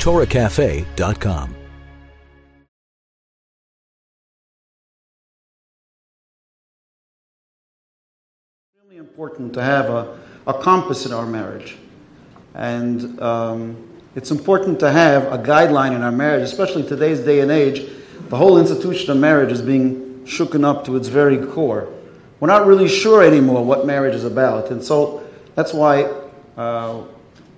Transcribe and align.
TorahCafe.com. 0.00 1.54
It's 8.64 8.82
really 8.82 8.96
important 8.96 9.52
to 9.52 9.62
have 9.62 9.90
a, 9.90 10.18
a 10.46 10.54
compass 10.54 11.04
in 11.04 11.12
our 11.12 11.26
marriage. 11.26 11.76
And 12.54 13.20
um, 13.20 13.76
it's 14.16 14.30
important 14.30 14.80
to 14.80 14.90
have 14.90 15.30
a 15.30 15.36
guideline 15.36 15.94
in 15.94 16.00
our 16.00 16.10
marriage, 16.10 16.44
especially 16.44 16.82
today's 16.82 17.20
day 17.20 17.40
and 17.40 17.50
age. 17.50 17.86
The 18.30 18.38
whole 18.38 18.56
institution 18.58 19.10
of 19.10 19.18
marriage 19.18 19.52
is 19.52 19.60
being 19.60 20.24
shooken 20.24 20.64
up 20.64 20.86
to 20.86 20.96
its 20.96 21.08
very 21.08 21.46
core. 21.46 21.92
We're 22.40 22.48
not 22.48 22.66
really 22.66 22.88
sure 22.88 23.22
anymore 23.22 23.62
what 23.62 23.84
marriage 23.84 24.14
is 24.14 24.24
about. 24.24 24.70
And 24.70 24.82
so 24.82 25.28
that's 25.56 25.74
why 25.74 26.04
uh, 26.56 27.02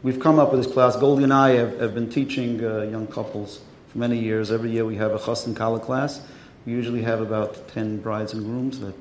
we've 0.03 0.21
come 0.21 0.39
up 0.39 0.53
with 0.53 0.65
this 0.65 0.73
class. 0.73 0.97
Goldie 0.97 1.25
and 1.25 1.33
I 1.33 1.51
have, 1.51 1.79
have 1.81 1.95
been 1.95 2.11
teaching 2.11 2.65
uh, 2.65 2.83
young 2.83 3.07
couples 3.07 3.61
for 3.89 3.99
many 3.99 4.19
years. 4.19 4.51
Every 4.51 4.71
year 4.71 4.85
we 4.85 4.97
have 4.97 5.13
a 5.13 5.19
chassan 5.19 5.55
kala 5.55 5.81
class. 5.81 6.21
We 6.67 6.73
usually 6.73 7.03
have 7.03 7.21
about 7.21 7.69
10 7.69 7.99
brides 7.99 8.33
and 8.33 8.45
grooms 8.45 8.81
that, 8.81 8.95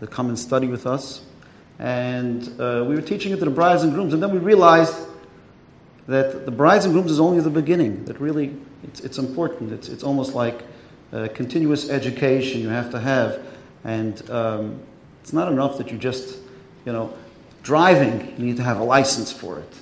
that 0.00 0.10
come 0.10 0.28
and 0.28 0.38
study 0.38 0.66
with 0.66 0.86
us. 0.86 1.22
And 1.78 2.48
uh, 2.60 2.84
we 2.86 2.94
were 2.94 3.02
teaching 3.02 3.32
it 3.32 3.38
to 3.38 3.44
the 3.44 3.50
brides 3.50 3.82
and 3.82 3.92
grooms, 3.92 4.14
and 4.14 4.22
then 4.22 4.30
we 4.30 4.38
realized 4.38 4.96
that 6.06 6.46
the 6.46 6.50
brides 6.50 6.84
and 6.84 6.94
grooms 6.94 7.10
is 7.10 7.20
only 7.20 7.40
the 7.40 7.50
beginning. 7.50 8.04
That 8.06 8.18
really, 8.20 8.56
it's, 8.82 9.00
it's 9.00 9.18
important. 9.18 9.72
It's, 9.72 9.88
it's 9.88 10.02
almost 10.02 10.34
like 10.34 10.62
a 11.12 11.28
continuous 11.28 11.90
education 11.90 12.60
you 12.60 12.68
have 12.68 12.90
to 12.92 13.00
have. 13.00 13.42
And 13.84 14.28
um, 14.30 14.80
it's 15.22 15.32
not 15.32 15.52
enough 15.52 15.76
that 15.78 15.90
you 15.90 15.98
just, 15.98 16.38
you 16.86 16.92
know, 16.92 17.12
driving, 17.62 18.34
you 18.38 18.46
need 18.46 18.56
to 18.56 18.62
have 18.62 18.78
a 18.80 18.84
license 18.84 19.32
for 19.32 19.58
it. 19.58 19.72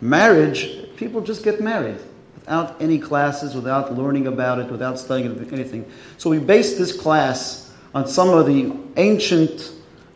Marriage, 0.00 0.94
people 0.96 1.20
just 1.20 1.42
get 1.44 1.60
married 1.60 1.98
without 2.34 2.80
any 2.80 2.98
classes, 2.98 3.54
without 3.54 3.96
learning 3.96 4.26
about 4.26 4.58
it, 4.58 4.70
without 4.70 4.98
studying 4.98 5.36
anything. 5.52 5.90
So 6.18 6.30
we 6.30 6.38
based 6.38 6.78
this 6.78 6.98
class 6.98 7.74
on 7.94 8.06
some 8.06 8.30
of 8.30 8.46
the 8.46 8.74
ancient 8.96 9.72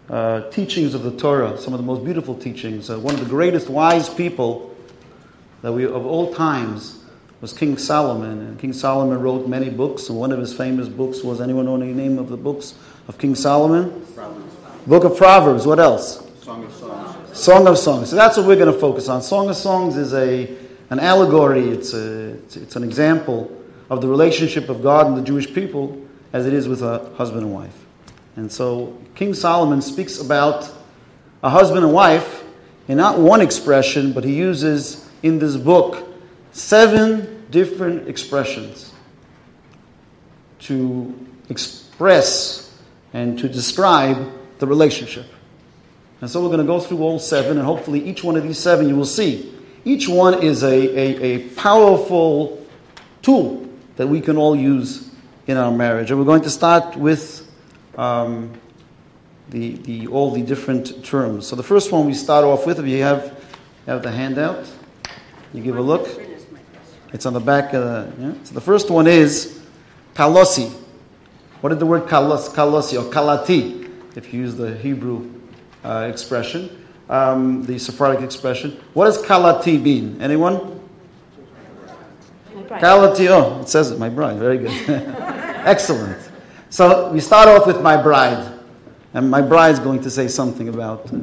uh, 0.08 0.48
teachings 0.50 0.94
of 0.94 1.02
the 1.02 1.16
Torah, 1.16 1.58
some 1.58 1.72
of 1.72 1.80
the 1.80 1.86
most 1.86 2.04
beautiful 2.04 2.34
teachings. 2.34 2.90
Uh, 2.90 2.98
one 2.98 3.14
of 3.14 3.20
the 3.20 3.26
greatest 3.26 3.68
wise 3.68 4.08
people 4.08 4.74
that 5.62 5.72
we 5.72 5.84
of 5.84 6.06
all 6.06 6.34
times 6.34 7.02
was 7.40 7.52
King 7.52 7.76
Solomon, 7.76 8.38
and 8.38 8.58
King 8.58 8.72
Solomon 8.72 9.20
wrote 9.20 9.48
many 9.48 9.68
books. 9.68 10.08
And 10.08 10.18
one 10.18 10.30
of 10.30 10.38
his 10.38 10.54
famous 10.54 10.88
books 10.88 11.22
was 11.22 11.40
anyone 11.40 11.64
know 11.64 11.74
any 11.74 11.92
name 11.92 12.18
of 12.18 12.28
the 12.28 12.36
books 12.36 12.74
of 13.08 13.18
King 13.18 13.34
Solomon? 13.34 14.06
Proverbs. 14.14 14.54
Book 14.86 15.04
of 15.04 15.16
Proverbs. 15.16 15.66
What 15.66 15.80
else? 15.80 16.22
Song 16.40 16.64
of. 16.64 16.81
Song 17.32 17.66
of 17.66 17.78
Songs. 17.78 18.10
So 18.10 18.16
that's 18.16 18.36
what 18.36 18.46
we're 18.46 18.56
going 18.56 18.72
to 18.72 18.78
focus 18.78 19.08
on. 19.08 19.22
Song 19.22 19.48
of 19.48 19.56
Songs 19.56 19.96
is 19.96 20.12
a 20.12 20.54
an 20.90 21.00
allegory. 21.00 21.68
It's 21.70 21.94
a 21.94 22.34
it's, 22.34 22.56
it's 22.56 22.76
an 22.76 22.84
example 22.84 23.50
of 23.88 24.00
the 24.00 24.08
relationship 24.08 24.68
of 24.68 24.82
God 24.82 25.06
and 25.06 25.16
the 25.16 25.22
Jewish 25.22 25.52
people 25.52 25.98
as 26.32 26.46
it 26.46 26.52
is 26.52 26.68
with 26.68 26.82
a 26.82 27.10
husband 27.16 27.42
and 27.42 27.54
wife. 27.54 27.76
And 28.36 28.50
so 28.50 28.98
King 29.14 29.34
Solomon 29.34 29.82
speaks 29.82 30.20
about 30.20 30.70
a 31.42 31.50
husband 31.50 31.84
and 31.84 31.92
wife 31.92 32.44
in 32.88 32.98
not 32.98 33.18
one 33.18 33.40
expression, 33.40 34.12
but 34.12 34.24
he 34.24 34.34
uses 34.34 35.08
in 35.22 35.38
this 35.38 35.56
book 35.56 36.08
seven 36.52 37.46
different 37.50 38.08
expressions 38.08 38.92
to 40.60 41.14
express 41.48 42.74
and 43.12 43.38
to 43.38 43.48
describe 43.48 44.32
the 44.58 44.66
relationship. 44.66 45.26
And 46.22 46.30
so 46.30 46.40
we're 46.40 46.50
going 46.50 46.60
to 46.60 46.64
go 46.64 46.78
through 46.78 47.02
all 47.02 47.18
seven, 47.18 47.58
and 47.58 47.66
hopefully 47.66 48.00
each 48.08 48.22
one 48.22 48.36
of 48.36 48.44
these 48.44 48.56
seven 48.56 48.88
you 48.88 48.94
will 48.94 49.04
see. 49.04 49.52
Each 49.84 50.08
one 50.08 50.40
is 50.40 50.62
a, 50.62 50.68
a, 50.68 51.20
a 51.20 51.48
powerful 51.56 52.64
tool 53.22 53.68
that 53.96 54.06
we 54.06 54.20
can 54.20 54.36
all 54.36 54.54
use 54.54 55.10
in 55.48 55.56
our 55.56 55.72
marriage. 55.72 56.12
And 56.12 56.20
we're 56.20 56.24
going 56.24 56.42
to 56.42 56.50
start 56.50 56.94
with 56.94 57.50
um, 57.98 58.52
the, 59.48 59.72
the, 59.78 60.06
all 60.06 60.30
the 60.30 60.42
different 60.42 61.04
terms. 61.04 61.48
So 61.48 61.56
the 61.56 61.64
first 61.64 61.90
one 61.90 62.06
we 62.06 62.14
start 62.14 62.44
off 62.44 62.66
with, 62.66 62.78
if 62.78 62.86
you 62.86 63.02
have, 63.02 63.36
have 63.86 64.04
the 64.04 64.12
handout, 64.12 64.64
you 65.52 65.60
give 65.60 65.76
a 65.76 65.82
look. 65.82 66.08
It's 67.12 67.26
on 67.26 67.32
the 67.32 67.40
back. 67.40 67.74
Uh, 67.74 68.06
yeah? 68.20 68.34
So 68.44 68.54
the 68.54 68.60
first 68.60 68.92
one 68.92 69.08
is 69.08 69.60
kalosi. 70.14 70.70
What 71.62 71.70
did 71.70 71.80
the 71.80 71.86
word 71.86 72.04
kalos, 72.04 72.48
kalosi 72.50 73.04
or 73.04 73.12
kalati, 73.12 73.90
if 74.16 74.32
you 74.32 74.38
use 74.38 74.54
the 74.54 74.76
Hebrew 74.78 75.41
uh, 75.84 76.08
expression, 76.10 76.84
um, 77.08 77.64
the 77.64 77.78
Sephardic 77.78 78.22
expression? 78.22 78.80
What 78.94 79.06
does 79.06 79.22
kalati 79.22 79.80
mean? 79.80 80.20
Anyone? 80.20 80.80
Kalati, 82.68 83.28
oh, 83.28 83.60
it 83.60 83.68
says 83.68 83.90
it, 83.90 83.98
my 83.98 84.08
bride. 84.08 84.38
Very 84.38 84.58
good. 84.58 84.70
Excellent. 84.88 86.18
So 86.70 87.12
we 87.12 87.20
start 87.20 87.48
off 87.48 87.66
with 87.66 87.82
my 87.82 88.00
bride. 88.00 88.52
And 89.14 89.30
my 89.30 89.42
bride's 89.42 89.78
going 89.78 90.00
to 90.02 90.10
say 90.10 90.28
something 90.28 90.68
about. 90.68 91.12
Uh, 91.12 91.18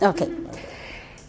Okay. 0.00 0.30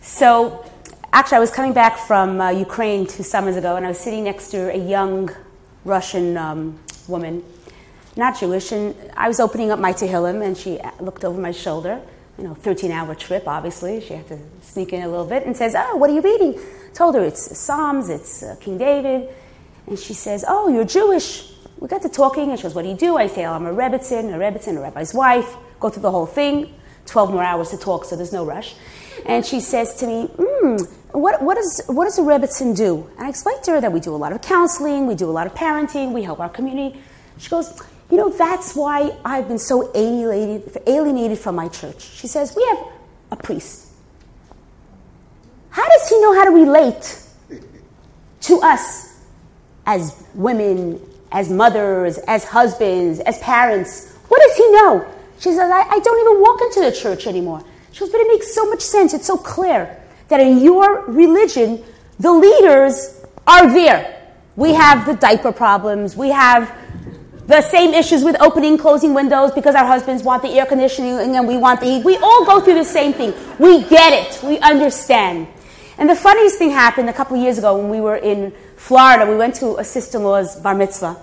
So, 0.02 0.63
actually, 1.12 1.38
I 1.38 1.40
was 1.40 1.50
coming 1.50 1.74
back 1.74 1.97
from 1.97 2.40
uh, 2.40 2.52
Ukraine 2.52 3.08
two 3.08 3.24
summers 3.24 3.56
ago, 3.56 3.78
and 3.78 3.85
I 3.85 3.90
was 3.90 4.00
sitting 4.00 4.24
next 4.24 4.50
to 4.50 4.72
a 4.72 4.78
young 4.78 5.31
Russian 5.85 6.38
um, 6.38 6.79
woman, 7.08 7.44
not 8.16 8.40
Jewish, 8.40 8.72
and 8.72 8.96
I 9.18 9.28
was 9.28 9.40
opening 9.40 9.72
up 9.72 9.79
my 9.79 9.91
Tehillim, 9.91 10.46
and 10.46 10.56
she 10.56 10.79
looked 11.00 11.25
over 11.25 11.41
my 11.41 11.52
shoulder. 11.52 12.00
You 12.40 12.48
know, 12.48 12.54
13 12.54 12.90
hour 12.92 13.14
trip, 13.16 13.48
obviously. 13.48 14.00
She 14.00 14.14
had 14.14 14.28
to 14.30 14.40
sneak 14.62 14.94
in 14.94 15.04
a 15.04 15.10
little 15.10 15.26
bit 15.26 15.46
and 15.46 15.58
says, 15.58 15.76
Oh, 15.78 15.98
what 15.98 16.10
are 16.10 16.14
you 16.14 16.22
reading? 16.22 16.58
Told 16.94 17.16
her 17.16 17.24
it's 17.24 17.58
Psalms, 17.58 18.08
it's 18.08 18.42
uh, 18.42 18.56
King 18.62 18.78
David. 18.78 19.30
And 19.88 20.00
she 20.00 20.14
says, 20.14 20.46
Oh, 20.48 20.70
you're 20.70 20.86
Jewish. 20.86 21.52
We 21.80 21.90
got 21.90 22.02
to 22.04 22.10
talking, 22.10 22.50
and 22.50 22.58
she 22.58 22.64
goes, 22.64 22.74
What 22.74 22.84
do 22.84 22.90
you 22.90 22.96
do? 22.96 23.18
I 23.18 23.28
say, 23.28 23.46
oh, 23.46 23.52
I'm 23.52 23.66
a 23.66 23.74
Rebbitzin, 23.74 24.34
a 24.34 24.38
Rebbitzin, 24.38 24.78
a 24.78 24.82
rabbi's 24.82 25.14
wife. 25.14 25.54
Go 25.82 25.90
through 25.90 26.04
the 26.04 26.12
whole 26.12 26.26
thing. 26.26 26.74
12 27.08 27.32
more 27.32 27.44
hours 27.44 27.72
to 27.72 27.78
talk, 27.78 28.06
so 28.06 28.16
there's 28.16 28.32
no 28.32 28.46
rush. 28.46 28.76
And 29.26 29.46
she 29.46 29.60
says 29.60 29.96
to 29.96 30.08
me, 30.08 30.28
mm, 30.28 30.90
what, 31.12 31.42
what, 31.42 31.58
is, 31.58 31.82
what 31.88 32.06
does 32.06 32.18
a 32.20 32.22
Rebbitzin 32.22 32.78
do? 32.78 33.10
And 33.18 33.26
I 33.26 33.30
explained 33.30 33.64
to 33.64 33.72
her 33.72 33.82
that 33.82 33.92
we 33.92 34.00
do 34.00 34.14
a 34.14 34.18
lot 34.18 34.32
of 34.32 34.42
counseling, 34.42 35.08
we 35.08 35.16
do 35.16 35.30
a 35.30 35.32
lot 35.32 35.48
of 35.48 35.54
parenting, 35.56 36.14
we 36.14 36.24
help 36.24 36.40
our 36.40 36.50
community. 36.50 37.02
She 37.38 37.50
goes, 37.50 37.82
You 38.09 38.18
know, 38.18 38.30
that's 38.30 38.75
why 38.75 39.16
I've 39.24 39.47
been 39.47 39.59
so 39.59 39.92
alienated, 39.96 40.81
alienated 40.88 41.38
from 41.38 41.56
my 41.56 41.68
church. 41.68 42.02
She 42.02 42.28
says, 42.28 42.56
We 42.56 42.66
have 42.70 42.88
a 43.31 43.36
priest. 43.36 43.88
How 45.70 45.88
does 45.88 46.09
he 46.09 46.20
know 46.20 46.34
how 46.34 46.46
to 46.46 46.52
relate 46.52 47.24
to 48.42 48.59
us 48.62 49.16
as 49.86 50.24
women, 50.34 51.00
as 51.31 51.50
mothers, 51.52 52.18
as 52.20 52.44
husbands, 52.44 53.20
as 53.20 53.38
parents? 53.40 54.12
What 54.28 54.41
does 54.41 54.58
he 54.58 54.72
know? 54.72 55.06
She 55.38 55.52
says, 55.52 55.59
I, 55.59 55.81
I 55.81 56.00
don't 56.00 56.20
even 56.28 56.41
walk 56.41 56.62
into 56.62 56.81
the 56.81 56.91
church 56.91 57.28
anymore. 57.28 57.64
She 57.91 58.00
goes, 58.02 58.09
but 58.09 58.22
it 58.22 58.28
makes 58.28 58.53
so 58.53 58.70
much 58.70 58.81
sense. 58.81 59.14
It's 59.14 59.28
so 59.28 59.38
clear 59.38 59.97
that 60.30 60.40
in 60.40 60.59
your 60.59 61.06
religion, 61.06 61.84
the 62.20 62.31
leaders 62.31 63.24
are 63.47 63.72
there. 63.72 64.16
We 64.56 64.74
have 64.74 65.06
the 65.06 65.16
diaper 65.16 65.52
problems. 65.52 66.16
We 66.16 66.30
have 66.30 66.76
the 67.50 67.62
same 67.64 67.96
issues 67.96 68.24
with 68.24 68.40
opening, 68.40 68.78
closing 68.78 69.16
windows 69.16 69.52
because 69.52 69.74
our 69.74 69.86
husbands 69.86 70.22
want 70.22 70.44
the 70.44 70.50
air 70.50 70.68
conditioning 70.68 71.14
and 71.18 71.48
we 71.48 71.58
want 71.58 71.80
the 71.80 71.88
heat. 71.88 72.06
We 72.06 72.16
all 72.18 72.46
go 72.46 72.62
through 72.62 72.76
the 72.76 72.86
same 72.86 73.12
thing. 73.12 73.34
We 73.58 73.84
get 73.86 74.14
it. 74.14 74.44
We 74.44 74.60
understand. 74.60 75.48
And 75.98 76.08
the 76.08 76.16
funniest 76.16 76.59
thing 76.59 76.70
happened 76.70 77.09
a 77.09 77.14
couple 77.14 77.36
of 77.36 77.42
years 77.42 77.58
ago 77.58 77.76
when 77.76 77.90
we 77.90 78.02
were 78.02 78.18
in 78.18 78.54
Florida. 78.78 79.30
We 79.30 79.36
went 79.36 79.56
to 79.56 79.78
a 79.78 79.84
sister-in-law's 79.84 80.58
bar 80.58 80.76
mitzvah. 80.76 81.18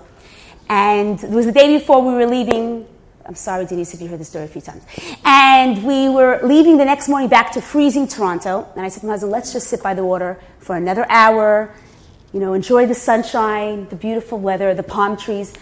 And 0.69 1.23
it 1.23 1.31
was 1.31 1.47
the 1.47 1.53
day 1.53 1.79
before 1.79 2.03
we 2.03 2.13
were 2.13 2.27
leaving 2.27 2.87
I'm 3.25 3.35
sorry, 3.35 3.67
Denise, 3.67 3.93
if 3.93 4.01
you 4.01 4.07
heard 4.07 4.21
the 4.21 4.25
story 4.25 4.45
a 4.45 4.49
few 4.49 4.61
times. 4.61 4.85
And 5.25 5.83
we 5.83 6.09
were 6.09 6.39
leaving 6.45 6.77
the 6.77 6.85
next 6.85 7.09
morning 7.09 7.29
back 7.29 7.51
to 7.53 7.61
freezing 7.61 8.07
Toronto. 8.07 8.69
And 8.77 8.85
I 8.85 8.89
said 8.89 9.01
to 9.01 9.07
my 9.07 9.15
husband, 9.15 9.33
let's 9.33 9.53
just 9.53 9.67
sit 9.67 9.83
by 9.83 9.95
the 9.95 10.05
water 10.05 10.39
for 10.61 10.77
another 10.77 11.05
hour, 11.09 11.75
you 12.33 12.39
know, 12.39 12.53
enjoy 12.53 12.87
the 12.87 12.95
sunshine, 12.95 13.89
the 13.89 13.97
beautiful 13.97 14.39
weather, 14.39 14.75
the 14.75 14.85
palm 14.85 15.17
trees. 15.17 15.53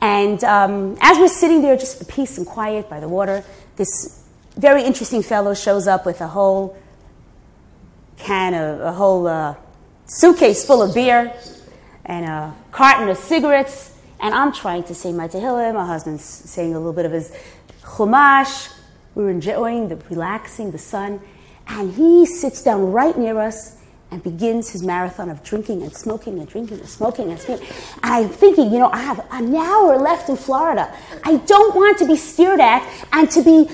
And 0.00 0.42
um, 0.44 0.96
as 1.00 1.18
we're 1.18 1.28
sitting 1.28 1.62
there, 1.62 1.76
just 1.76 1.98
the 1.98 2.04
peace 2.04 2.38
and 2.38 2.46
quiet 2.46 2.88
by 2.88 3.00
the 3.00 3.08
water, 3.08 3.44
this 3.76 4.24
very 4.56 4.84
interesting 4.84 5.22
fellow 5.22 5.54
shows 5.54 5.86
up 5.86 6.06
with 6.06 6.20
a 6.20 6.28
whole 6.28 6.76
can 8.16 8.54
of, 8.54 8.80
a 8.80 8.92
whole 8.92 9.26
uh, 9.26 9.54
suitcase 10.06 10.64
full 10.64 10.82
of 10.82 10.94
beer 10.94 11.32
and 12.04 12.24
a 12.24 12.54
carton 12.72 13.08
of 13.08 13.16
cigarettes 13.16 13.88
and 14.20 14.34
I'm 14.34 14.52
trying 14.52 14.82
to 14.84 14.94
say 14.94 15.12
my 15.12 15.28
Tehillim. 15.28 15.74
My 15.74 15.86
husband's 15.86 16.24
saying 16.24 16.74
a 16.74 16.78
little 16.78 16.92
bit 16.92 17.06
of 17.06 17.12
his 17.12 17.32
Chumash. 17.82 18.74
We're 19.14 19.30
enjoying 19.30 19.88
the 19.88 19.96
relaxing, 20.10 20.70
the 20.72 20.78
sun. 20.78 21.20
And 21.68 21.92
he 21.92 22.26
sits 22.26 22.62
down 22.62 22.92
right 22.92 23.16
near 23.16 23.38
us 23.38 23.77
and 24.10 24.22
begins 24.22 24.70
his 24.70 24.82
marathon 24.82 25.28
of 25.28 25.42
drinking 25.42 25.82
and 25.82 25.92
smoking 25.92 26.38
and 26.38 26.48
drinking 26.48 26.80
and 26.80 26.88
smoking 26.88 27.30
and 27.30 27.38
smoking. 27.40 27.66
And 28.02 28.14
I'm 28.14 28.28
thinking, 28.28 28.72
you 28.72 28.78
know, 28.78 28.90
I 28.90 29.00
have 29.00 29.26
an 29.30 29.54
hour 29.54 29.98
left 29.98 30.28
in 30.28 30.36
Florida. 30.36 30.92
I 31.24 31.36
don't 31.36 31.74
want 31.74 31.98
to 31.98 32.06
be 32.06 32.16
stared 32.16 32.60
at 32.60 32.82
and 33.12 33.30
to 33.30 33.42
be, 33.42 33.68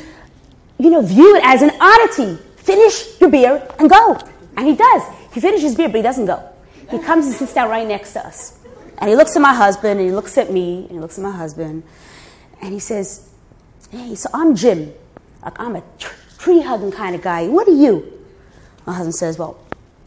you 0.78 0.90
know, 0.90 1.02
viewed 1.02 1.40
as 1.42 1.62
an 1.62 1.70
oddity. 1.80 2.36
Finish 2.56 3.20
your 3.20 3.30
beer 3.30 3.66
and 3.78 3.88
go. 3.88 4.18
And 4.56 4.66
he 4.66 4.74
does. 4.74 5.02
He 5.32 5.40
finishes 5.40 5.74
beer, 5.74 5.88
but 5.88 5.96
he 5.96 6.02
doesn't 6.02 6.26
go. 6.26 6.48
he 6.90 6.98
comes 6.98 7.26
and 7.26 7.34
sits 7.34 7.54
down 7.54 7.70
right 7.70 7.86
next 7.86 8.12
to 8.14 8.26
us. 8.26 8.58
And 8.98 9.10
he 9.10 9.16
looks 9.16 9.34
at 9.36 9.42
my 9.42 9.52
husband, 9.52 9.98
and 9.98 10.08
he 10.08 10.14
looks 10.14 10.38
at 10.38 10.52
me, 10.52 10.82
and 10.84 10.92
he 10.92 10.98
looks 10.98 11.18
at 11.18 11.24
my 11.24 11.32
husband, 11.32 11.82
and 12.60 12.72
he 12.72 12.78
says, 12.78 13.28
Hey, 13.90 14.14
so 14.14 14.28
I'm 14.32 14.54
Jim. 14.54 14.92
Like, 15.42 15.58
I'm 15.60 15.76
a 15.76 15.82
tree 16.38 16.60
hugging 16.60 16.92
kind 16.92 17.14
of 17.14 17.22
guy. 17.22 17.48
What 17.48 17.68
are 17.68 17.74
you? 17.74 18.24
My 18.86 18.94
husband 18.94 19.14
says, 19.14 19.38
Well, 19.38 19.58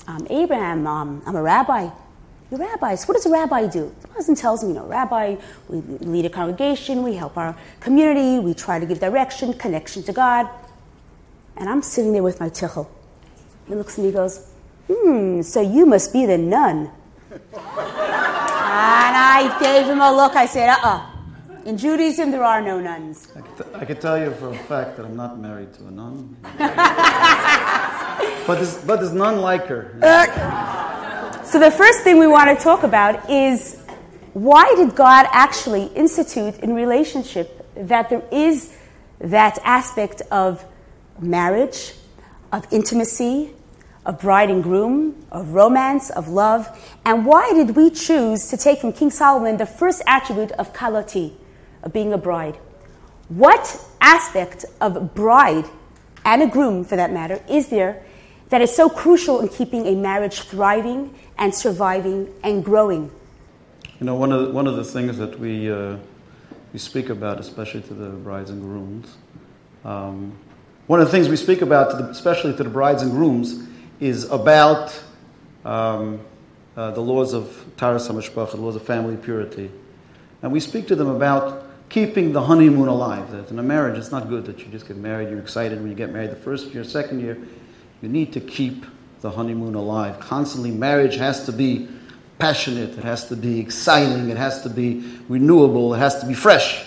I'm 0.08 0.26
Abraham. 0.30 0.88
Um, 0.88 1.22
I'm 1.26 1.36
a 1.36 1.42
rabbi. 1.42 1.90
You're 2.50 2.62
rabbis. 2.62 3.06
What 3.08 3.16
does 3.16 3.26
a 3.26 3.30
rabbi 3.30 3.68
do? 3.68 3.94
My 4.08 4.14
husband 4.16 4.38
tells 4.38 4.64
me, 4.64 4.70
you 4.70 4.76
know, 4.76 4.86
rabbi, 4.86 5.36
we 5.68 5.82
lead 5.82 6.26
a 6.26 6.30
congregation, 6.30 7.04
we 7.04 7.14
help 7.14 7.38
our 7.38 7.58
community, 7.82 8.40
we 8.40 8.54
try 8.54 8.80
to 8.80 8.86
give 8.86 9.02
direction, 9.02 9.54
connection 9.54 10.02
to 10.04 10.14
God. 10.14 10.50
And 11.58 11.70
I'm 11.70 11.82
sitting 11.82 12.14
there 12.14 12.24
with 12.24 12.40
my 12.40 12.50
tichel. 12.50 12.88
He 13.68 13.76
looks 13.76 13.96
at 13.96 14.00
me 14.00 14.06
and 14.06 14.14
goes, 14.16 14.50
Hmm, 14.90 15.42
so 15.42 15.60
you 15.60 15.86
must 15.86 16.14
be 16.14 16.26
the 16.26 16.38
nun. 16.38 16.90
and 17.32 17.42
I 17.54 19.58
gave 19.60 19.88
him 19.88 20.00
a 20.00 20.14
look. 20.14 20.38
I 20.38 20.46
said, 20.46 20.70
uh 20.70 20.78
uh 20.82 21.06
In 21.66 21.78
Judaism, 21.78 22.32
there 22.32 22.46
are 22.46 22.62
no 22.62 22.80
nuns. 22.80 23.28
I 23.36 23.42
can, 23.42 23.56
t- 23.58 23.76
I 23.76 23.84
can 23.84 24.00
tell 24.00 24.18
you 24.18 24.32
for 24.32 24.52
a 24.52 24.58
fact 24.58 24.96
that 24.96 25.06
I'm 25.06 25.18
not 25.18 25.38
married 25.38 25.74
to 25.74 25.88
a 25.88 25.92
nun. 25.92 26.38
but, 28.46 28.56
there's, 28.56 28.78
but 28.78 29.00
there's 29.00 29.14
none 29.14 29.42
like 29.42 29.66
her. 29.68 29.94
So, 31.46 31.60
the 31.60 31.72
first 31.72 32.02
thing 32.02 32.18
we 32.20 32.28
want 32.28 32.56
to 32.58 32.62
talk 32.62 32.84
about 32.84 33.30
is 33.30 33.82
why 34.34 34.72
did 34.76 34.96
God 34.96 35.28
actually 35.32 35.86
institute 35.96 36.60
in 36.60 36.76
relationship 36.76 37.66
that 37.76 38.10
there 38.10 38.24
is 38.32 38.76
that 39.20 39.58
aspect 39.64 40.22
of 40.30 40.66
marriage, 41.20 41.94
of 42.52 42.68
intimacy, 42.72 43.52
of 44.06 44.20
bride 44.20 44.50
and 44.50 44.62
groom, 44.62 45.26
of 45.32 45.54
romance, 45.54 46.10
of 46.10 46.28
love? 46.28 46.68
And 47.06 47.26
why 47.26 47.52
did 47.54 47.76
we 47.76 47.90
choose 47.90 48.48
to 48.50 48.58
take 48.58 48.80
from 48.80 48.94
King 48.94 49.10
Solomon 49.10 49.58
the 49.58 49.66
first 49.66 50.02
attribute 50.06 50.52
of 50.52 50.74
kaloti, 50.74 51.34
of 51.82 51.94
being 51.94 52.14
a 52.14 52.18
bride? 52.18 52.58
What 53.30 53.84
aspect 54.02 54.66
of 54.82 55.16
bride 55.16 55.66
and 56.26 56.44
a 56.44 56.48
groom, 56.48 56.84
for 56.84 56.96
that 56.96 57.12
matter, 57.12 57.42
is 57.50 57.70
there 57.70 58.04
that 58.50 58.62
is 58.62 58.74
so 58.76 58.90
crucial 58.90 59.42
in 59.42 59.50
keeping 59.50 59.86
a 59.88 59.96
marriage 59.96 60.42
thriving 60.42 61.14
and 61.38 61.54
surviving 61.54 62.34
and 62.44 62.64
growing? 62.64 63.12
You 64.00 64.06
know, 64.06 64.16
one 64.16 64.32
of 64.32 64.48
the, 64.48 64.54
one 64.54 64.68
of 64.68 64.76
the 64.76 64.84
things 64.84 65.18
that 65.18 65.40
we, 65.40 65.72
uh, 65.72 65.98
we 66.72 66.80
speak 66.80 67.10
about, 67.10 67.40
especially 67.40 67.82
to 67.84 67.94
the 67.94 68.10
brides 68.10 68.50
and 68.50 68.62
grooms, 68.62 69.16
um, 69.84 70.38
one 70.88 71.02
of 71.02 71.08
the 71.08 71.12
things 71.12 71.28
we 71.28 71.36
speak 71.36 71.62
about, 71.62 71.92
to 71.92 71.98
the, 71.98 72.10
especially 72.10 72.56
to 72.56 72.64
the 72.64 72.70
brides 72.70 73.02
and 73.02 73.12
grooms, 73.12 73.68
is 74.00 74.30
about 74.30 74.98
um, 75.66 76.20
uh, 76.78 76.92
the 76.92 77.02
laws 77.02 77.34
of 77.34 77.66
Taras 77.76 78.08
HaMishpach, 78.08 78.52
the 78.52 78.58
laws 78.58 78.76
of 78.76 78.84
family 78.84 79.18
purity. 79.18 79.70
And 80.42 80.52
we 80.52 80.60
speak 80.60 80.88
to 80.88 80.96
them 80.96 81.10
about 81.10 81.66
keeping 81.90 82.32
the 82.32 82.42
honeymoon 82.42 82.88
alive. 82.88 83.32
That 83.32 83.50
in 83.50 83.60
a 83.60 83.64
marriage, 83.64 83.98
it's 83.98 84.12
not 84.12 84.30
good 84.30 84.46
that 84.46 84.60
you 84.60 84.66
just 84.68 84.88
get 84.88 84.98
married, 84.98 85.30
you're 85.30 85.40
excited 85.40 85.80
when 85.80 85.90
you 85.90 85.96
get 85.96 86.12
married 86.12 86.32
the 86.32 86.36
first 86.36 86.74
year, 86.74 86.84
second 86.84 87.20
year. 87.20 87.38
You 88.02 88.10
need 88.10 88.34
to 88.34 88.40
keep 88.40 88.86
the 89.22 89.32
honeymoon 89.32 89.76
alive. 89.76 90.20
Constantly, 90.20 90.72
marriage 90.72 91.16
has 91.16 91.46
to 91.46 91.52
be 91.52 91.88
passionate, 92.40 92.98
it 92.98 93.04
has 93.04 93.28
to 93.30 93.36
be 93.36 93.60
exciting, 93.60 94.30
it 94.30 94.38
has 94.38 94.62
to 94.62 94.70
be 94.70 95.04
renewable, 95.28 95.94
it 95.94 95.98
has 95.98 96.20
to 96.20 96.28
be 96.28 96.34
fresh. 96.34 96.86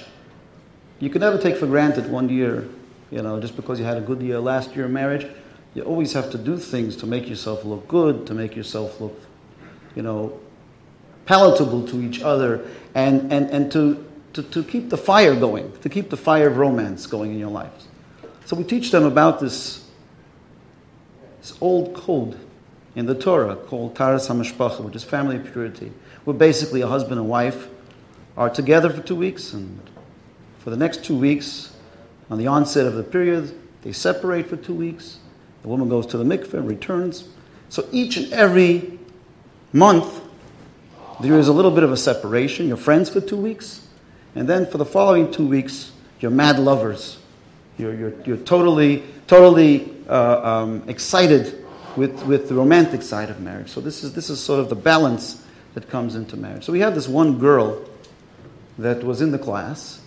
You 1.00 1.10
can 1.10 1.20
never 1.20 1.38
take 1.38 1.56
for 1.56 1.66
granted 1.66 2.10
one 2.10 2.28
year, 2.28 2.68
you 3.10 3.22
know, 3.22 3.40
just 3.40 3.56
because 3.56 3.78
you 3.78 3.84
had 3.84 3.96
a 3.96 4.00
good 4.00 4.22
year 4.22 4.38
last 4.38 4.76
year 4.76 4.86
in 4.86 4.92
marriage. 4.92 5.26
You 5.74 5.82
always 5.82 6.12
have 6.12 6.30
to 6.30 6.38
do 6.38 6.56
things 6.56 6.96
to 6.96 7.06
make 7.06 7.28
yourself 7.28 7.64
look 7.64 7.88
good, 7.88 8.26
to 8.26 8.34
make 8.34 8.54
yourself 8.54 9.00
look, 9.00 9.18
you 9.94 10.02
know, 10.02 10.38
palatable 11.26 11.86
to 11.88 12.02
each 12.02 12.22
other, 12.22 12.66
and, 12.94 13.32
and, 13.32 13.48
and 13.50 13.72
to, 13.72 14.04
to, 14.32 14.42
to 14.42 14.64
keep 14.64 14.90
the 14.90 14.96
fire 14.96 15.34
going, 15.34 15.72
to 15.78 15.88
keep 15.88 16.10
the 16.10 16.16
fire 16.16 16.48
of 16.48 16.56
romance 16.56 17.06
going 17.06 17.32
in 17.32 17.38
your 17.38 17.50
lives. 17.50 17.86
So 18.44 18.56
we 18.56 18.64
teach 18.64 18.90
them 18.90 19.04
about 19.04 19.38
this, 19.40 19.79
this 21.40 21.56
old 21.60 21.94
code 21.94 22.38
in 22.94 23.06
the 23.06 23.14
Torah 23.14 23.56
called 23.56 23.96
Taras 23.96 24.28
HaMishpacha, 24.28 24.80
which 24.80 24.96
is 24.96 25.04
family 25.04 25.38
purity, 25.38 25.92
where 26.24 26.34
basically 26.34 26.82
a 26.82 26.86
husband 26.86 27.18
and 27.18 27.28
wife 27.28 27.68
are 28.36 28.50
together 28.50 28.90
for 28.90 29.02
two 29.02 29.16
weeks, 29.16 29.52
and 29.52 29.80
for 30.58 30.70
the 30.70 30.76
next 30.76 31.04
two 31.04 31.16
weeks, 31.16 31.74
on 32.30 32.38
the 32.38 32.46
onset 32.46 32.86
of 32.86 32.94
the 32.94 33.02
period, 33.02 33.58
they 33.82 33.92
separate 33.92 34.46
for 34.46 34.56
two 34.56 34.74
weeks. 34.74 35.18
The 35.62 35.68
woman 35.68 35.88
goes 35.88 36.06
to 36.08 36.18
the 36.18 36.24
mikveh, 36.24 36.54
and 36.54 36.68
returns. 36.68 37.28
So 37.68 37.88
each 37.92 38.16
and 38.16 38.32
every 38.32 38.98
month, 39.72 40.20
there 41.20 41.38
is 41.38 41.48
a 41.48 41.52
little 41.52 41.70
bit 41.70 41.82
of 41.82 41.92
a 41.92 41.96
separation. 41.96 42.66
You're 42.66 42.76
friends 42.76 43.10
for 43.10 43.20
two 43.20 43.36
weeks, 43.36 43.86
and 44.34 44.48
then 44.48 44.66
for 44.66 44.78
the 44.78 44.84
following 44.84 45.30
two 45.30 45.46
weeks, 45.46 45.92
you're 46.20 46.30
mad 46.30 46.58
lovers. 46.58 47.18
You're, 47.78 47.94
you're, 47.94 48.14
you're 48.24 48.36
totally, 48.36 49.02
totally 49.26 49.96
uh, 50.10 50.40
um, 50.42 50.82
excited 50.88 51.64
with, 51.96 52.22
with 52.24 52.48
the 52.48 52.54
romantic 52.54 53.02
side 53.02 53.30
of 53.30 53.40
marriage. 53.40 53.68
So 53.68 53.80
this 53.80 54.04
is, 54.04 54.12
this 54.12 54.28
is 54.28 54.40
sort 54.40 54.60
of 54.60 54.68
the 54.68 54.74
balance 54.74 55.46
that 55.74 55.88
comes 55.88 56.16
into 56.16 56.36
marriage. 56.36 56.64
So 56.64 56.72
we 56.72 56.80
had 56.80 56.94
this 56.94 57.08
one 57.08 57.38
girl 57.38 57.84
that 58.78 59.04
was 59.04 59.20
in 59.20 59.30
the 59.30 59.38
class, 59.38 60.00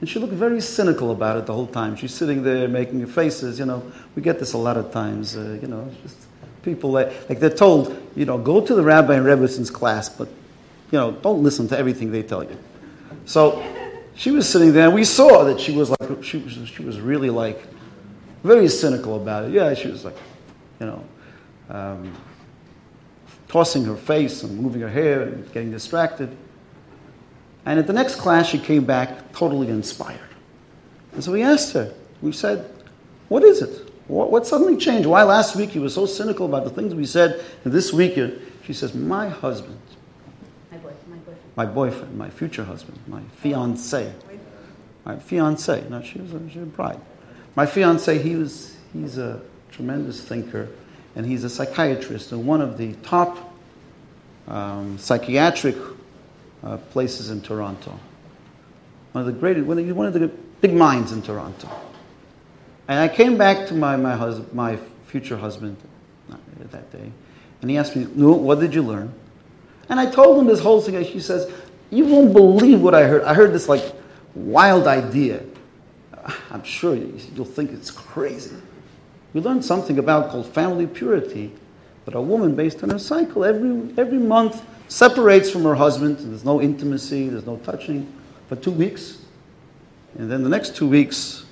and 0.00 0.08
she 0.08 0.18
looked 0.18 0.34
very 0.34 0.60
cynical 0.60 1.10
about 1.10 1.36
it 1.38 1.46
the 1.46 1.54
whole 1.54 1.66
time. 1.66 1.96
She's 1.96 2.14
sitting 2.14 2.42
there 2.42 2.68
making 2.68 3.04
faces. 3.06 3.58
You 3.58 3.66
know, 3.66 3.82
we 4.14 4.22
get 4.22 4.38
this 4.38 4.52
a 4.52 4.58
lot 4.58 4.76
of 4.76 4.92
times. 4.92 5.36
Uh, 5.36 5.58
you 5.60 5.68
know, 5.68 5.90
just 6.02 6.16
people 6.62 6.90
like, 6.90 7.28
like 7.28 7.40
they're 7.40 7.50
told, 7.50 7.96
you 8.14 8.26
know, 8.26 8.38
go 8.38 8.64
to 8.64 8.74
the 8.74 8.82
Rabbi 8.82 9.14
and 9.14 9.24
Rebbitzin's 9.24 9.70
class, 9.70 10.08
but 10.08 10.28
you 10.92 10.98
know, 10.98 11.12
don't 11.12 11.42
listen 11.42 11.66
to 11.68 11.78
everything 11.78 12.12
they 12.12 12.22
tell 12.22 12.44
you. 12.44 12.56
So 13.24 13.64
she 14.14 14.30
was 14.30 14.48
sitting 14.48 14.72
there, 14.72 14.86
and 14.86 14.94
we 14.94 15.04
saw 15.04 15.44
that 15.44 15.58
she 15.58 15.72
was 15.72 15.90
like, 15.90 16.22
she 16.22 16.46
she 16.48 16.82
was 16.82 17.00
really 17.00 17.30
like, 17.30 17.66
very 18.42 18.68
cynical 18.68 19.16
about 19.16 19.44
it. 19.44 19.52
Yeah, 19.52 19.74
she 19.74 19.88
was 19.88 20.04
like, 20.04 20.16
you 20.80 20.86
know, 20.86 21.04
um, 21.68 22.12
tossing 23.48 23.84
her 23.84 23.96
face 23.96 24.42
and 24.42 24.58
moving 24.58 24.80
her 24.82 24.88
hair 24.88 25.22
and 25.22 25.52
getting 25.52 25.70
distracted. 25.70 26.34
And 27.64 27.78
at 27.78 27.86
the 27.86 27.92
next 27.92 28.16
class, 28.16 28.48
she 28.48 28.58
came 28.58 28.84
back 28.84 29.32
totally 29.32 29.68
inspired. 29.68 30.20
And 31.12 31.24
so 31.24 31.32
we 31.32 31.42
asked 31.42 31.72
her, 31.72 31.92
we 32.22 32.32
said, 32.32 32.70
What 33.28 33.42
is 33.42 33.62
it? 33.62 33.90
What, 34.06 34.30
what 34.30 34.46
suddenly 34.46 34.76
changed? 34.76 35.08
Why 35.08 35.24
last 35.24 35.56
week 35.56 35.74
you 35.74 35.80
were 35.80 35.88
so 35.88 36.06
cynical 36.06 36.46
about 36.46 36.64
the 36.64 36.70
things 36.70 36.94
we 36.94 37.06
said, 37.06 37.44
and 37.64 37.72
this 37.72 37.92
week 37.92 38.16
you, 38.16 38.40
she 38.64 38.72
says, 38.72 38.94
My 38.94 39.28
husband, 39.28 39.80
My, 40.70 40.78
boy, 40.78 40.92
my 41.08 41.16
boyfriend. 41.16 41.56
my 41.56 41.66
boyfriend, 41.66 42.18
my 42.18 42.30
future 42.30 42.64
husband, 42.64 42.98
my 43.08 43.22
fiance, 43.38 44.12
my 45.04 45.16
fiance, 45.16 45.84
Now, 45.88 46.02
she 46.02 46.20
was 46.20 46.34
a, 46.34 46.50
she 46.50 46.58
was 46.58 46.68
a 46.68 46.70
bride. 46.70 47.00
My 47.56 47.64
fiance, 47.64 48.18
he 48.18 48.36
was, 48.36 48.76
he's 48.92 49.16
a 49.16 49.40
tremendous 49.70 50.20
thinker, 50.20 50.68
and 51.16 51.24
he's 51.24 51.42
a 51.42 51.50
psychiatrist 51.50 52.30
And 52.32 52.46
one 52.46 52.60
of 52.60 52.76
the 52.76 52.92
top 52.96 53.54
um, 54.46 54.98
psychiatric 54.98 55.76
uh, 56.62 56.76
places 56.76 57.30
in 57.30 57.40
Toronto. 57.40 57.98
One 59.12 59.26
of 59.26 59.26
the 59.26 59.32
great, 59.32 59.58
one 59.64 59.78
of 59.78 59.86
the, 59.86 59.92
one 59.92 60.06
of 60.06 60.12
the 60.12 60.28
big 60.60 60.74
minds 60.74 61.12
in 61.12 61.22
Toronto. 61.22 61.68
And 62.88 63.00
I 63.00 63.08
came 63.08 63.38
back 63.38 63.66
to 63.68 63.74
my, 63.74 63.96
my, 63.96 64.14
hus- 64.14 64.42
my 64.52 64.78
future 65.06 65.36
husband 65.36 65.76
that 66.70 66.92
day, 66.92 67.10
and 67.62 67.70
he 67.70 67.78
asked 67.78 67.96
me, 67.96 68.06
no, 68.14 68.32
what 68.32 68.60
did 68.60 68.74
you 68.74 68.82
learn? 68.82 69.12
And 69.88 69.98
I 69.98 70.10
told 70.10 70.38
him 70.38 70.46
this 70.46 70.60
whole 70.60 70.80
thing, 70.80 70.96
and 70.96 71.06
she 71.06 71.20
says, 71.20 71.50
you 71.90 72.04
won't 72.04 72.32
believe 72.32 72.80
what 72.82 72.94
I 72.94 73.04
heard. 73.04 73.22
I 73.22 73.34
heard 73.34 73.52
this 73.52 73.68
like 73.68 73.82
wild 74.34 74.86
idea. 74.86 75.42
I'm 76.50 76.64
sure 76.64 76.94
you'll 76.94 77.44
think 77.44 77.72
it's 77.72 77.90
crazy. 77.90 78.56
We 79.32 79.40
learned 79.40 79.64
something 79.64 79.98
about 79.98 80.30
called 80.30 80.46
family 80.46 80.86
purity, 80.86 81.52
that 82.04 82.14
a 82.14 82.20
woman, 82.20 82.54
based 82.54 82.82
on 82.82 82.90
her 82.90 82.98
cycle, 82.98 83.44
every, 83.44 83.92
every 83.98 84.18
month 84.18 84.64
separates 84.88 85.50
from 85.50 85.64
her 85.64 85.74
husband, 85.74 86.18
and 86.20 86.30
there's 86.30 86.44
no 86.44 86.60
intimacy, 86.60 87.28
there's 87.28 87.46
no 87.46 87.56
touching, 87.58 88.12
for 88.48 88.56
two 88.56 88.70
weeks. 88.70 89.18
And 90.18 90.30
then 90.30 90.42
the 90.42 90.48
next 90.48 90.76
two 90.76 90.88
weeks, 90.88 91.44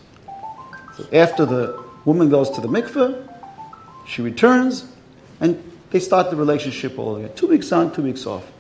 after 1.13 1.45
the 1.45 1.85
woman 2.05 2.31
goes 2.31 2.51
to 2.51 2.61
the 2.61 2.69
mikveh, 2.69 3.29
she 4.07 4.23
returns, 4.23 4.87
and 5.41 5.73
they 5.91 6.01
start 6.01 6.31
the 6.31 6.37
relationship 6.37 6.99
all 6.99 7.17
again. 7.17 7.35
Two 7.35 7.49
weeks 7.49 7.71
on, 7.73 7.93
two 7.93 8.03
weeks 8.03 8.27
off. 8.27 8.51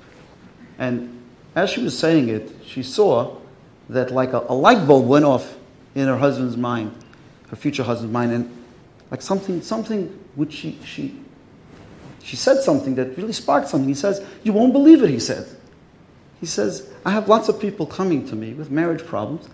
And 0.78 1.22
as 1.54 1.70
she 1.70 1.82
was 1.82 1.96
saying 1.96 2.28
it, 2.28 2.50
she 2.66 2.82
saw 2.82 3.36
that 3.88 4.10
like 4.10 4.32
a, 4.32 4.40
a 4.48 4.54
light 4.54 4.86
bulb 4.86 5.06
went 5.06 5.24
off 5.24 5.56
in 5.94 6.08
her 6.08 6.16
husband's 6.16 6.56
mind, 6.56 6.94
her 7.48 7.56
future 7.56 7.82
husband's 7.82 8.12
mind, 8.12 8.32
and 8.32 8.64
like 9.10 9.22
something, 9.22 9.62
something 9.62 10.06
which 10.34 10.52
she, 10.52 10.78
she, 10.84 11.20
she 12.22 12.36
said 12.36 12.62
something 12.62 12.94
that 12.96 13.16
really 13.16 13.32
sparked 13.32 13.68
something. 13.68 13.88
He 13.88 13.94
says, 13.94 14.24
You 14.42 14.52
won't 14.52 14.72
believe 14.72 15.02
it, 15.02 15.10
he 15.10 15.20
said. 15.20 15.46
He 16.40 16.46
says, 16.46 16.90
I 17.04 17.10
have 17.10 17.28
lots 17.28 17.48
of 17.48 17.60
people 17.60 17.86
coming 17.86 18.26
to 18.28 18.36
me 18.36 18.54
with 18.54 18.70
marriage 18.70 19.04
problems, 19.04 19.48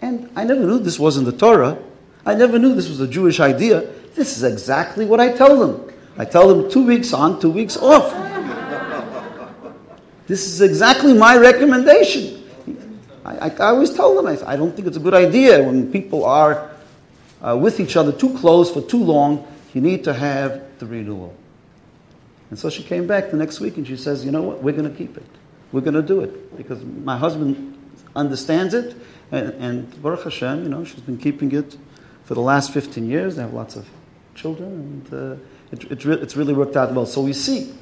and 0.00 0.30
I 0.36 0.44
never 0.44 0.60
knew 0.60 0.78
this 0.78 0.98
wasn't 0.98 1.26
the 1.26 1.32
Torah. 1.32 1.78
I 2.24 2.34
never 2.34 2.58
knew 2.58 2.74
this 2.74 2.88
was 2.88 3.00
a 3.00 3.08
Jewish 3.08 3.40
idea. 3.40 3.80
This 4.14 4.36
is 4.36 4.44
exactly 4.44 5.04
what 5.04 5.20
I 5.20 5.32
tell 5.32 5.58
them. 5.58 5.92
I 6.16 6.24
tell 6.24 6.48
them 6.48 6.70
two 6.70 6.84
weeks 6.84 7.12
on, 7.12 7.40
two 7.40 7.50
weeks 7.50 7.76
off. 7.76 8.12
this 10.26 10.46
is 10.46 10.60
exactly 10.60 11.14
my 11.14 11.36
recommendation. 11.36 12.37
I, 13.28 13.48
I, 13.48 13.48
I 13.48 13.68
always 13.70 13.92
tell 13.92 14.14
them, 14.14 14.26
I, 14.26 14.52
I, 14.52 14.56
don't 14.56 14.74
think 14.74 14.88
it's 14.88 14.96
a 14.96 15.00
good 15.00 15.14
idea 15.14 15.62
when 15.62 15.92
people 15.92 16.24
are 16.24 16.70
uh, 17.42 17.56
with 17.56 17.78
each 17.78 17.96
other 17.96 18.12
too 18.12 18.36
close 18.38 18.70
for 18.70 18.80
too 18.80 19.02
long. 19.02 19.46
You 19.74 19.82
need 19.82 20.04
to 20.04 20.14
have 20.14 20.78
the 20.78 20.86
renewal. 20.86 21.36
And 22.50 22.58
so 22.58 22.70
she 22.70 22.82
came 22.82 23.06
back 23.06 23.30
the 23.30 23.36
next 23.36 23.60
week 23.60 23.76
and 23.76 23.86
she 23.86 23.96
says, 23.96 24.24
You 24.24 24.30
know 24.30 24.42
what? 24.42 24.62
We're 24.62 24.72
going 24.72 24.90
to 24.90 24.96
keep 24.96 25.16
it. 25.16 25.26
We're 25.72 25.82
going 25.82 25.94
to 25.94 26.02
do 26.02 26.20
it 26.20 26.56
because 26.56 26.82
my 26.82 27.18
husband 27.18 27.76
understands 28.16 28.72
it. 28.72 28.96
And, 29.30 29.52
and 29.62 30.02
Baruch 30.02 30.24
Hashem, 30.24 30.62
you 30.62 30.70
know, 30.70 30.84
she's 30.84 31.00
been 31.00 31.18
keeping 31.18 31.52
it 31.52 31.76
for 32.24 32.32
the 32.32 32.40
last 32.40 32.72
15 32.72 33.06
years. 33.06 33.36
They 33.36 33.42
have 33.42 33.52
lots 33.52 33.76
of 33.76 33.86
children. 34.34 35.02
And 35.10 35.12
uh, 35.12 35.36
it, 35.70 35.84
it 35.92 36.04
re- 36.06 36.16
it's 36.16 36.34
really 36.34 36.54
worked 36.54 36.76
out 36.76 36.94
well. 36.94 37.04
So 37.04 37.20
we 37.20 37.34
see 37.34 37.74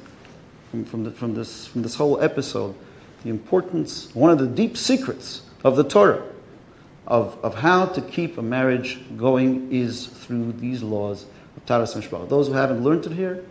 from, 0.71 0.83
from, 0.83 1.03
the, 1.05 1.11
from, 1.11 1.33
this, 1.33 1.67
from 1.67 1.83
this 1.83 1.95
whole 1.95 2.21
episode 2.21 2.75
the 3.23 3.29
importance, 3.29 4.13
one 4.15 4.29
of 4.29 4.39
the 4.39 4.47
deep 4.47 4.77
secrets 4.77 5.41
of 5.63 5.75
the 5.75 5.83
Torah 5.83 6.23
of, 7.07 7.37
of 7.43 7.55
how 7.55 7.85
to 7.85 8.01
keep 8.01 8.37
a 8.37 8.41
marriage 8.41 8.99
going 9.17 9.71
is 9.71 10.07
through 10.07 10.51
these 10.53 10.83
laws 10.83 11.25
of 11.55 11.65
Taras 11.65 11.95
and 11.95 12.29
Those 12.29 12.47
who 12.47 12.53
haven't 12.53 12.83
learned 12.83 13.05
it 13.05 13.13
here, 13.13 13.43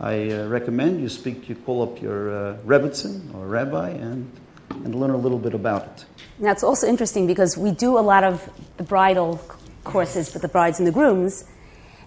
I 0.00 0.30
uh, 0.30 0.46
recommend 0.48 1.00
you 1.00 1.08
speak, 1.08 1.48
you 1.48 1.54
call 1.54 1.82
up 1.82 2.00
your 2.00 2.30
uh, 2.30 2.56
Rebbitzin 2.64 3.34
or 3.34 3.46
rabbi 3.46 3.90
and, 3.90 4.30
and 4.70 4.94
learn 4.94 5.10
a 5.10 5.16
little 5.16 5.38
bit 5.38 5.52
about 5.52 5.84
it. 5.84 6.04
Now, 6.38 6.52
it's 6.52 6.62
also 6.62 6.86
interesting 6.86 7.26
because 7.26 7.58
we 7.58 7.72
do 7.72 7.98
a 7.98 8.00
lot 8.00 8.24
of 8.24 8.48
the 8.78 8.82
bridal 8.82 9.40
courses 9.84 10.30
for 10.32 10.38
the 10.38 10.48
brides 10.48 10.78
and 10.78 10.86
the 10.86 10.92
grooms, 10.92 11.44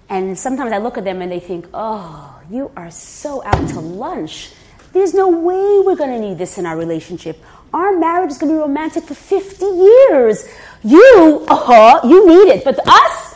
and 0.09 0.37
sometimes 0.37 0.71
I 0.71 0.79
look 0.79 0.97
at 0.97 1.03
them 1.03 1.21
and 1.21 1.31
they 1.31 1.39
think, 1.39 1.67
oh, 1.73 2.41
you 2.49 2.71
are 2.75 2.89
so 2.89 3.43
out 3.45 3.69
to 3.69 3.79
lunch. 3.79 4.51
There's 4.93 5.13
no 5.13 5.27
way 5.27 5.81
we're 5.85 5.95
going 5.95 6.11
to 6.11 6.19
need 6.19 6.37
this 6.37 6.57
in 6.57 6.65
our 6.65 6.77
relationship. 6.77 7.43
Our 7.73 7.97
marriage 7.97 8.31
is 8.31 8.37
going 8.37 8.51
to 8.51 8.57
be 8.57 8.61
romantic 8.61 9.03
for 9.03 9.15
50 9.15 9.65
years. 9.65 10.47
You, 10.83 11.45
uh 11.49 11.55
huh, 11.55 12.07
you 12.07 12.27
need 12.27 12.53
it. 12.53 12.63
But 12.63 12.79
us, 12.87 13.35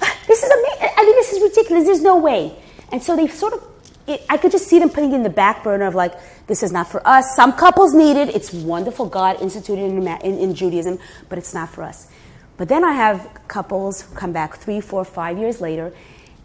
this 0.26 0.42
is 0.42 0.50
amazing. 0.50 0.94
I 0.96 1.04
mean, 1.04 1.14
this 1.14 1.32
is 1.32 1.42
ridiculous. 1.42 1.84
There's 1.84 2.02
no 2.02 2.18
way. 2.18 2.56
And 2.92 3.02
so 3.02 3.14
they 3.14 3.28
sort 3.28 3.52
of 3.52 3.64
it, 4.10 4.24
I 4.28 4.36
could 4.36 4.50
just 4.50 4.66
see 4.66 4.78
them 4.78 4.90
putting 4.90 5.12
it 5.12 5.16
in 5.16 5.22
the 5.22 5.30
back 5.30 5.62
burner 5.62 5.86
of 5.86 5.94
like, 5.94 6.14
this 6.46 6.62
is 6.62 6.72
not 6.72 6.88
for 6.88 7.06
us. 7.06 7.36
Some 7.36 7.52
couples 7.52 7.94
need 7.94 8.16
it. 8.16 8.34
It's 8.34 8.52
wonderful. 8.52 9.06
God 9.06 9.40
instituted 9.40 9.82
in, 9.82 10.06
in, 10.06 10.38
in 10.38 10.54
Judaism, 10.54 10.98
but 11.28 11.38
it's 11.38 11.54
not 11.54 11.68
for 11.68 11.84
us. 11.84 12.08
But 12.56 12.68
then 12.68 12.84
I 12.84 12.92
have 12.92 13.40
couples 13.48 14.02
who 14.02 14.14
come 14.14 14.32
back 14.32 14.56
three, 14.56 14.80
four, 14.80 15.04
five 15.04 15.38
years 15.38 15.60
later, 15.60 15.94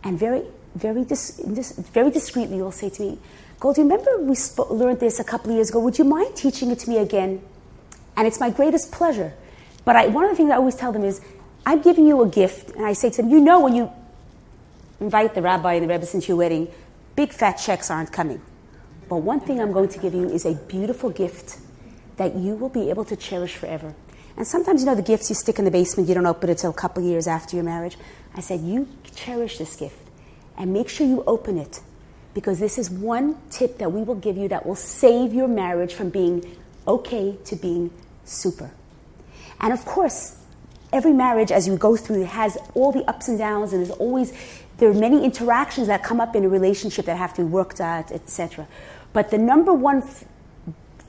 and 0.03 0.17
very, 0.17 0.43
very, 0.75 1.03
dis, 1.03 1.37
dis, 1.37 1.71
very 1.73 2.11
discreetly 2.11 2.61
will 2.61 2.71
say 2.71 2.89
to 2.89 3.01
me, 3.01 3.19
Gold, 3.59 3.77
remember 3.77 4.21
we 4.21 4.35
sp- 4.35 4.69
learned 4.69 4.99
this 4.99 5.19
a 5.19 5.23
couple 5.23 5.51
of 5.51 5.55
years 5.55 5.69
ago. 5.69 5.79
Would 5.79 5.97
you 5.97 6.05
mind 6.05 6.35
teaching 6.35 6.71
it 6.71 6.79
to 6.79 6.89
me 6.89 6.97
again? 6.97 7.41
And 8.17 8.27
it's 8.27 8.39
my 8.39 8.49
greatest 8.49 8.91
pleasure. 8.91 9.33
But 9.83 9.95
I, 9.95 10.07
one 10.07 10.25
of 10.25 10.31
the 10.31 10.35
things 10.37 10.51
I 10.51 10.55
always 10.55 10.75
tell 10.75 10.91
them 10.91 11.03
is, 11.03 11.21
I'm 11.65 11.81
giving 11.81 12.05
you 12.07 12.21
a 12.21 12.27
gift, 12.27 12.75
and 12.75 12.85
I 12.85 12.93
say 12.93 13.09
to 13.09 13.21
them, 13.21 13.29
you 13.29 13.39
know, 13.39 13.59
when 13.61 13.75
you 13.75 13.91
invite 14.99 15.35
the 15.35 15.41
rabbi 15.41 15.73
and 15.73 15.83
the 15.83 15.93
rebbe 15.93 16.07
into 16.13 16.27
your 16.27 16.37
wedding, 16.37 16.67
Big 17.15 17.31
fat 17.31 17.53
checks 17.53 17.89
aren't 17.89 18.11
coming. 18.11 18.41
But 19.07 19.17
one 19.17 19.39
thing 19.39 19.61
I'm 19.61 19.71
going 19.71 19.89
to 19.89 19.99
give 19.99 20.13
you 20.13 20.27
is 20.29 20.45
a 20.45 20.53
beautiful 20.53 21.09
gift 21.09 21.59
that 22.17 22.35
you 22.35 22.55
will 22.55 22.69
be 22.69 22.89
able 22.89 23.05
to 23.05 23.15
cherish 23.15 23.55
forever. 23.55 23.93
And 24.35 24.45
sometimes, 24.45 24.81
you 24.81 24.87
know, 24.87 24.95
the 24.95 25.01
gifts 25.01 25.29
you 25.29 25.35
stick 25.35 25.57
in 25.57 25.63
the 25.63 25.71
basement, 25.71 26.09
you 26.09 26.15
don't 26.15 26.25
open 26.25 26.49
it 26.49 26.63
a 26.65 26.73
couple 26.73 27.03
years 27.03 27.25
after 27.25 27.55
your 27.55 27.63
marriage. 27.63 27.97
I 28.35 28.41
said, 28.41 28.61
you 28.61 28.89
cherish 29.15 29.57
this 29.57 29.77
gift 29.77 29.97
and 30.57 30.73
make 30.73 30.89
sure 30.89 31.07
you 31.07 31.23
open 31.25 31.57
it 31.57 31.79
because 32.35 32.59
this 32.59 32.77
is 32.77 32.89
one 32.91 33.37
tip 33.49 33.79
that 33.79 33.91
we 33.91 34.03
will 34.03 34.15
give 34.15 34.37
you 34.37 34.47
that 34.49 34.65
will 34.65 34.75
save 34.75 35.33
your 35.33 35.47
marriage 35.47 35.93
from 35.93 36.09
being 36.09 36.55
okay 36.85 37.35
to 37.45 37.55
being 37.55 37.89
super. 38.25 38.69
And 39.61 39.71
of 39.73 39.83
course, 39.85 40.37
every 40.91 41.13
marriage, 41.13 41.51
as 41.51 41.65
you 41.65 41.77
go 41.77 41.95
through, 41.95 42.25
has 42.25 42.57
all 42.75 42.91
the 42.91 43.09
ups 43.09 43.29
and 43.29 43.39
downs, 43.39 43.71
and 43.73 43.83
there's 43.83 43.97
always 43.97 44.33
there 44.77 44.89
are 44.89 44.93
many 44.93 45.23
interactions 45.23 45.87
that 45.87 46.03
come 46.03 46.19
up 46.19 46.35
in 46.35 46.43
a 46.43 46.49
relationship 46.49 47.05
that 47.05 47.15
have 47.17 47.33
to 47.35 47.43
be 47.43 47.47
worked 47.47 47.79
out, 47.79 48.11
etc. 48.11 48.67
But 49.13 49.31
the 49.31 49.37
number 49.37 49.73
one 49.73 50.01
th- 50.01 50.25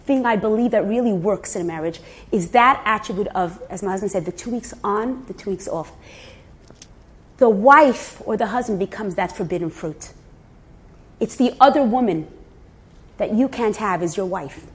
thing 0.04 0.24
I 0.24 0.36
believe 0.36 0.70
that 0.70 0.86
really 0.86 1.12
works 1.12 1.56
in 1.56 1.62
a 1.62 1.64
marriage 1.64 2.00
is 2.30 2.50
that 2.50 2.80
attribute 2.84 3.26
of, 3.28 3.60
as 3.68 3.82
my 3.82 3.90
husband 3.90 4.12
said, 4.12 4.24
the 4.24 4.30
two 4.30 4.50
weeks 4.50 4.72
on, 4.84 5.24
the 5.26 5.34
two 5.34 5.50
weeks 5.50 5.66
off. 5.66 5.90
The 7.38 7.48
wife 7.48 8.22
or 8.24 8.36
the 8.36 8.46
husband 8.46 8.78
becomes 8.78 9.16
that 9.16 9.36
forbidden 9.36 9.70
fruit. 9.70 10.12
It's 11.20 11.36
the 11.36 11.54
other 11.60 11.82
woman 11.82 12.28
that 13.16 13.34
you 13.34 13.48
can't 13.48 13.76
have 13.76 14.02
is 14.02 14.16
your 14.16 14.26
wife. 14.26 14.66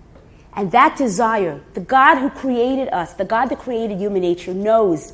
And 0.53 0.71
that 0.71 0.98
desire, 0.98 1.62
the 1.74 1.81
God 1.81 2.17
who 2.17 2.29
created 2.29 2.89
us, 2.89 3.13
the 3.13 3.25
God 3.25 3.45
that 3.48 3.60
created 3.60 4.00
human 4.00 4.21
nature, 4.21 4.53
knows. 4.53 5.13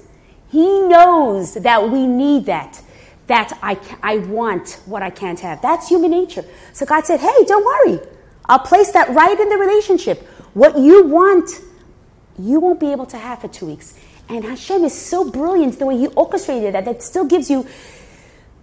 He 0.49 0.81
knows 0.81 1.55
that 1.55 1.89
we 1.89 2.07
need 2.07 2.45
that 2.45 2.81
that 3.27 3.57
I, 3.61 3.77
I 4.01 4.17
want 4.19 4.79
what 4.85 5.03
I 5.03 5.09
can't 5.09 5.39
have. 5.41 5.61
That's 5.61 5.87
human 5.87 6.11
nature. 6.11 6.43
So 6.73 6.85
God 6.85 7.05
said, 7.05 7.19
hey, 7.19 7.43
don't 7.45 7.65
worry. 7.65 7.99
I'll 8.45 8.59
place 8.59 8.91
that 8.91 9.09
right 9.09 9.37
in 9.37 9.49
the 9.49 9.57
relationship. 9.57 10.23
What 10.53 10.77
you 10.77 11.05
want, 11.05 11.49
you 12.39 12.59
won't 12.59 12.79
be 12.79 12.91
able 12.91 13.05
to 13.07 13.17
have 13.17 13.41
for 13.41 13.49
two 13.49 13.65
weeks. 13.65 13.99
And 14.29 14.43
Hashem 14.43 14.83
is 14.83 14.93
so 14.93 15.29
brilliant 15.29 15.77
the 15.77 15.85
way 15.85 15.97
He 15.97 16.07
orchestrated 16.07 16.73
that, 16.73 16.85
that 16.85 17.03
still 17.03 17.25
gives 17.25 17.49
you 17.49 17.67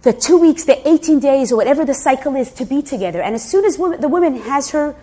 the 0.05 0.13
two 0.13 0.37
weeks, 0.37 0.65
the 0.65 0.87
18 0.87 1.19
days, 1.19 1.51
or 1.51 1.55
whatever 1.57 1.83
the 1.83 1.95
cycle 1.95 2.35
is 2.35 2.51
to 2.53 2.63
be 2.63 2.83
together. 2.83 3.21
And 3.23 3.33
as 3.33 3.43
soon 3.43 3.65
as 3.65 3.79
woman, 3.79 3.99
the 3.99 4.07
woman 4.07 4.39
has 4.41 4.69
her, 4.69 4.95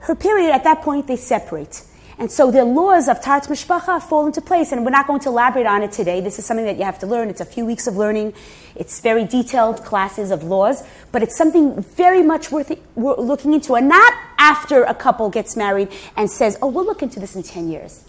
her 0.00 0.14
period, 0.14 0.50
at 0.50 0.64
that 0.64 0.80
point 0.80 1.06
they 1.06 1.16
separate. 1.16 1.84
And 2.18 2.32
so 2.32 2.50
the 2.50 2.64
laws 2.64 3.08
of 3.08 3.20
Tarat 3.20 3.46
Mishpacha 3.46 4.02
fall 4.02 4.26
into 4.26 4.40
place. 4.40 4.72
And 4.72 4.84
we're 4.84 4.90
not 4.90 5.06
going 5.06 5.20
to 5.20 5.28
elaborate 5.28 5.66
on 5.66 5.82
it 5.82 5.92
today. 5.92 6.22
This 6.22 6.38
is 6.38 6.46
something 6.46 6.64
that 6.64 6.78
you 6.78 6.84
have 6.84 6.98
to 7.00 7.06
learn. 7.06 7.28
It's 7.28 7.42
a 7.42 7.44
few 7.44 7.66
weeks 7.66 7.86
of 7.86 7.96
learning. 7.96 8.32
It's 8.74 9.00
very 9.00 9.26
detailed 9.26 9.84
classes 9.84 10.30
of 10.30 10.42
laws, 10.42 10.82
but 11.12 11.22
it's 11.22 11.36
something 11.36 11.80
very 11.82 12.22
much 12.22 12.50
worth 12.50 12.72
looking 12.96 13.52
into. 13.52 13.74
And 13.74 13.88
not 13.88 14.14
after 14.38 14.82
a 14.82 14.94
couple 14.94 15.28
gets 15.28 15.56
married 15.56 15.92
and 16.16 16.30
says, 16.30 16.58
oh, 16.62 16.68
we'll 16.68 16.86
look 16.86 17.02
into 17.02 17.20
this 17.20 17.36
in 17.36 17.42
10 17.42 17.68
years. 17.68 18.04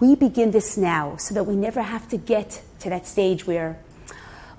We 0.00 0.14
begin 0.16 0.50
this 0.50 0.76
now 0.76 1.16
so 1.16 1.34
that 1.34 1.44
we 1.44 1.56
never 1.56 1.80
have 1.82 2.08
to 2.10 2.18
get 2.18 2.62
to 2.80 2.90
that 2.90 3.06
stage 3.06 3.46
where, 3.46 3.78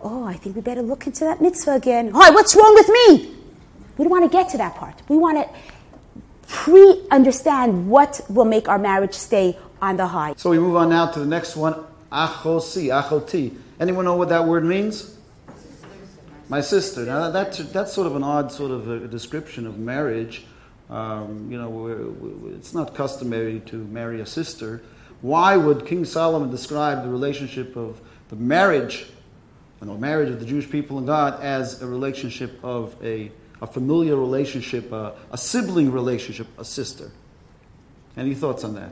oh, 0.04 0.24
I 0.24 0.34
think 0.34 0.56
we 0.56 0.62
better 0.62 0.82
look 0.82 1.08
into 1.08 1.22
that 1.26 1.42
mitzvah 1.42 1.76
again. 1.76 2.12
Oh, 2.14 2.32
what's 2.34 2.56
wrong 2.56 2.74
with 2.74 2.90
me? 2.90 3.36
We 3.98 4.06
don't 4.06 4.12
want 4.12 4.32
to 4.32 4.36
get 4.36 4.50
to 4.50 4.58
that 4.58 4.76
part. 4.76 5.02
We 5.08 5.18
want 5.18 5.38
to 5.38 5.50
pre 6.48 7.02
understand 7.12 7.90
what 7.90 8.22
will 8.30 8.46
make 8.46 8.68
our 8.68 8.80
marriage 8.80 9.14
stay 9.14 9.58
on 9.82 9.98
the 9.98 10.08
high. 10.08 10.34
So 10.38 10.50
we 10.50 10.60
move 10.60 10.76
on 10.76 10.90
now 10.90 11.08
to 11.08 11.20
the 11.20 11.26
next 11.26 11.56
one 11.56 11.76
achosi, 12.12 12.88
achoti. 12.88 13.58
Anyone 13.80 14.06
know 14.06 14.16
what 14.16 14.30
that 14.30 14.46
word 14.46 14.66
means? 14.66 15.18
My 16.50 16.62
sister. 16.62 17.06
Now 17.06 17.32
that's, 17.32 17.58
that's 17.58 17.94
sort 17.94 18.08
of 18.08 18.16
an 18.16 18.24
odd 18.24 18.52
sort 18.52 18.72
of 18.72 18.90
a 18.90 19.08
description 19.08 19.66
of 19.66 19.80
marriage. 19.80 20.46
Um, 20.90 21.50
you 21.50 21.58
know, 21.58 21.70
we're, 21.70 22.10
we're, 22.10 22.56
it's 22.56 22.74
not 22.74 22.94
customary 22.94 23.62
to 23.68 23.78
marry 23.78 24.20
a 24.20 24.26
sister. 24.26 24.82
Why 25.22 25.56
would 25.56 25.86
King 25.86 26.04
Solomon 26.04 26.52
describe 26.52 27.04
the 27.04 27.10
relationship 27.10 27.78
of 27.78 28.02
the 28.30 28.36
marriage, 28.36 29.08
you 29.82 29.88
know, 29.88 29.98
marriage 29.98 30.30
of 30.30 30.40
the 30.40 30.46
Jewish 30.46 30.70
people 30.70 30.98
and 31.00 31.08
God 31.08 31.42
as 31.42 31.82
a 31.82 31.88
relationship 31.88 32.60
of 32.64 32.96
a 33.04 33.32
a 33.62 33.68
familiar 33.68 34.16
relationship, 34.16 34.92
a, 34.92 35.14
a 35.32 35.38
sibling 35.38 35.92
relationship, 35.92 36.48
a 36.58 36.66
sister. 36.66 37.12
Any 38.18 38.34
thoughts 38.34 38.64
on 38.64 38.74
that? 38.74 38.92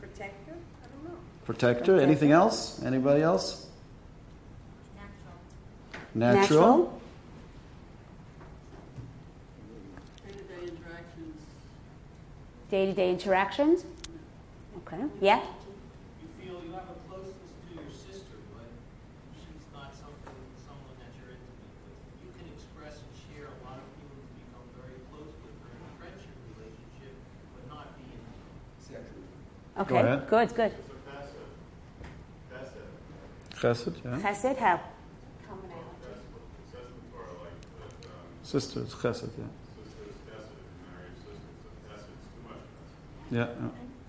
Protector? 0.00 0.52
I 0.52 0.86
don't 0.86 1.04
know. 1.12 1.18
Protector. 1.44 2.00
Anything 2.00 2.30
else? 2.30 2.80
Anybody 2.84 3.22
else? 3.22 3.66
Natural. 6.14 6.40
Natural. 6.40 7.00
Day-to-day 10.26 10.62
interactions. 10.62 11.42
Day 12.70 12.86
to 12.86 12.92
day 12.94 13.10
interactions? 13.10 13.84
Okay. 14.78 15.02
Yeah? 15.20 15.42
You 16.22 16.28
feel 16.40 16.62
you 16.64 16.72
have 16.72 16.88
a 16.88 16.96
closeness 17.10 17.34
to 17.68 17.74
your 17.74 17.90
sister, 17.92 18.38
but 18.56 18.64
she's 19.36 19.66
not 19.74 19.92
something, 19.92 20.40
someone 20.64 20.96
that 21.04 21.12
you're 21.20 21.36
intimate 21.36 21.68
with. 21.84 22.00
You 22.24 22.30
can 22.32 22.48
express 22.56 22.96
and 22.96 23.12
share 23.28 23.52
a 23.52 23.58
lot 23.60 23.76
of 23.76 23.86
feelings, 24.00 24.24
become 24.40 24.64
very 24.72 24.96
close 25.12 25.28
with 25.44 25.52
her 25.62 25.70
in 25.76 25.84
a 25.84 25.92
friendship 26.00 26.36
relationship, 26.56 27.12
but 27.52 27.68
not 27.68 27.92
be 28.00 28.08
intimate. 28.08 28.40
Okay. 29.78 29.96
ahead. 29.98 30.28
Good, 30.28 30.54
good. 30.54 30.72
Chesed, 33.60 33.94
yeah. 34.04 34.18
Chesed, 34.20 34.56
how? 34.58 34.80
Sisters, 38.42 38.94
chesed, 38.94 39.28
yeah. 39.38 39.44
Yeah. 43.30 43.38
yeah. 43.38 43.48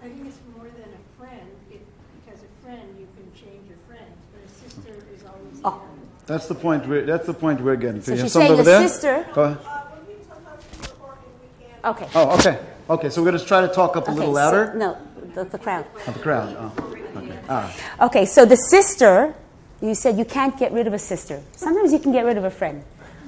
I 0.04 0.10
think 0.10 0.28
it's 0.28 0.38
more 0.56 0.66
than 0.66 0.90
a 0.94 1.20
friend. 1.20 1.50
It, 1.72 1.82
because 2.24 2.42
a 2.44 2.64
friend, 2.66 2.96
you 3.00 3.08
can 3.16 3.32
change 3.34 3.68
your 3.68 3.78
friends, 3.88 4.16
but 4.32 4.44
a 4.46 4.70
sister 4.70 4.94
is 5.16 5.24
always 5.24 5.62
Oh. 5.66 5.72
there. 5.72 6.38
That's 6.38 6.48
the 6.48 6.54
point. 6.56 6.86
We're, 6.88 7.06
that's 7.06 7.26
the 7.26 7.34
point 7.34 7.62
we're 7.62 7.78
getting 7.78 8.02
to. 8.02 8.06
So 8.06 8.14
You 8.14 8.22
she's 8.22 8.34
saying 8.34 8.52
over 8.52 8.62
the 8.64 8.70
there? 8.70 8.88
sister- 8.88 9.26
Go 9.34 9.44
ahead. 9.44 9.58
Uh, 9.66 9.80
when 9.88 10.18
you 10.18 10.24
tell 10.28 10.54
us 10.54 10.64
to 10.66 10.92
report 10.92 11.18
if 11.24 11.60
we 11.60 11.66
can't. 11.66 11.86
Okay. 11.86 12.08
Oh, 12.14 12.38
okay. 12.38 12.60
Okay, 12.90 13.10
so 13.10 13.22
we're 13.24 13.32
going 13.32 13.40
to 13.42 13.46
try 13.46 13.62
to 13.62 13.68
talk 13.70 13.98
up 13.98 14.08
a 14.08 14.12
Okay, 14.12 14.20
little 14.20 14.34
so- 14.34 14.40
louder. 14.40 14.74
no, 14.76 14.98
the, 15.38 15.46
the 15.46 15.58
crowd. 15.60 15.86
Of 16.08 16.14
the 16.16 16.20
crown. 16.20 16.56
Oh, 16.58 16.96
okay. 17.18 17.40
Ah. 17.50 17.76
Okay, 18.08 18.26
so 18.26 18.46
the 18.46 18.56
sister, 18.58 19.34
you 19.82 19.94
said 19.94 20.18
you 20.18 20.26
can't 20.26 20.58
get 20.58 20.72
rid 20.74 20.88
of 20.88 20.94
a 20.94 21.00
sister. 21.00 21.42
Sometimes 21.54 21.94
you 21.94 22.00
can 22.00 22.12
get 22.12 22.26
rid 22.26 22.38
of 22.38 22.44
a 22.44 22.50
friend. 22.52 22.84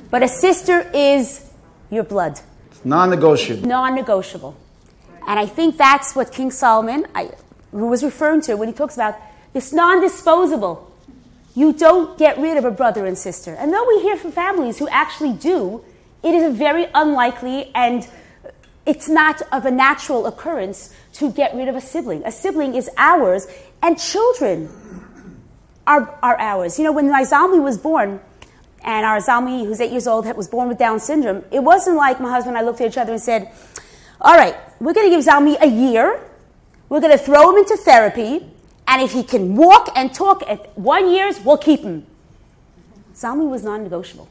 But 0.09 0.23
a 0.23 0.27
sister 0.27 0.89
is 0.93 1.45
your 1.91 2.03
blood, 2.03 2.39
It's 2.71 2.83
non-negotiable. 2.83 3.67
non 3.67 3.93
negotiable. 3.95 4.55
And 5.27 5.39
I 5.39 5.45
think 5.45 5.77
that's 5.77 6.15
what 6.15 6.31
King 6.31 6.49
Solomon, 6.51 7.05
I, 7.13 7.29
who 7.71 7.87
was 7.87 8.03
referring 8.03 8.41
to 8.41 8.55
when 8.55 8.67
he 8.67 8.73
talks 8.73 8.95
about 8.95 9.15
this 9.53 9.71
non 9.71 10.01
disposable. 10.01 10.87
You 11.55 11.73
don't 11.73 12.17
get 12.17 12.37
rid 12.37 12.57
of 12.57 12.65
a 12.65 12.71
brother 12.71 13.05
and 13.05 13.17
sister. 13.17 13.53
And 13.53 13.71
though 13.73 13.85
we 13.87 14.01
hear 14.01 14.17
from 14.17 14.31
families 14.31 14.77
who 14.79 14.87
actually 14.87 15.33
do, 15.33 15.83
it 16.23 16.33
is 16.33 16.43
a 16.43 16.49
very 16.51 16.87
unlikely 16.93 17.71
and 17.75 18.07
it's 18.89 19.07
not 19.07 19.43
of 19.51 19.67
a 19.67 19.71
natural 19.71 20.25
occurrence 20.25 20.91
to 21.13 21.31
get 21.31 21.53
rid 21.53 21.67
of 21.67 21.75
a 21.75 21.81
sibling. 21.81 22.23
A 22.25 22.31
sibling 22.31 22.73
is 22.73 22.89
ours, 22.97 23.45
and 23.83 23.99
children 23.99 24.67
are, 25.85 26.17
are 26.23 26.39
ours. 26.39 26.79
You 26.79 26.85
know, 26.85 26.91
when 26.91 27.07
my 27.11 27.21
Zalmi 27.21 27.61
was 27.61 27.77
born, 27.77 28.19
and 28.83 29.05
our 29.05 29.19
Zalmi, 29.19 29.63
who's 29.63 29.79
eight 29.79 29.91
years 29.91 30.07
old, 30.07 30.25
was 30.35 30.47
born 30.47 30.67
with 30.69 30.79
Down 30.79 30.99
syndrome, 30.99 31.43
it 31.51 31.59
wasn't 31.59 31.97
like 31.97 32.19
my 32.19 32.31
husband 32.31 32.57
and 32.57 32.65
I 32.65 32.67
looked 32.67 32.81
at 32.81 32.87
each 32.89 32.97
other 32.97 33.11
and 33.11 33.21
said, 33.21 33.51
All 34.21 34.33
right, 34.33 34.55
we're 34.81 34.93
going 34.93 35.07
to 35.07 35.15
give 35.15 35.23
Zalmi 35.23 35.61
a 35.61 35.67
year, 35.67 36.19
we're 36.89 36.99
going 36.99 37.15
to 37.15 37.23
throw 37.23 37.51
him 37.51 37.57
into 37.57 37.77
therapy, 37.77 38.43
and 38.87 39.03
if 39.03 39.11
he 39.11 39.21
can 39.21 39.55
walk 39.55 39.91
and 39.95 40.11
talk 40.11 40.41
at 40.49 40.75
one 40.75 41.11
year's, 41.11 41.39
we'll 41.41 41.57
keep 41.57 41.81
him. 41.81 42.07
Zalmi 43.13 43.47
was 43.47 43.63
non 43.63 43.83
negotiable. 43.83 44.27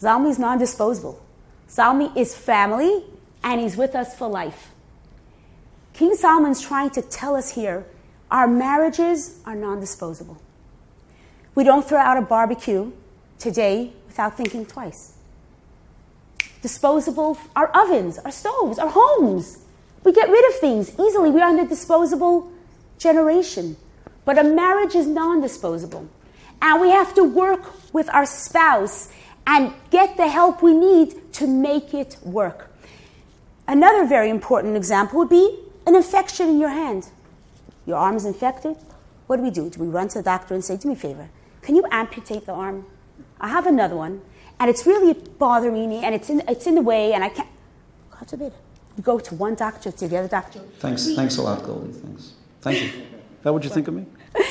Zalmi 0.00 0.30
is 0.30 0.38
non 0.38 0.58
disposable. 0.58 1.20
Zalmi 1.68 2.16
is 2.16 2.36
family, 2.36 3.02
and 3.42 3.60
he's 3.60 3.76
with 3.76 3.94
us 3.94 4.16
for 4.16 4.28
life. 4.28 4.70
King 5.92 6.14
Solomon's 6.14 6.60
trying 6.60 6.90
to 6.90 7.02
tell 7.02 7.36
us 7.36 7.50
here 7.50 7.86
our 8.30 8.46
marriages 8.46 9.40
are 9.44 9.56
non 9.56 9.80
disposable. 9.80 10.40
We 11.54 11.64
don't 11.64 11.86
throw 11.86 11.98
out 11.98 12.16
a 12.16 12.22
barbecue 12.22 12.92
today 13.38 13.92
without 14.06 14.36
thinking 14.36 14.64
twice. 14.64 15.14
Disposable, 16.62 17.38
our 17.56 17.68
ovens, 17.76 18.18
our 18.18 18.30
stoves, 18.30 18.78
our 18.78 18.88
homes. 18.88 19.58
We 20.04 20.12
get 20.12 20.28
rid 20.28 20.48
of 20.48 20.60
things 20.60 20.92
easily. 20.98 21.30
We 21.30 21.40
are 21.40 21.50
in 21.50 21.58
a 21.58 21.68
disposable 21.68 22.52
generation. 22.98 23.76
But 24.24 24.38
a 24.38 24.44
marriage 24.44 24.94
is 24.94 25.06
non 25.06 25.40
disposable. 25.40 26.08
And 26.62 26.80
we 26.80 26.90
have 26.90 27.14
to 27.14 27.24
work 27.24 27.92
with 27.92 28.08
our 28.10 28.26
spouse 28.26 29.08
and 29.46 29.72
get 29.90 30.16
the 30.16 30.28
help 30.28 30.62
we 30.62 30.74
need 30.74 31.32
to 31.34 31.46
make 31.46 31.94
it 31.94 32.16
work. 32.22 32.69
Another 33.70 34.04
very 34.04 34.30
important 34.30 34.76
example 34.76 35.20
would 35.20 35.28
be 35.28 35.60
an 35.86 35.94
infection 35.94 36.48
in 36.48 36.58
your 36.58 36.70
hand. 36.70 37.06
Your 37.86 37.98
arm 37.98 38.16
is 38.16 38.24
infected. 38.24 38.76
What 39.28 39.36
do 39.36 39.44
we 39.44 39.50
do? 39.50 39.70
Do 39.70 39.78
we 39.78 39.86
run 39.86 40.08
to 40.08 40.18
the 40.18 40.24
doctor 40.24 40.54
and 40.54 40.64
say, 40.64 40.76
Do 40.76 40.88
me 40.88 40.94
a 40.94 40.96
favor, 40.96 41.28
can 41.62 41.76
you 41.76 41.84
amputate 41.92 42.46
the 42.46 42.52
arm? 42.52 42.84
I 43.40 43.46
have 43.46 43.68
another 43.68 43.94
one, 43.94 44.22
and 44.58 44.68
it's 44.68 44.86
really 44.86 45.14
bothering 45.14 45.88
me, 45.88 46.04
and 46.04 46.16
it's 46.16 46.28
in, 46.28 46.42
it's 46.48 46.66
in 46.66 46.74
the 46.74 46.82
way, 46.82 47.12
and 47.12 47.22
I 47.22 47.28
can't. 47.28 47.48
God 48.10 48.28
forbid. 48.28 48.52
You 48.96 49.04
go 49.04 49.20
to 49.20 49.34
one 49.36 49.54
doctor 49.54 49.92
to 49.92 50.08
the 50.08 50.16
other 50.18 50.26
doctor. 50.26 50.58
Thanks, 50.80 51.14
thanks 51.14 51.36
a 51.36 51.42
lot, 51.42 51.62
Goldie. 51.62 51.92
Thanks. 51.92 52.32
Thank 52.62 52.82
you. 52.82 52.88
Is 52.88 52.94
that 53.44 53.52
what 53.52 53.62
you 53.62 53.70
think 53.70 53.86
of 53.86 53.94
me? 53.94 54.04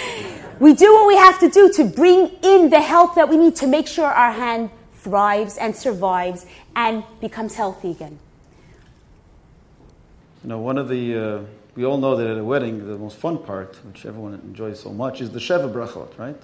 We 0.60 0.74
do 0.74 0.94
what 0.94 1.08
we 1.08 1.16
have 1.16 1.40
to 1.40 1.50
do 1.50 1.72
to 1.72 1.86
bring 1.86 2.32
in 2.42 2.70
the 2.70 2.82
help 2.82 3.16
that 3.16 3.30
we 3.30 3.38
need 3.38 3.56
to 3.58 3.68
make 3.68 3.88
sure 3.88 4.08
our 4.08 4.34
hand 4.34 4.72
thrives 4.96 5.58
and 5.58 5.74
survives 5.74 6.46
and 6.76 7.06
becomes 7.22 7.56
healthy 7.56 7.92
again. 7.92 8.20
You 10.44 10.48
know, 10.50 10.60
one 10.60 10.78
of 10.78 10.88
the, 10.88 11.18
uh, 11.18 11.42
we 11.76 11.84
all 11.86 11.98
know 11.98 12.16
that 12.16 12.26
at 12.26 12.38
a 12.38 12.44
wedding, 12.44 12.88
the 12.88 12.98
most 12.98 13.18
fun 13.18 13.40
part, 13.40 13.78
which 13.86 14.06
everyone 14.06 14.36
enjoys 14.36 14.80
so 14.80 14.94
much, 14.94 15.20
is 15.20 15.32
the 15.32 15.40
Sheva 15.40 15.72
Brachot, 15.72 16.18
right? 16.18 16.36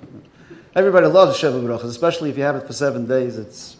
Everybody 0.75 1.07
loves 1.07 1.39
Sheva 1.39 1.63
Brachos, 1.63 1.85
especially 1.85 2.29
if 2.29 2.37
you 2.37 2.43
have 2.43 2.57
it 2.57 2.67
for 2.67 2.73
seven 2.73 3.07
days. 3.07 3.37
It's, 3.37 3.77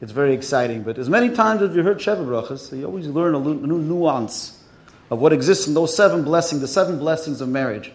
it's 0.00 0.12
very 0.12 0.34
exciting. 0.34 0.84
But 0.84 0.98
as 0.98 1.08
many 1.08 1.30
times 1.34 1.62
as 1.62 1.74
you 1.74 1.82
heard 1.82 1.98
Sheva 1.98 2.24
Brachos, 2.24 2.78
you 2.78 2.84
always 2.84 3.08
learn 3.08 3.34
a 3.34 3.40
new 3.40 3.78
nuance 3.78 4.62
of 5.10 5.18
what 5.18 5.32
exists 5.32 5.66
in 5.66 5.74
those 5.74 5.96
seven 5.96 6.22
blessings, 6.22 6.60
the 6.60 6.68
seven 6.68 6.98
blessings 7.00 7.40
of 7.40 7.48
marriage. 7.48 7.90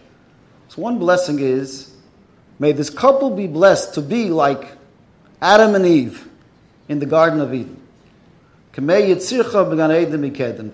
So 0.68 0.82
one 0.82 0.98
blessing 0.98 1.38
is, 1.38 1.94
may 2.58 2.72
this 2.72 2.90
couple 2.90 3.34
be 3.34 3.46
blessed 3.46 3.94
to 3.94 4.02
be 4.02 4.28
like 4.28 4.72
Adam 5.40 5.74
and 5.74 5.86
Eve 5.86 6.28
in 6.90 6.98
the 6.98 7.06
Garden 7.06 7.40
of 7.40 7.54
Eden. 7.54 7.81
To 8.72 8.80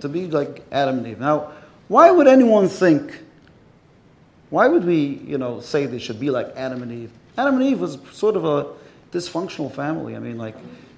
be 0.09 0.27
like 0.27 0.63
Adam 0.71 0.99
and 0.99 1.07
Eve. 1.07 1.19
Now, 1.19 1.53
why 1.89 2.11
would 2.11 2.29
anyone 2.29 2.69
think, 2.69 3.23
why 4.51 4.69
would 4.69 4.85
we, 4.85 5.21
you 5.27 5.37
know, 5.37 5.61
say 5.61 5.87
they 5.87 5.99
should 5.99 6.21
be 6.21 6.31
like 6.31 6.53
Adam 6.55 6.83
and 6.83 6.93
Eve? 6.93 7.11
Adam 7.37 7.57
and 7.57 7.65
Eve 7.65 7.81
was 7.81 7.99
sort 8.13 8.37
of 8.37 8.45
a 8.45 8.67
dysfunctional 9.11 9.75
family. 9.75 10.15
I 10.15 10.21
mean, 10.21 10.39
like, 10.39 10.55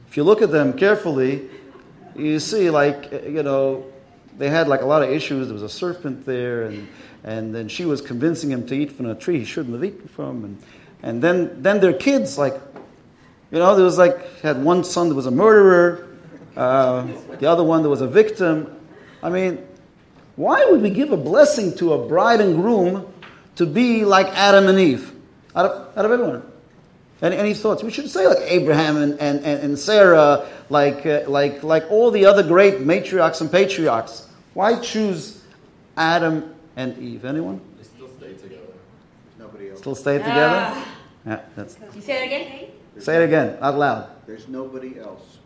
if 0.09 0.17
you 0.17 0.25
look 0.25 0.43
at 0.43 0.51
them 0.51 0.75
carefully, 0.75 1.49
you 2.17 2.39
see, 2.39 2.69
like, 2.69 3.11
you 3.27 3.43
know, 3.43 3.87
they 4.37 4.51
had 4.51 4.69
like 4.69 4.83
a 4.83 4.87
lot 4.87 5.03
of 5.03 5.11
issues. 5.11 5.47
There 5.47 5.55
was 5.55 5.63
a 5.63 5.69
serpent 5.69 6.27
there, 6.27 6.65
and, 6.65 6.89
and 7.25 7.55
then 7.55 7.69
she 7.69 7.85
was 7.85 8.01
convincing 8.01 8.51
him 8.51 8.67
to 8.67 8.75
eat 8.75 8.93
from 8.93 9.07
a 9.07 9.15
tree 9.15 9.39
he 9.39 9.45
shouldn't 9.45 9.75
have 9.75 9.85
eaten 9.85 10.09
from. 10.09 10.45
And, 10.45 10.63
and 11.03 11.23
then, 11.23 11.63
then 11.63 11.81
their 11.81 11.95
kids, 11.95 12.37
like, 12.37 12.55
you 13.51 13.59
know, 13.59 13.75
there 13.75 13.85
was 13.85 13.97
like, 13.97 14.41
had 14.41 14.63
one 14.63 14.85
son 14.85 15.09
that 15.09 15.15
was 15.15 15.27
a 15.27 15.31
murderer, 15.31 16.07
uh, 16.61 17.07
the 17.39 17.47
other 17.47 17.65
one 17.65 17.83
that 17.83 17.89
was 17.89 18.03
a 18.03 18.07
victim. 18.07 18.79
I 19.23 19.31
mean, 19.31 19.67
why 20.37 20.67
would 20.67 20.83
we 20.83 20.91
give 20.91 21.11
a 21.11 21.17
blessing 21.17 21.75
to 21.77 21.95
a 21.95 22.07
bride 22.07 22.43
and 22.43 22.55
groom 22.55 23.11
to 23.57 23.65
be 23.65 24.05
like 24.05 24.27
Adam 24.37 24.69
and 24.69 24.79
Eve? 24.79 25.11
Out 25.57 25.65
of, 25.65 25.99
out 25.99 26.05
of 26.05 26.13
everyone. 26.13 26.43
Any, 27.23 27.37
any 27.37 27.55
thoughts? 27.55 27.83
We 27.83 27.91
should 27.91 28.11
say 28.11 28.27
like 28.27 28.41
Abraham 28.43 28.99
and, 28.99 29.19
and, 29.21 29.39
and, 29.39 29.63
and 29.63 29.79
Sarah, 29.79 30.47
like, 30.69 31.07
uh, 31.07 31.23
like, 31.27 31.63
like 31.63 31.91
all 31.91 32.11
the 32.11 32.27
other 32.27 32.43
great 32.43 32.81
matriarchs 32.81 33.41
and 33.41 33.51
patriarchs. 33.51 34.29
Why 34.53 34.79
choose 34.81 35.43
Adam 35.97 36.55
and 36.77 36.99
Eve? 36.99 37.25
Anyone? 37.25 37.59
They 37.79 37.85
still 37.85 38.09
stay 38.19 38.35
together. 38.35 38.73
Nobody 39.39 39.71
else. 39.71 39.79
Still 39.79 39.95
stay 39.95 40.19
together? 40.19 40.85
Yeah, 41.27 41.41
that's, 41.57 41.79
You 41.95 42.03
say 42.03 42.23
it 42.23 42.27
again? 42.27 42.71
say 42.99 43.23
it 43.23 43.25
again, 43.25 43.57
out 43.63 43.79
loud. 43.79 44.11
There's 44.27 44.47
nobody 44.47 44.99
else. 44.99 45.39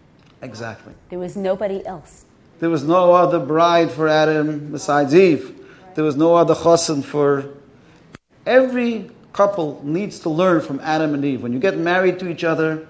Exactly. 0.44 0.92
There 1.08 1.18
was 1.18 1.36
nobody 1.36 1.84
else. 1.86 2.26
There 2.60 2.70
was 2.70 2.84
no 2.84 3.12
other 3.12 3.38
bride 3.38 3.90
for 3.90 4.08
Adam 4.08 4.70
besides 4.70 5.14
Eve. 5.14 5.58
There 5.94 6.04
was 6.04 6.16
no 6.16 6.34
other 6.34 6.54
chosen 6.54 7.02
for. 7.02 7.48
Every 8.46 9.10
couple 9.32 9.80
needs 9.82 10.20
to 10.20 10.28
learn 10.28 10.60
from 10.60 10.80
Adam 10.80 11.14
and 11.14 11.24
Eve. 11.24 11.42
When 11.42 11.52
you 11.52 11.58
get 11.58 11.78
married 11.78 12.18
to 12.20 12.28
each 12.28 12.44
other, 12.44 12.86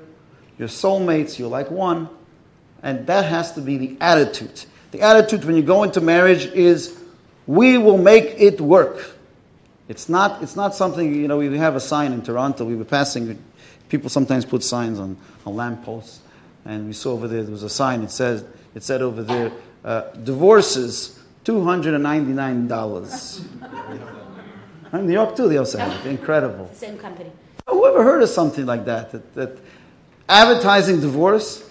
you're 0.58 0.68
soulmates, 0.68 1.38
you're 1.38 1.48
like 1.48 1.70
one. 1.70 2.08
And 2.82 3.06
that 3.06 3.24
has 3.24 3.52
to 3.52 3.60
be 3.60 3.78
the 3.78 3.96
attitude. 4.00 4.64
The 4.90 5.00
attitude 5.00 5.44
when 5.44 5.56
you 5.56 5.62
go 5.62 5.84
into 5.84 6.00
marriage 6.00 6.46
is, 6.46 6.98
we 7.46 7.78
will 7.78 7.98
make 7.98 8.34
it 8.38 8.60
work. 8.60 9.12
It's 9.88 10.08
not, 10.08 10.42
it's 10.42 10.56
not 10.56 10.74
something, 10.74 11.14
you 11.14 11.28
know, 11.28 11.38
we 11.38 11.56
have 11.58 11.76
a 11.76 11.80
sign 11.80 12.12
in 12.12 12.22
Toronto, 12.22 12.64
we 12.64 12.74
were 12.74 12.84
passing, 12.84 13.42
people 13.88 14.08
sometimes 14.08 14.44
put 14.44 14.62
signs 14.62 14.98
on, 14.98 15.16
on 15.44 15.56
lampposts, 15.56 16.20
and 16.64 16.86
we 16.86 16.92
saw 16.92 17.12
over 17.12 17.28
there, 17.28 17.42
there 17.42 17.52
was 17.52 17.62
a 17.62 17.68
sign, 17.68 18.02
it 18.02 18.10
says, 18.10 18.44
it 18.74 18.82
said 18.82 19.02
over 19.02 19.22
there, 19.22 19.52
uh, 19.84 20.02
divorces, 20.22 21.18
$299. 21.44 23.44
In 24.92 25.06
New 25.06 25.12
York 25.12 25.36
too, 25.36 25.48
they 25.48 25.56
also 25.56 25.78
have 25.78 26.06
it. 26.06 26.10
Incredible. 26.10 26.70
Same 26.72 26.98
company. 26.98 27.30
Whoever 27.68 28.02
heard 28.02 28.22
of 28.22 28.28
something 28.28 28.66
like 28.66 28.84
that? 28.84 29.10
That, 29.12 29.34
that 29.34 29.58
advertising 30.28 31.00
divorce? 31.00 31.68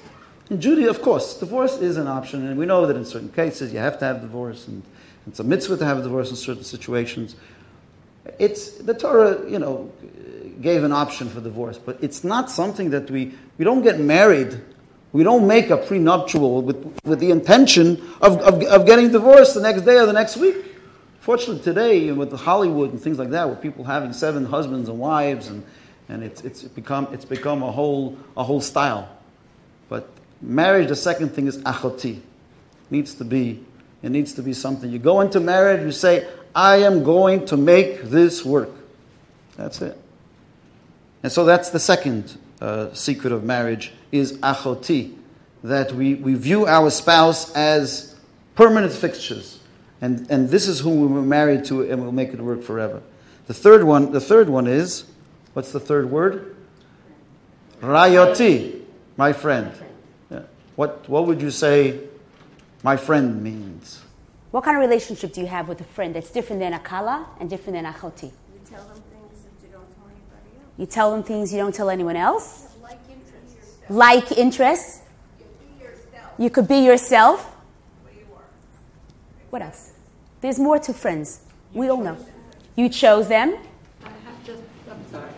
In 0.50 0.60
Judaism, 0.60 0.90
of 0.90 1.02
course, 1.02 1.40
divorce 1.40 1.78
is 1.78 1.98
an 1.98 2.08
option, 2.08 2.48
and 2.48 2.58
we 2.58 2.66
know 2.66 2.86
that 2.86 2.98
in 2.98 3.06
certain 3.06 3.30
cases 3.30 3.72
you 3.72 3.80
have 3.80 3.98
to 4.00 4.06
have 4.06 4.22
divorce, 4.22 4.68
and 4.68 4.84
it's 5.26 5.40
a 5.40 5.44
mitzvah 5.44 5.78
to 5.78 5.86
have 5.86 6.00
a 6.00 6.04
divorce 6.04 6.30
in 6.30 6.36
certain 6.36 6.64
situations. 6.64 7.36
It's 8.40 8.78
the 8.78 8.94
Torah, 8.94 9.50
you 9.50 9.60
know, 9.60 9.92
gave 10.62 10.84
an 10.84 10.92
option 10.92 11.30
for 11.30 11.42
divorce, 11.42 11.78
but 11.78 11.98
it's 12.02 12.24
not 12.24 12.52
something 12.52 12.90
that 12.90 13.10
we 13.10 13.34
we 13.58 13.66
don't 13.66 13.82
get 13.82 14.00
married. 14.00 14.60
We 15.14 15.24
don't 15.24 15.46
make 15.46 15.70
a 15.70 15.78
prenuptial 15.78 16.64
with, 16.64 17.00
with 17.06 17.20
the 17.20 17.30
intention 17.30 18.02
of, 18.20 18.40
of, 18.40 18.64
of 18.64 18.86
getting 18.88 19.12
divorced 19.12 19.54
the 19.54 19.62
next 19.62 19.84
day 19.84 19.98
or 19.98 20.08
the 20.08 20.14
next 20.14 20.38
week. 20.38 20.56
Fortunately, 21.20 21.64
today, 21.64 22.12
with 22.12 22.34
Hollywood 22.34 22.92
and 22.92 23.00
things 23.00 23.20
like 23.20 23.30
that, 23.30 23.48
with 23.48 23.62
people 23.62 23.84
having 23.84 24.12
seven 24.12 24.44
husbands 24.44 24.90
and 24.90 25.00
wives, 25.00 25.48
and, 25.48 25.64
and 26.10 26.24
it's, 26.24 26.42
it's, 26.42 26.64
become, 26.64 27.08
it's 27.14 27.26
become 27.26 27.62
a 27.62 27.72
whole, 27.72 28.18
a 28.36 28.44
whole 28.44 28.60
style. 28.60 29.08
But 29.88 30.10
marriage, 30.42 30.90
the 30.90 30.96
second 30.96 31.30
thing 31.30 31.46
is 31.46 31.60
achoti. 31.60 32.20
Needs 32.90 33.14
to 33.16 33.24
be, 33.24 33.64
it 34.02 34.10
needs 34.10 34.34
to 34.34 34.42
be 34.42 34.54
something. 34.54 34.90
You 34.92 35.00
go 35.00 35.22
into 35.22 35.40
marriage, 35.40 35.82
you 35.82 35.92
say, 35.92 36.28
I 36.56 36.78
am 36.78 37.04
going 37.04 37.46
to 37.46 37.58
make 37.58 38.02
this 38.02 38.44
work. 38.44 38.72
That's 39.58 39.82
it. 39.82 39.98
And 41.22 41.32
so 41.32 41.46
that's 41.46 41.70
the 41.70 41.80
second 41.80 42.36
uh, 42.64 42.94
secret 42.94 43.34
of 43.34 43.44
marriage 43.44 43.92
is 44.12 44.38
achoti, 44.38 45.16
that 45.64 45.92
we, 45.92 46.16
we 46.16 46.34
view 46.34 46.66
our 46.66 46.90
spouse 46.90 47.54
as 47.56 48.16
permanent 48.56 48.94
fixtures. 48.94 49.60
And, 50.02 50.30
and 50.30 50.50
this 50.50 50.68
is 50.68 50.80
who 50.80 50.90
we 50.90 51.08
were 51.08 51.22
married 51.22 51.66
to 51.66 51.90
and 51.90 52.02
we'll 52.02 52.12
make 52.12 52.30
it 52.30 52.42
work 52.42 52.64
forever. 52.64 53.02
The 53.48 53.54
third 53.54 53.84
one, 53.84 54.12
the 54.12 54.22
third 54.22 54.50
one 54.50 54.68
is, 54.68 55.06
what's 55.54 55.72
the 55.72 55.80
third 55.80 56.10
word? 56.10 56.56
Rayoti, 57.82 58.82
my 59.18 59.34
friend. 59.34 59.72
Yeah. 60.32 60.44
What, 60.76 61.08
what 61.10 61.28
would 61.28 61.42
you 61.42 61.52
say 61.52 62.00
my 62.82 62.98
friend 62.98 63.44
means? 63.44 64.02
What 64.52 64.64
kind 64.64 64.78
of 64.78 64.82
relationship 64.82 65.34
do 65.34 65.42
you 65.42 65.48
have 65.48 65.68
with 65.68 65.82
a 65.82 65.84
friend 65.84 66.16
that's 66.16 66.30
different 66.30 66.62
than 66.62 66.74
a 66.74 66.80
kala 66.80 67.28
and 67.40 67.50
different 67.50 67.76
than 67.76 67.86
a 67.86 67.94
choti? 67.94 68.28
You 68.28 68.34
tell 68.70 68.84
them 68.86 69.02
things 69.12 69.44
that 69.44 69.66
you 69.66 69.74
don't 69.74 69.88
tell 69.96 70.08
anybody 70.08 70.60
else. 70.62 70.63
You 70.78 70.86
tell 70.86 71.12
them 71.12 71.24
things 71.24 71.52
you 71.54 71.60
don't 71.60 71.74
tell 71.74 71.90
anyone 71.90 72.16
else. 72.16 72.68
Like 72.82 73.00
interests. 73.10 73.90
Like 73.90 74.32
interests. 74.32 75.02
Be 75.38 75.84
yourself. 75.84 76.32
You 76.38 76.50
could 76.50 76.68
be 76.68 76.78
yourself. 76.78 77.46
What 78.02 78.14
you. 78.16 78.26
What 79.52 79.62
else? 79.62 79.92
There's 80.42 80.60
more 80.60 80.80
to 80.80 80.94
friends. 80.94 81.42
We 81.74 81.90
all 81.90 82.02
know. 82.02 82.18
You 82.76 82.90
chose 82.90 83.28
them. 83.28 83.56
I 84.04 84.10
have 84.10 84.44
just, 84.46 84.64
I'm 84.90 85.06
sorry, 85.12 85.30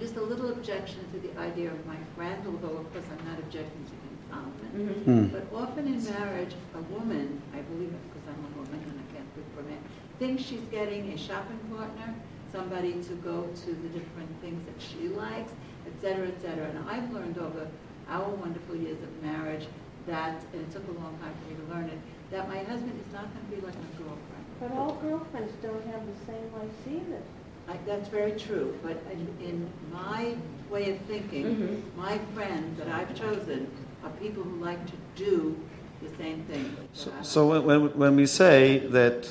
just 0.00 0.16
a 0.16 0.22
little 0.22 0.50
objection 0.50 1.00
to 1.12 1.18
the 1.18 1.38
idea 1.38 1.70
of 1.70 1.86
my 1.86 1.96
friend, 2.16 2.42
although 2.46 2.78
of 2.78 2.92
course 2.92 3.04
I'm 3.10 3.28
not 3.28 3.38
objecting 3.38 3.84
to 3.84 3.92
confoundment. 4.08 5.06
Mm-hmm. 5.06 5.26
But 5.28 5.44
often 5.54 5.86
in 5.86 6.02
marriage, 6.04 6.54
a 6.74 6.80
woman, 6.92 7.42
I 7.52 7.60
believe 7.60 7.88
it 7.88 8.02
because 8.08 8.26
I'm 8.28 8.44
a 8.44 8.56
woman 8.56 8.80
and 8.88 9.00
I 9.00 9.14
can't 9.14 9.28
speak 9.32 9.44
for 9.54 9.62
men, 9.62 9.78
thinks 10.18 10.42
she's 10.42 10.64
getting 10.70 11.12
a 11.12 11.18
shopping 11.18 11.58
partner, 11.70 12.14
somebody 12.52 12.92
to 12.92 13.12
go 13.24 13.42
to 13.64 13.66
the 13.66 13.88
different 13.88 14.30
things 14.40 14.60
that 14.66 14.80
she 14.80 15.08
likes, 15.08 15.52
et 15.86 15.92
cetera, 16.00 16.26
et 16.28 16.40
cetera. 16.40 16.66
And 16.66 16.88
I've 16.88 17.10
learned 17.12 17.38
over 17.38 17.68
our 18.08 18.28
wonderful 18.28 18.76
years 18.76 18.98
of 19.02 19.22
marriage 19.22 19.66
that, 20.06 20.42
and 20.52 20.62
it 20.62 20.70
took 20.70 20.86
a 20.88 20.92
long 20.92 21.16
time 21.22 21.32
for 21.44 21.50
me 21.50 21.56
to 21.60 21.74
learn 21.74 21.84
it, 21.90 21.98
that 22.30 22.48
my 22.48 22.58
husband 22.58 22.98
is 23.06 23.12
not 23.12 23.26
going 23.34 23.44
to 23.46 23.56
be 23.56 23.66
like 23.66 23.74
my 23.74 23.90
girlfriend. 23.98 24.44
But 24.60 24.72
all 24.72 24.92
girlfriends 25.02 25.52
don't 25.62 25.84
have 25.92 26.02
the 26.06 26.26
same 26.26 26.52
life 26.58 26.70
either. 26.90 27.22
I, 27.68 27.76
that's 27.86 28.08
very 28.08 28.32
true, 28.32 28.78
but 28.82 28.96
in, 29.12 29.28
in 29.46 29.70
my 29.92 30.34
way 30.70 30.92
of 30.92 30.98
thinking, 31.02 31.44
mm-hmm. 31.44 32.00
my 32.00 32.18
friends 32.34 32.78
that 32.78 32.88
I've 32.88 33.14
chosen 33.14 33.70
are 34.02 34.10
people 34.12 34.42
who 34.42 34.56
like 34.56 34.84
to 34.86 34.92
do 35.16 35.58
the 36.02 36.08
same 36.16 36.44
thing. 36.44 36.74
So, 36.94 37.10
that 37.10 37.18
I- 37.18 37.22
so 37.22 37.60
when, 37.60 37.92
when 37.98 38.16
we 38.16 38.24
say 38.26 38.78
that 38.78 39.30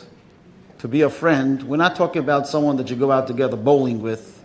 to 0.79 0.87
be 0.87 1.01
a 1.01 1.09
friend, 1.09 1.63
we're 1.63 1.77
not 1.77 1.95
talking 1.95 2.21
about 2.21 2.47
someone 2.47 2.77
that 2.77 2.89
you 2.89 2.95
go 2.95 3.11
out 3.11 3.27
together 3.27 3.57
bowling 3.57 4.01
with. 4.01 4.43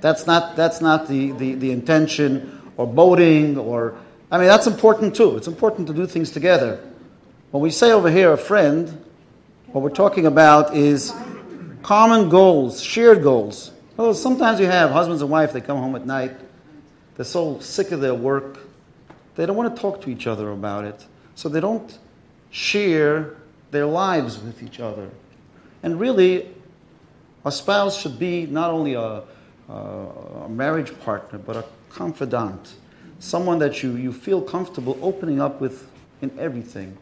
That's 0.00 0.26
not, 0.26 0.56
that's 0.56 0.80
not 0.80 1.08
the, 1.08 1.32
the, 1.32 1.54
the 1.54 1.70
intention, 1.70 2.72
or 2.76 2.86
boating, 2.86 3.56
or, 3.58 3.96
I 4.30 4.38
mean, 4.38 4.48
that's 4.48 4.66
important 4.66 5.14
too. 5.14 5.36
It's 5.36 5.46
important 5.46 5.86
to 5.88 5.94
do 5.94 6.06
things 6.06 6.30
together. 6.30 6.84
When 7.50 7.62
we 7.62 7.70
say 7.70 7.92
over 7.92 8.10
here 8.10 8.32
a 8.32 8.38
friend, 8.38 9.04
what 9.66 9.82
we're 9.82 9.90
talking 9.90 10.26
about 10.26 10.74
is 10.74 11.12
common 11.82 12.28
goals, 12.28 12.82
shared 12.82 13.22
goals. 13.22 13.72
Oh, 13.98 14.12
sometimes 14.12 14.58
you 14.58 14.66
have 14.66 14.90
husbands 14.90 15.22
and 15.22 15.30
wife, 15.30 15.52
they 15.52 15.60
come 15.60 15.78
home 15.78 15.94
at 15.94 16.04
night, 16.04 16.32
they're 17.16 17.24
so 17.24 17.60
sick 17.60 17.92
of 17.92 18.00
their 18.00 18.14
work, 18.14 18.58
they 19.36 19.46
don't 19.46 19.56
want 19.56 19.74
to 19.74 19.80
talk 19.80 20.00
to 20.02 20.10
each 20.10 20.26
other 20.26 20.50
about 20.50 20.84
it. 20.84 21.06
So 21.36 21.48
they 21.48 21.60
don't 21.60 21.96
share 22.50 23.36
their 23.70 23.86
lives 23.86 24.38
with 24.38 24.62
each 24.62 24.80
other. 24.80 25.10
And 25.84 26.00
really, 26.00 26.48
a 27.44 27.52
spouse 27.52 28.00
should 28.00 28.18
be 28.18 28.46
not 28.46 28.70
only 28.70 28.94
a, 28.94 29.22
a, 29.68 30.48
marriage 30.48 30.98
partner, 31.00 31.38
but 31.38 31.56
a 31.56 31.64
confidant. 31.90 32.72
Someone 33.18 33.58
that 33.58 33.82
you, 33.82 33.94
you 33.96 34.10
feel 34.10 34.40
comfortable 34.40 34.98
opening 35.02 35.42
up 35.42 35.60
with 35.60 35.86
in 36.22 36.36
everything. 36.38 36.96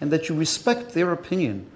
And 0.00 0.12
that 0.12 0.28
you 0.28 0.36
respect 0.36 0.94
their 0.94 1.10
opinion 1.10 1.68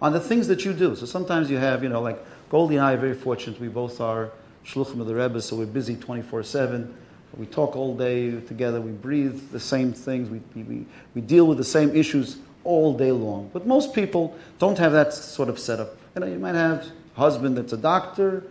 on 0.00 0.12
the 0.12 0.20
things 0.20 0.46
that 0.46 0.64
you 0.64 0.72
do. 0.72 0.94
So 0.94 1.06
sometimes 1.06 1.50
you 1.50 1.56
have, 1.56 1.82
you 1.82 1.88
know, 1.88 2.00
like 2.00 2.24
Goldie 2.50 2.76
and 2.76 2.84
I 2.84 2.92
are 2.92 2.98
very 2.98 3.14
fortunate. 3.14 3.60
We 3.60 3.66
both 3.66 4.00
are 4.00 4.30
shluchim 4.64 5.00
of 5.00 5.08
the 5.08 5.14
Rebbe, 5.16 5.42
so 5.42 5.56
we're 5.56 5.66
busy 5.66 5.96
24 5.96 6.44
7. 6.44 6.94
We 7.36 7.46
talk 7.46 7.74
all 7.74 7.96
day 7.96 8.40
together. 8.42 8.80
We 8.80 8.92
breathe 8.92 9.50
the 9.50 9.58
same 9.58 9.92
things. 9.92 10.30
We, 10.30 10.40
we, 10.62 10.86
we 11.16 11.20
deal 11.20 11.48
with 11.48 11.58
the 11.58 11.64
same 11.64 11.96
issues 11.96 12.38
all 12.66 12.92
day 12.92 13.12
long. 13.12 13.50
But 13.52 13.66
most 13.66 13.94
people 13.94 14.36
don't 14.58 14.78
have 14.78 14.92
that 14.92 15.14
sort 15.14 15.48
of 15.48 15.58
setup. 15.58 15.96
You 16.14 16.20
know, 16.20 16.26
you 16.26 16.38
might 16.38 16.54
have 16.54 16.86
a 17.16 17.20
husband 17.20 17.56
that's 17.56 17.72
a 17.72 17.78
doctor, 17.78 18.42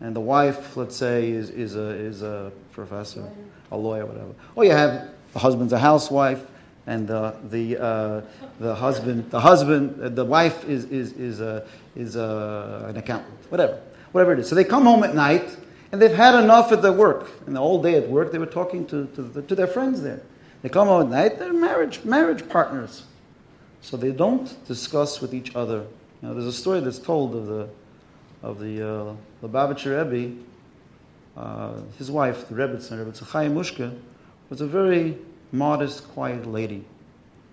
and 0.00 0.14
the 0.14 0.20
wife, 0.20 0.76
let's 0.76 0.96
say, 0.96 1.30
is, 1.30 1.50
is, 1.50 1.76
a, 1.76 1.88
is 1.90 2.22
a 2.22 2.52
professor, 2.72 3.28
a 3.70 3.76
lawyer, 3.76 4.06
whatever. 4.06 4.34
Or 4.54 4.64
you 4.64 4.72
have 4.72 5.08
the 5.32 5.38
husband's 5.38 5.72
a 5.72 5.78
housewife, 5.78 6.44
and 6.86 7.06
the 7.06 7.34
the 7.50 7.80
uh, 7.80 8.20
the 8.58 8.74
husband 8.74 9.30
the 9.30 9.40
husband 9.40 10.02
uh, 10.02 10.08
the 10.08 10.24
wife 10.24 10.68
is 10.68 10.84
is 10.86 11.12
is 11.12 11.40
a 11.40 11.66
is 11.94 12.16
a, 12.16 12.86
an 12.88 12.96
accountant, 12.96 13.34
whatever, 13.50 13.80
whatever 14.12 14.32
it 14.32 14.40
is. 14.40 14.48
So 14.48 14.54
they 14.54 14.64
come 14.64 14.84
home 14.84 15.04
at 15.04 15.14
night 15.14 15.56
and 15.92 16.00
they've 16.00 16.14
had 16.14 16.34
enough 16.42 16.72
at 16.72 16.82
their 16.82 16.92
work. 16.92 17.30
And 17.46 17.56
whole 17.56 17.82
day 17.82 17.94
at 17.94 18.08
work, 18.08 18.32
they 18.32 18.38
were 18.38 18.46
talking 18.46 18.86
to 18.86 19.06
to, 19.14 19.42
to 19.42 19.54
their 19.54 19.66
friends 19.66 20.02
there. 20.02 20.22
They 20.62 20.68
come 20.68 20.88
home 20.88 21.02
at 21.02 21.08
night, 21.08 21.38
they're 21.38 21.52
marriage 21.52 22.04
marriage 22.04 22.48
partners, 22.48 23.04
so 23.82 23.96
they 23.96 24.12
don't 24.12 24.66
discuss 24.66 25.20
with 25.20 25.34
each 25.34 25.54
other. 25.54 25.84
You 26.22 26.28
know, 26.28 26.34
there's 26.34 26.46
a 26.46 26.52
story 26.52 26.80
that's 26.80 26.98
told 26.98 27.34
of 27.34 27.46
the 27.46 27.68
of 28.42 28.58
the 28.58 28.82
uh, 28.82 29.14
Lubavitcher 29.42 30.10
Rebbe. 30.10 30.36
Uh, 31.36 31.74
his 31.96 32.10
wife, 32.10 32.48
the 32.48 32.54
Rebbetzin, 32.54 33.04
Rebbetzin 33.04 33.24
Chaya 33.24 33.50
Mushka, 33.50 33.96
was 34.50 34.60
a 34.60 34.66
very 34.66 35.16
modest, 35.50 36.08
quiet 36.08 36.46
lady. 36.46 36.84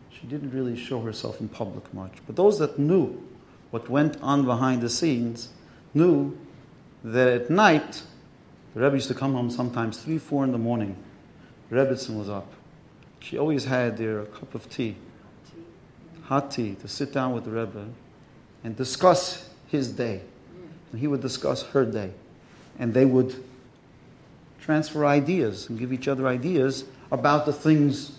She 0.09 0.27
didn't 0.27 0.51
really 0.51 0.75
show 0.75 1.01
herself 1.01 1.39
in 1.39 1.47
public 1.47 1.93
much. 1.93 2.13
But 2.25 2.35
those 2.35 2.59
that 2.59 2.77
knew 2.77 3.23
what 3.71 3.89
went 3.89 4.17
on 4.21 4.45
behind 4.45 4.81
the 4.81 4.89
scenes 4.89 5.49
knew 5.93 6.37
that 7.03 7.27
at 7.27 7.49
night, 7.49 8.03
the 8.73 8.81
Rebbe 8.81 8.95
used 8.95 9.07
to 9.07 9.13
come 9.13 9.33
home 9.33 9.49
sometimes 9.49 9.97
3, 9.99 10.17
4 10.17 10.43
in 10.45 10.51
the 10.51 10.57
morning. 10.57 10.97
Rebbetzin 11.71 12.17
was 12.17 12.29
up. 12.29 12.51
She 13.19 13.37
always 13.37 13.65
had 13.65 13.97
there 13.97 14.21
a 14.21 14.25
cup 14.25 14.55
of 14.55 14.69
tea, 14.69 14.95
hot 16.29 16.51
tea, 16.51 16.75
to 16.75 16.87
sit 16.87 17.11
down 17.11 17.33
with 17.33 17.43
the 17.43 17.49
Rebbe 17.49 17.87
and 18.63 18.75
discuss 18.75 19.49
his 19.67 19.91
day. 19.91 20.21
And 20.91 21.01
he 21.01 21.07
would 21.07 21.21
discuss 21.21 21.63
her 21.63 21.83
day. 21.83 22.11
And 22.77 22.93
they 22.93 23.05
would 23.05 23.43
transfer 24.61 25.07
ideas 25.07 25.67
and 25.69 25.79
give 25.79 25.91
each 25.91 26.07
other 26.07 26.27
ideas 26.27 26.85
about 27.11 27.47
the 27.47 27.53
things 27.53 28.11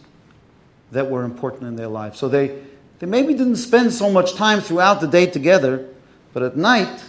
that 0.91 1.09
were 1.09 1.23
important 1.23 1.69
in 1.69 1.77
their 1.77 1.87
life. 1.87 2.17
So 2.17 2.29
they, 2.29 2.61
they 2.99 3.07
maybe 3.07 3.33
didn't 3.33 3.57
spend 3.57 3.93
so 3.93 4.11
much 4.11 4.35
time 4.35 4.61
throughout 4.61 5.01
the 5.01 5.07
day 5.07 5.27
together, 5.27 5.89
but 6.33 6.43
at 6.43 6.57
night, 6.57 7.05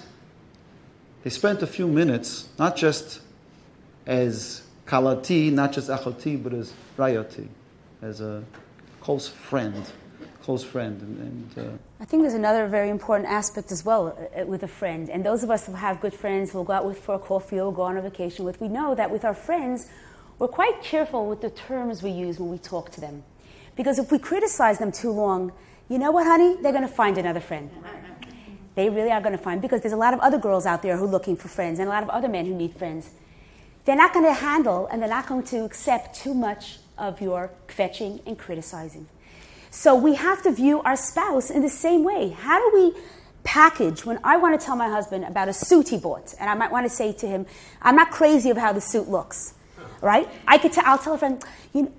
they 1.24 1.32
spent 1.32 1.64
a 1.64 1.68
few 1.68 1.88
minutes, 1.88 2.48
not 2.60 2.76
just 2.76 3.22
as 4.06 4.62
kalati, 4.86 5.52
not 5.52 5.72
just 5.72 5.90
achoti, 5.90 6.42
but 6.42 6.54
as 6.54 6.74
rayoti, 6.96 7.48
as 8.04 8.22
a 8.22 8.44
close 9.00 9.28
friend, 9.28 9.84
close 10.44 10.64
friend. 10.64 11.02
And, 11.02 11.20
and 11.58 11.68
uh, 11.68 11.78
I 12.00 12.06
think 12.06 12.24
there's 12.24 12.34
another 12.34 12.68
very 12.68 12.90
important 12.90 13.30
aspect 13.30 13.72
as 13.72 13.86
well 13.86 14.18
uh, 14.36 14.46
with 14.46 14.64
a 14.64 14.68
friend. 14.68 15.10
And 15.10 15.26
those 15.26 15.44
of 15.44 15.50
us 15.50 15.66
who 15.66 15.74
have 15.74 16.02
good 16.02 16.14
friends, 16.14 16.54
we'll 16.54 16.64
go 16.64 16.74
out 16.74 16.86
with 16.86 17.00
for 17.00 17.16
a 17.16 17.20
coffee 17.20 17.60
or 17.60 17.74
go 17.74 17.84
on 17.84 17.98
a 17.98 18.02
vacation 18.02 18.46
with, 18.46 18.60
we 18.60 18.68
know 18.68 18.96
that 18.96 19.12
with 19.12 19.24
our 19.24 19.34
friends, 19.34 19.88
we're 20.40 20.48
quite 20.48 20.82
careful 20.82 21.28
with 21.28 21.42
the 21.42 21.50
terms 21.52 22.02
we 22.02 22.10
use 22.10 22.40
when 22.40 22.50
we 22.50 22.58
talk 22.58 22.92
to 22.92 23.02
them. 23.02 23.24
Because 23.76 24.00
if 24.00 24.12
we 24.12 24.20
criticize 24.20 24.80
them 24.80 24.92
too 24.92 25.12
long, 25.12 25.52
you 25.88 25.98
know 25.98 26.12
what, 26.12 26.26
honey? 26.26 26.58
They're 26.62 26.72
going 26.72 26.88
to 26.88 26.94
find 26.94 27.18
another 27.18 27.40
friend. 27.40 27.70
They 28.76 28.90
really 28.90 29.12
are 29.12 29.22
going 29.22 29.38
to 29.38 29.44
find, 29.44 29.62
because 29.62 29.82
there's 29.82 29.94
a 29.94 29.98
lot 29.98 30.14
of 30.14 30.20
other 30.22 30.38
girls 30.38 30.66
out 30.66 30.82
there 30.82 30.98
who 30.98 31.04
are 31.04 31.08
looking 31.08 31.36
for 31.36 31.50
friends 31.50 31.80
and 31.80 31.88
a 31.88 31.92
lot 31.92 32.04
of 32.04 32.10
other 32.10 32.30
men 32.30 32.46
who 32.46 32.56
need 32.56 32.74
friends. 32.76 33.10
They're 33.86 33.96
not 33.96 34.14
going 34.14 34.26
to 34.26 34.34
handle 34.34 34.88
and 34.88 35.02
they're 35.02 35.10
not 35.10 35.28
going 35.28 35.44
to 35.44 35.66
accept 35.66 36.16
too 36.16 36.34
much 36.34 36.80
of 36.98 37.20
your 37.20 37.52
kvetching 37.68 38.22
and 38.26 38.38
criticizing. 38.38 39.08
So 39.72 39.96
we 39.96 40.16
have 40.16 40.44
to 40.44 40.52
view 40.52 40.82
our 40.82 40.98
spouse 40.98 41.50
in 41.50 41.62
the 41.62 41.70
same 41.70 42.04
way. 42.04 42.30
How 42.30 42.60
do 42.60 42.78
we 42.78 43.02
package 43.44 44.06
when 44.06 44.20
I 44.24 44.38
want 44.38 44.60
to 44.60 44.64
tell 44.64 44.76
my 44.76 44.90
husband 44.90 45.24
about 45.24 45.48
a 45.48 45.54
suit 45.54 45.90
he 45.90 45.98
bought, 45.98 46.36
and 46.40 46.50
I 46.50 46.54
might 46.56 46.72
want 46.72 46.86
to 46.86 46.90
say 46.90 47.14
to 47.14 47.28
him, 47.28 47.46
I'm 47.82 47.96
not 47.96 48.12
crazy 48.12 48.50
of 48.50 48.58
how 48.58 48.74
the 48.74 48.82
suit 48.82 49.08
looks, 49.08 49.54
right? 50.02 50.28
I 50.46 50.58
could 50.58 50.74
t- 50.74 50.82
I'll 50.84 50.98
tell 50.98 51.14
a 51.14 51.18
friend, 51.18 51.42
you 51.74 51.84
know, 51.84 51.92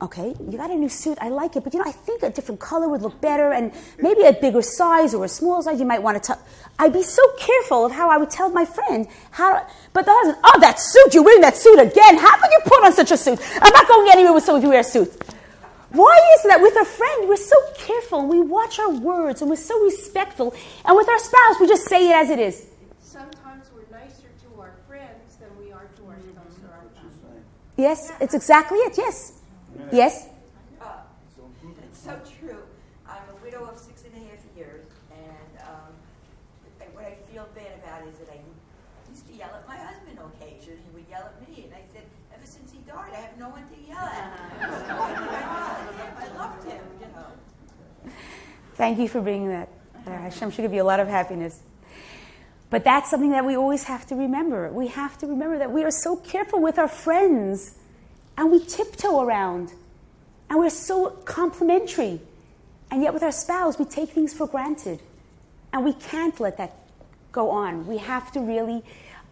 okay, 0.00 0.32
you 0.48 0.56
got 0.56 0.70
a 0.70 0.76
new 0.76 0.88
suit, 0.88 1.18
I 1.20 1.28
like 1.28 1.56
it, 1.56 1.64
but 1.64 1.74
you 1.74 1.80
know, 1.80 1.86
I 1.88 1.92
think 1.92 2.22
a 2.22 2.30
different 2.30 2.60
color 2.60 2.88
would 2.88 3.02
look 3.02 3.20
better, 3.20 3.52
and 3.52 3.72
maybe 4.00 4.22
a 4.22 4.32
bigger 4.32 4.62
size 4.62 5.12
or 5.12 5.24
a 5.24 5.28
small 5.28 5.60
size, 5.60 5.80
you 5.80 5.86
might 5.86 6.02
want 6.02 6.22
to 6.22 6.26
tell. 6.26 6.40
I'd 6.78 6.92
be 6.92 7.02
so 7.02 7.22
careful 7.36 7.84
of 7.84 7.90
how 7.90 8.08
I 8.08 8.16
would 8.16 8.30
tell 8.30 8.48
my 8.48 8.64
friend 8.64 9.08
how. 9.32 9.66
But 9.92 10.04
the 10.04 10.12
husband, 10.14 10.38
oh, 10.44 10.60
that 10.60 10.78
suit, 10.78 11.14
you're 11.14 11.24
wearing 11.24 11.42
that 11.42 11.56
suit 11.56 11.80
again. 11.80 12.16
How 12.16 12.40
could 12.40 12.52
you 12.52 12.60
put 12.64 12.84
on 12.84 12.92
such 12.92 13.10
a 13.10 13.16
suit? 13.16 13.40
I'm 13.60 13.72
not 13.72 13.88
going 13.88 14.08
anywhere 14.12 14.32
with 14.32 14.44
someone 14.44 14.62
if 14.62 14.64
you 14.64 14.70
wear 14.70 14.80
a 14.80 14.84
suit. 14.84 15.12
Why 15.90 16.20
is 16.36 16.42
that 16.44 16.60
with 16.60 16.76
a 16.76 16.84
friend, 16.84 17.28
we're 17.28 17.36
so 17.36 17.56
careful, 17.76 18.26
we 18.26 18.40
watch 18.40 18.78
our 18.78 18.90
words, 18.90 19.40
and 19.40 19.48
we're 19.48 19.56
so 19.56 19.78
respectful, 19.84 20.54
and 20.84 20.96
with 20.96 21.08
our 21.08 21.18
spouse, 21.18 21.60
we 21.60 21.66
just 21.66 21.88
say 21.88 22.10
it 22.10 22.14
as 22.14 22.30
it 22.30 22.38
is? 22.38 22.66
Sometimes 23.00 23.70
we're 23.74 23.88
nicer 23.90 24.28
to 24.42 24.60
our 24.60 24.74
friends 24.86 25.36
than 25.36 25.48
we 25.58 25.72
are 25.72 25.88
to 25.96 26.06
our 26.06 26.20
spouse 26.20 26.58
or 26.62 26.74
our 26.74 26.84
family. 26.94 27.42
Yes, 27.78 28.12
it's 28.20 28.34
exactly 28.34 28.78
it, 28.78 28.98
yes. 28.98 29.32
Yes. 29.90 30.26
Uh, 30.80 30.84
it's 31.88 31.98
so 32.00 32.12
Thank 48.78 49.00
you 49.00 49.08
for 49.08 49.20
bringing 49.20 49.48
that. 49.48 49.68
Uh, 50.06 50.10
Hashem 50.10 50.52
should 50.52 50.62
give 50.62 50.72
you 50.72 50.80
a 50.80 50.84
lot 50.84 51.00
of 51.00 51.08
happiness. 51.08 51.60
But 52.70 52.84
that's 52.84 53.10
something 53.10 53.32
that 53.32 53.44
we 53.44 53.56
always 53.56 53.82
have 53.82 54.06
to 54.06 54.14
remember. 54.14 54.70
We 54.70 54.86
have 54.86 55.18
to 55.18 55.26
remember 55.26 55.58
that 55.58 55.72
we 55.72 55.82
are 55.82 55.90
so 55.90 56.14
careful 56.14 56.60
with 56.60 56.78
our 56.78 56.86
friends 56.86 57.74
and 58.36 58.52
we 58.52 58.64
tiptoe 58.64 59.20
around 59.20 59.72
and 60.48 60.60
we're 60.60 60.70
so 60.70 61.10
complimentary. 61.10 62.20
And 62.92 63.02
yet, 63.02 63.12
with 63.12 63.24
our 63.24 63.32
spouse, 63.32 63.80
we 63.80 63.84
take 63.84 64.10
things 64.10 64.32
for 64.32 64.46
granted. 64.46 65.02
And 65.72 65.84
we 65.84 65.92
can't 65.94 66.38
let 66.38 66.58
that 66.58 66.76
go 67.32 67.50
on. 67.50 67.84
We 67.88 67.98
have 67.98 68.30
to 68.32 68.40
really, 68.40 68.84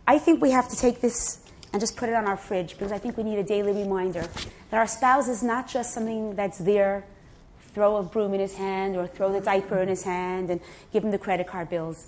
I 0.08 0.18
think 0.18 0.42
we 0.42 0.50
have 0.50 0.68
to 0.70 0.76
take 0.76 1.00
this 1.00 1.40
and 1.72 1.80
just 1.80 1.96
put 1.96 2.08
it 2.08 2.16
on 2.16 2.26
our 2.26 2.36
fridge 2.36 2.72
because 2.72 2.90
I 2.90 2.98
think 2.98 3.16
we 3.16 3.22
need 3.22 3.38
a 3.38 3.44
daily 3.44 3.72
reminder 3.72 4.26
that 4.70 4.76
our 4.76 4.88
spouse 4.88 5.28
is 5.28 5.44
not 5.44 5.68
just 5.68 5.94
something 5.94 6.34
that's 6.34 6.58
there, 6.58 7.04
throw 7.76 7.96
a 7.96 8.02
broom 8.02 8.32
in 8.32 8.40
his 8.40 8.54
hand 8.54 8.96
or 8.96 9.06
throw 9.06 9.30
the 9.30 9.40
diaper 9.40 9.76
in 9.82 9.86
his 9.86 10.02
hand 10.02 10.48
and 10.48 10.62
give 10.94 11.04
him 11.04 11.10
the 11.10 11.18
credit 11.18 11.46
card 11.46 11.68
bills. 11.68 12.06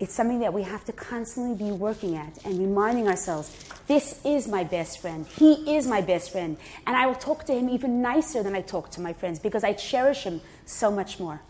It's 0.00 0.12
something 0.12 0.40
that 0.40 0.52
we 0.52 0.64
have 0.64 0.84
to 0.86 0.92
constantly 0.92 1.54
be 1.54 1.70
working 1.70 2.16
at 2.16 2.44
and 2.44 2.58
reminding 2.58 3.06
ourselves 3.06 3.56
this 3.86 4.20
is 4.24 4.48
my 4.48 4.64
best 4.64 5.00
friend. 5.00 5.28
He 5.28 5.76
is 5.76 5.86
my 5.86 6.00
best 6.00 6.32
friend. 6.32 6.56
And 6.88 6.96
I 6.96 7.06
will 7.06 7.14
talk 7.14 7.44
to 7.44 7.52
him 7.54 7.68
even 7.68 8.02
nicer 8.02 8.42
than 8.42 8.56
I 8.56 8.62
talk 8.62 8.90
to 8.90 9.00
my 9.00 9.12
friends 9.12 9.38
because 9.38 9.62
I 9.62 9.74
cherish 9.74 10.24
him 10.24 10.40
so 10.66 10.90
much 10.90 11.20
more. 11.20 11.40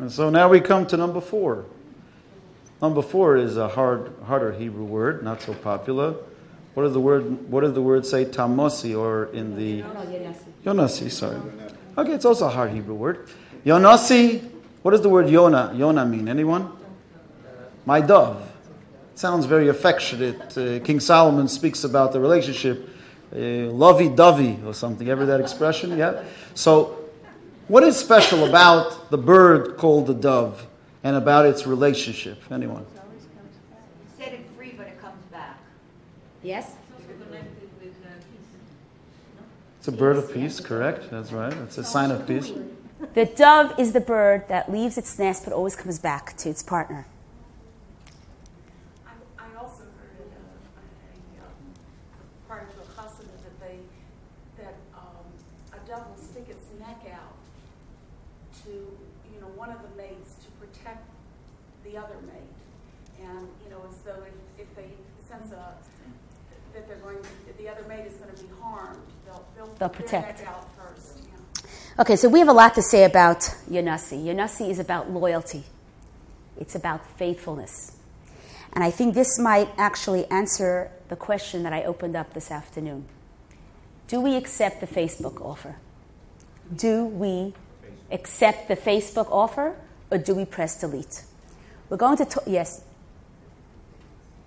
And 0.00 0.10
so 0.10 0.28
now 0.28 0.48
we 0.48 0.60
come 0.60 0.88
to 0.88 0.96
number 0.96 1.20
four. 1.20 1.66
Number 2.82 3.00
four 3.00 3.36
is 3.36 3.56
a 3.56 3.68
hard, 3.68 4.12
harder 4.26 4.50
Hebrew 4.50 4.82
word, 4.82 5.22
not 5.22 5.40
so 5.40 5.54
popular. 5.54 6.16
What 6.74 6.82
does 6.82 6.94
the 6.94 7.00
word? 7.00 7.48
What 7.48 7.60
does 7.60 7.74
the 7.74 7.82
word 7.82 8.04
say? 8.04 8.24
Tamosi, 8.24 8.98
or 8.98 9.26
in 9.26 9.54
the 9.54 9.82
Yonasi? 10.64 11.12
Sorry. 11.12 11.40
Okay, 11.96 12.12
it's 12.12 12.24
also 12.24 12.46
a 12.46 12.50
hard 12.50 12.72
Hebrew 12.72 12.94
word. 12.94 13.28
Yonasi. 13.64 14.50
What 14.82 14.90
does 14.90 15.02
the 15.02 15.08
word 15.08 15.26
Yona? 15.26 15.74
Yona 15.76 16.08
mean? 16.08 16.28
Anyone? 16.28 16.70
My 17.86 18.00
dove. 18.00 18.50
Sounds 19.14 19.46
very 19.46 19.68
affectionate. 19.68 20.58
Uh, 20.58 20.80
King 20.80 20.98
Solomon 20.98 21.46
speaks 21.46 21.84
about 21.84 22.12
the 22.12 22.20
relationship, 22.20 22.88
uh, 23.32 23.38
lovey-dovey 23.38 24.58
or 24.66 24.74
something. 24.74 25.08
Ever 25.08 25.24
that 25.26 25.40
expression? 25.40 25.96
Yeah. 25.96 26.24
So, 26.54 26.98
what 27.68 27.84
is 27.84 27.96
special 27.96 28.44
about 28.44 29.10
the 29.10 29.18
bird 29.18 29.76
called 29.76 30.08
the 30.08 30.14
dove 30.14 30.66
and 31.04 31.16
about 31.16 31.46
its 31.46 31.66
relationship? 31.66 32.42
Anyone? 32.50 32.84
Set 34.18 34.32
it 34.32 34.44
free, 34.56 34.74
but 34.76 34.88
it 34.88 35.00
comes 35.00 35.22
back. 35.30 35.58
Yes? 36.42 36.74
connected 37.34 37.68
with 37.80 37.94
uh, 38.04 38.08
peace. 38.30 38.50
It's 39.84 39.92
a 39.92 39.92
bird 39.92 40.16
of 40.16 40.32
peace, 40.32 40.60
correct? 40.60 41.10
That's 41.10 41.30
right. 41.30 41.52
It's 41.52 41.76
a 41.76 41.84
sign 41.84 42.10
of 42.10 42.26
peace. 42.26 42.50
The 43.12 43.26
dove 43.26 43.78
is 43.78 43.92
the 43.92 44.00
bird 44.00 44.48
that 44.48 44.72
leaves 44.72 44.96
its 44.96 45.18
nest 45.18 45.44
but 45.44 45.52
always 45.52 45.76
comes 45.76 45.98
back 45.98 46.38
to 46.38 46.48
its 46.48 46.62
partner. 46.62 47.06
I, 49.06 49.10
I 49.38 49.44
also 49.60 49.84
heard 50.00 50.24
at 50.24 50.32
a, 50.32 50.40
a, 50.40 51.44
um, 51.44 51.52
part 52.48 52.62
of 52.62 52.80
a 52.80 52.92
chasana 52.92 53.36
that 53.44 53.60
they, 53.60 53.76
that, 54.56 54.74
um, 54.96 55.28
a 55.74 55.86
dove 55.86 56.08
will 56.08 56.16
stick 56.16 56.46
its 56.48 56.64
neck 56.80 57.04
out 57.12 57.36
to, 58.64 58.70
you 58.70 59.38
know, 59.38 59.48
one 59.48 59.68
of 59.68 59.82
the 59.82 60.02
mates 60.02 60.32
to 60.46 60.66
protect 60.66 61.06
the 61.84 61.98
other 61.98 62.16
mate. 62.24 62.56
And, 63.22 63.48
you 63.62 63.68
know, 63.68 63.82
as 63.90 63.98
though 63.98 64.22
if, 64.24 64.62
if 64.64 64.76
they 64.76 64.88
sense 65.28 65.52
a, 65.52 65.74
that 66.72 66.88
they're 66.88 66.96
going, 66.96 67.18
that 67.18 67.58
the 67.58 67.68
other 67.68 67.84
mate 67.86 68.06
is 68.06 68.14
gonna 68.14 68.32
be 68.32 68.48
harmed, 68.62 68.98
put 69.78 69.92
protect. 69.92 70.38
their 70.38 70.46
neck 70.46 70.54
out 70.54 70.68
first, 70.76 71.18
yeah. 71.26 72.00
Okay, 72.00 72.16
so 72.16 72.28
we 72.28 72.38
have 72.38 72.48
a 72.48 72.52
lot 72.52 72.74
to 72.74 72.82
say 72.82 73.04
about 73.04 73.40
Yonasi. 73.70 74.24
Yonasi 74.24 74.70
is 74.70 74.78
about 74.78 75.10
loyalty, 75.10 75.64
it's 76.58 76.74
about 76.74 77.06
faithfulness. 77.16 77.92
And 78.72 78.82
I 78.82 78.90
think 78.90 79.14
this 79.14 79.38
might 79.38 79.68
actually 79.78 80.26
answer 80.26 80.90
the 81.08 81.16
question 81.16 81.62
that 81.62 81.72
I 81.72 81.84
opened 81.84 82.16
up 82.16 82.34
this 82.34 82.50
afternoon. 82.50 83.06
Do 84.08 84.20
we 84.20 84.34
accept 84.36 84.80
the 84.80 84.86
Facebook 84.86 85.40
offer? 85.40 85.76
Do 86.74 87.04
we 87.04 87.54
accept 88.10 88.68
the 88.68 88.76
Facebook 88.76 89.30
offer 89.30 89.76
or 90.10 90.18
do 90.18 90.34
we 90.34 90.44
press 90.44 90.80
delete? 90.80 91.22
We're 91.88 91.98
going 91.98 92.16
to, 92.16 92.24
t- 92.24 92.40
yes, 92.46 92.82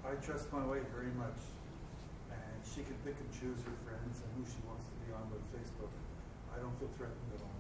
I 0.08 0.16
trust 0.24 0.52
my 0.54 0.64
wife 0.64 0.88
very 0.96 1.12
much, 1.20 1.36
and 2.32 2.40
she 2.64 2.82
can 2.82 2.96
pick 3.04 3.16
and 3.20 3.30
choose 3.36 3.60
her 3.68 3.76
friends 3.84 4.24
and 4.24 4.30
who 4.40 4.44
she 4.48 4.56
wants 4.64 4.88
to 4.88 4.96
be 5.04 5.12
on 5.12 5.28
with 5.30 5.44
Facebook. 5.52 5.92
I 6.56 6.60
don't 6.64 6.72
feel 6.80 6.88
threatened 6.96 7.28
at 7.36 7.42
all. 7.44 7.60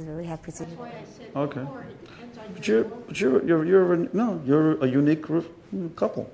She's 0.00 0.08
really 0.08 0.24
happy 0.24 0.52
to. 0.52 0.64
That's 0.64 0.72
why 0.78 0.88
I 0.88 0.92
said 1.16 1.30
Okay. 1.36 1.60
before, 1.60 1.80
it 1.82 2.04
depends 2.04 2.38
on 2.38 2.44
But 2.54 2.68
you're, 2.68 2.84
but 2.84 3.20
you're, 3.20 3.44
you're, 3.46 3.64
you're 3.64 3.92
a, 3.94 4.08
no, 4.12 4.40
you're 4.46 4.82
a 4.82 4.86
unique 4.86 5.24
couple. 5.96 6.30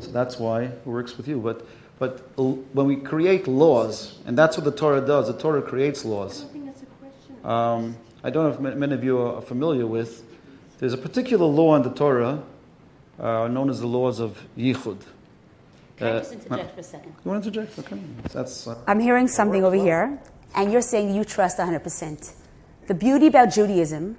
So 0.00 0.10
that's 0.10 0.38
why 0.38 0.62
it 0.64 0.80
works 0.86 1.16
with 1.16 1.28
you. 1.28 1.38
But, 1.38 1.66
but 1.98 2.20
when 2.36 2.86
we 2.86 2.96
create 2.96 3.46
laws, 3.46 4.18
and 4.26 4.36
that's 4.36 4.56
what 4.56 4.64
the 4.64 4.72
Torah 4.72 5.00
does, 5.00 5.28
the 5.28 5.38
Torah 5.38 5.62
creates 5.62 6.04
I 6.04 6.08
laws. 6.08 6.40
don't 6.40 6.52
think 6.52 6.66
that's 6.66 6.82
a 6.82 6.86
question. 6.86 7.44
Um, 7.50 7.96
I 8.24 8.30
don't 8.30 8.44
know 8.60 8.68
if 8.68 8.76
many 8.76 8.94
of 8.94 9.04
you 9.04 9.18
are 9.20 9.40
familiar 9.42 9.86
with. 9.86 10.24
There's 10.78 10.92
a 10.94 10.98
particular 10.98 11.46
law 11.46 11.76
in 11.76 11.82
the 11.82 11.90
Torah 11.90 12.42
uh, 13.20 13.46
known 13.48 13.70
as 13.70 13.80
the 13.80 13.86
laws 13.86 14.18
of 14.18 14.40
Yichud. 14.58 14.98
Can 15.96 16.06
I 16.06 16.10
Uh, 16.10 16.18
just 16.18 16.32
interject 16.32 16.74
for 16.74 16.80
a 16.80 16.82
second? 16.82 17.12
You 17.24 17.30
want 17.30 17.44
to 17.44 17.48
interject? 17.50 17.78
Okay. 17.78 18.00
That's, 18.32 18.66
uh, 18.66 18.76
I'm 18.88 18.98
hearing 18.98 19.28
something 19.28 19.62
over 19.62 19.76
here, 19.76 20.18
and 20.56 20.72
you're 20.72 20.82
saying 20.82 21.14
you 21.14 21.22
trust 21.24 21.58
100%. 21.58 22.32
The 22.86 22.94
beauty 22.94 23.28
about 23.28 23.52
Judaism 23.52 24.18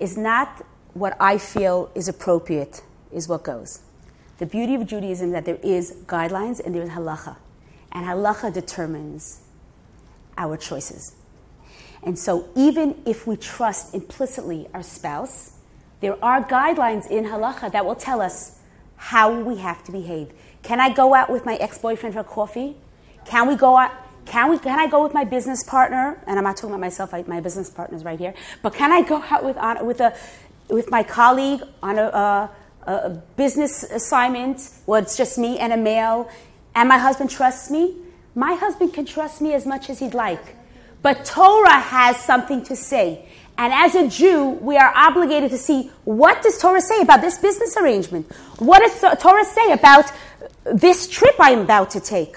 is 0.00 0.16
not 0.16 0.64
what 0.94 1.16
I 1.20 1.36
feel 1.36 1.90
is 1.94 2.08
appropriate, 2.08 2.80
is 3.12 3.28
what 3.28 3.42
goes. 3.42 3.80
The 4.38 4.46
beauty 4.46 4.74
of 4.74 4.86
Judaism 4.86 5.28
is 5.28 5.32
that 5.34 5.44
there 5.44 5.58
is 5.62 5.92
guidelines 6.06 6.64
and 6.64 6.74
there 6.74 6.82
is 6.82 6.90
halacha. 6.90 7.36
And 7.92 8.06
halacha 8.06 8.54
determines 8.54 9.40
our 10.38 10.56
choices. 10.56 11.14
And 12.02 12.18
so, 12.18 12.48
even 12.54 13.02
if 13.04 13.26
we 13.26 13.36
trust 13.36 13.94
implicitly 13.94 14.68
our 14.72 14.82
spouse, 14.82 15.52
there 16.00 16.22
are 16.24 16.42
guidelines 16.42 17.10
in 17.10 17.24
halacha 17.24 17.72
that 17.72 17.84
will 17.84 17.96
tell 17.96 18.20
us 18.22 18.60
how 18.96 19.40
we 19.40 19.56
have 19.56 19.84
to 19.84 19.92
behave. 19.92 20.32
Can 20.62 20.80
I 20.80 20.90
go 20.90 21.14
out 21.14 21.28
with 21.28 21.44
my 21.44 21.56
ex-boyfriend 21.56 22.14
for 22.14 22.24
coffee? 22.24 22.76
Can 23.24 23.46
we 23.46 23.56
go 23.56 23.76
out? 23.76 23.92
Can 24.28 24.50
we? 24.50 24.58
Can 24.58 24.78
I 24.78 24.86
go 24.86 25.02
with 25.02 25.14
my 25.14 25.24
business 25.24 25.64
partner? 25.64 26.22
And 26.26 26.38
I'm 26.38 26.44
not 26.44 26.56
talking 26.56 26.70
about 26.70 26.80
myself. 26.80 27.14
I, 27.14 27.24
my 27.26 27.40
business 27.40 27.70
partner 27.70 27.96
is 27.96 28.04
right 28.04 28.18
here. 28.18 28.34
But 28.62 28.74
can 28.74 28.92
I 28.92 29.02
go 29.02 29.22
out 29.30 29.44
with 29.44 29.56
on, 29.56 29.84
with 29.86 30.00
a 30.00 30.14
with 30.68 30.90
my 30.90 31.02
colleague 31.02 31.62
on 31.82 31.98
a, 31.98 32.02
a, 32.02 32.50
a 32.86 33.10
business 33.36 33.84
assignment 33.84 34.70
where 34.84 35.00
it's 35.00 35.16
just 35.16 35.38
me 35.38 35.58
and 35.58 35.72
a 35.72 35.76
male, 35.76 36.30
and 36.74 36.88
my 36.88 36.98
husband 36.98 37.30
trusts 37.30 37.70
me? 37.70 37.96
My 38.34 38.54
husband 38.54 38.92
can 38.92 39.06
trust 39.06 39.40
me 39.40 39.54
as 39.54 39.66
much 39.66 39.88
as 39.88 39.98
he'd 39.98 40.14
like. 40.14 40.56
But 41.00 41.24
Torah 41.24 41.80
has 41.80 42.16
something 42.18 42.62
to 42.64 42.76
say. 42.76 43.26
And 43.56 43.72
as 43.72 43.94
a 43.94 44.06
Jew, 44.08 44.50
we 44.60 44.76
are 44.76 44.92
obligated 44.94 45.50
to 45.50 45.58
see 45.58 45.90
what 46.04 46.42
does 46.42 46.58
Torah 46.58 46.80
say 46.80 47.00
about 47.00 47.22
this 47.22 47.38
business 47.38 47.76
arrangement? 47.76 48.30
What 48.58 48.80
does 48.80 49.20
Torah 49.20 49.44
say 49.44 49.72
about 49.72 50.12
this 50.64 51.08
trip 51.08 51.34
I'm 51.40 51.60
about 51.60 51.90
to 51.90 52.00
take? 52.00 52.36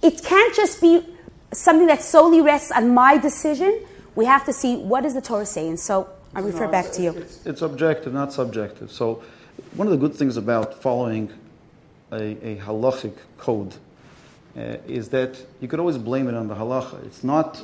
It 0.00 0.22
can't 0.22 0.54
just 0.54 0.80
be 0.80 1.13
something 1.54 1.86
that 1.86 2.02
solely 2.02 2.40
rests 2.40 2.70
on 2.70 2.94
my 2.94 3.16
decision. 3.16 3.80
We 4.14 4.24
have 4.26 4.44
to 4.44 4.52
see 4.52 4.76
what 4.76 5.02
does 5.02 5.14
the 5.14 5.20
Torah 5.20 5.46
say. 5.46 5.68
And 5.68 5.78
so 5.78 6.08
I 6.34 6.40
refer 6.40 6.66
No, 6.66 6.70
back 6.70 6.90
to 6.92 7.02
you. 7.02 7.10
It's, 7.10 7.46
it's 7.46 7.62
objective, 7.62 8.12
not 8.12 8.32
subjective. 8.32 8.90
So, 8.90 9.22
one 9.76 9.86
of 9.86 9.92
the 9.92 9.96
good 9.96 10.14
things 10.14 10.36
about 10.36 10.82
following 10.82 11.32
a, 12.10 12.36
a 12.46 12.56
halachic 12.56 13.14
code 13.38 13.74
uh, 14.56 14.76
is 14.86 15.08
that 15.10 15.40
you 15.60 15.68
could 15.68 15.78
always 15.78 15.98
blame 15.98 16.28
it 16.28 16.34
on 16.34 16.48
the 16.48 16.54
halacha. 16.54 17.04
It's 17.06 17.22
not, 17.22 17.62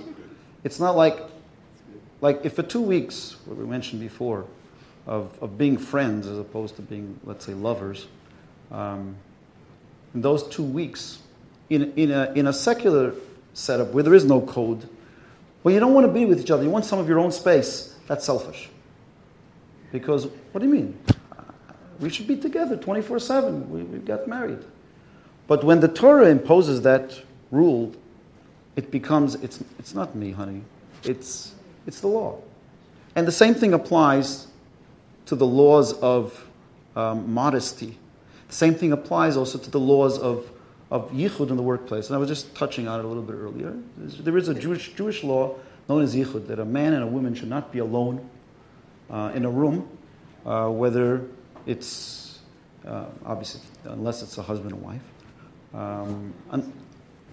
it's 0.63 0.79
not 0.79 0.97
like, 0.97 1.21
like 2.21 2.41
if 2.45 2.55
for 2.55 2.63
two 2.63 2.81
weeks, 2.81 3.37
what 3.45 3.57
we 3.57 3.65
mentioned 3.65 4.01
before, 4.01 4.47
of, 5.07 5.37
of 5.43 5.59
being 5.59 5.79
friends 5.79 6.27
as 6.27 6.39
opposed 6.39 6.77
to 6.77 6.83
being, 6.83 7.19
let's 7.25 7.45
say, 7.45 7.55
lovers, 7.55 8.07
um, 8.71 9.17
in 10.15 10.21
those 10.21 10.47
two 10.49 10.63
weeks, 10.63 11.19
in, 11.71 11.93
in, 11.95 12.11
a, 12.11 12.33
in 12.35 12.47
a 12.47 12.53
secular 12.53 13.15
setup 13.55 13.89
where 13.93 14.03
there 14.03 14.15
is 14.15 14.25
no 14.25 14.41
code, 14.41 14.89
where 15.63 15.75
you 15.75 15.81
don't 15.81 15.95
want 15.95 16.07
to 16.07 16.13
be 16.13 16.25
with 16.25 16.41
each 16.41 16.51
other. 16.51 16.63
You 16.63 16.71
want 16.71 16.85
some 16.85 16.99
of 16.99 17.09
your 17.09 17.19
own 17.19 17.33
space. 17.33 17.97
That's 18.07 18.25
selfish. 18.25 18.69
Because, 19.93 20.27
what 20.53 20.61
do 20.61 20.67
you 20.67 20.73
mean? 20.73 20.99
We 21.99 22.09
should 22.09 22.27
be 22.27 22.37
together 22.37 22.77
24 22.77 23.19
7. 23.19 23.71
We, 23.71 23.83
we 23.83 23.99
got 23.99 24.27
married. 24.27 24.65
But 25.47 25.65
when 25.65 25.81
the 25.81 25.89
Torah 25.89 26.29
imposes 26.29 26.83
that 26.83 27.21
rule, 27.51 27.93
it 28.77 28.91
becomes, 28.91 29.35
it's, 29.37 29.63
it's 29.79 29.95
not 29.95 30.15
me, 30.15 30.31
honey. 30.31 30.63
It's, 31.05 31.55
it's 31.87 32.01
the 32.01 32.07
law. 32.07 32.41
And 33.17 33.27
the 33.27 33.33
same 33.33 33.55
thing 33.55 33.75
applies 33.75 34.47
to 35.27 35.35
the 35.35 35.47
laws 35.47 35.93
of 35.95 36.49
um, 36.97 37.33
modesty. 37.33 37.99
The 38.49 38.55
same 38.55 38.75
thing 38.75 38.93
applies 38.93 39.37
also 39.37 39.59
to 39.59 39.71
the 39.71 39.81
laws 39.81 40.19
of, 40.19 40.51
of 40.91 41.11
yichud 41.13 41.51
in 41.51 41.57
the 41.57 41.63
workplace. 41.63 42.09
And 42.09 42.17
I 42.17 42.19
was 42.19 42.29
just 42.29 42.55
touching 42.55 42.89
on 42.89 42.99
it 42.99 43.05
a 43.05 43.09
little 43.09 43.23
bit 43.23 43.35
earlier. 43.35 43.77
There 43.97 44.37
is 44.37 44.49
a 44.49 44.55
Jewish, 44.55 44.93
Jewish 44.95 45.23
law 45.23 45.55
known 45.89 46.03
as 46.03 46.15
yichud, 46.15 46.47
that 46.49 46.59
a 46.59 46.65
man 46.65 46.95
and 46.95 47.03
a 47.03 47.07
woman 47.07 47.35
should 47.35 47.49
not 47.49 47.73
be 47.73 47.79
alone 47.79 48.29
uh, 49.09 49.33
in 49.35 49.45
a 49.45 49.51
room, 49.51 49.89
uh, 50.47 50.69
whether 50.69 51.25
it's, 51.67 52.41
uh, 52.87 53.07
obviously, 53.25 53.61
unless 53.85 54.23
it's 54.23 54.39
a 54.39 54.43
husband 54.43 54.73
and 54.73 54.83
wife, 54.83 55.03
um, 55.75 56.33
un- 56.51 56.73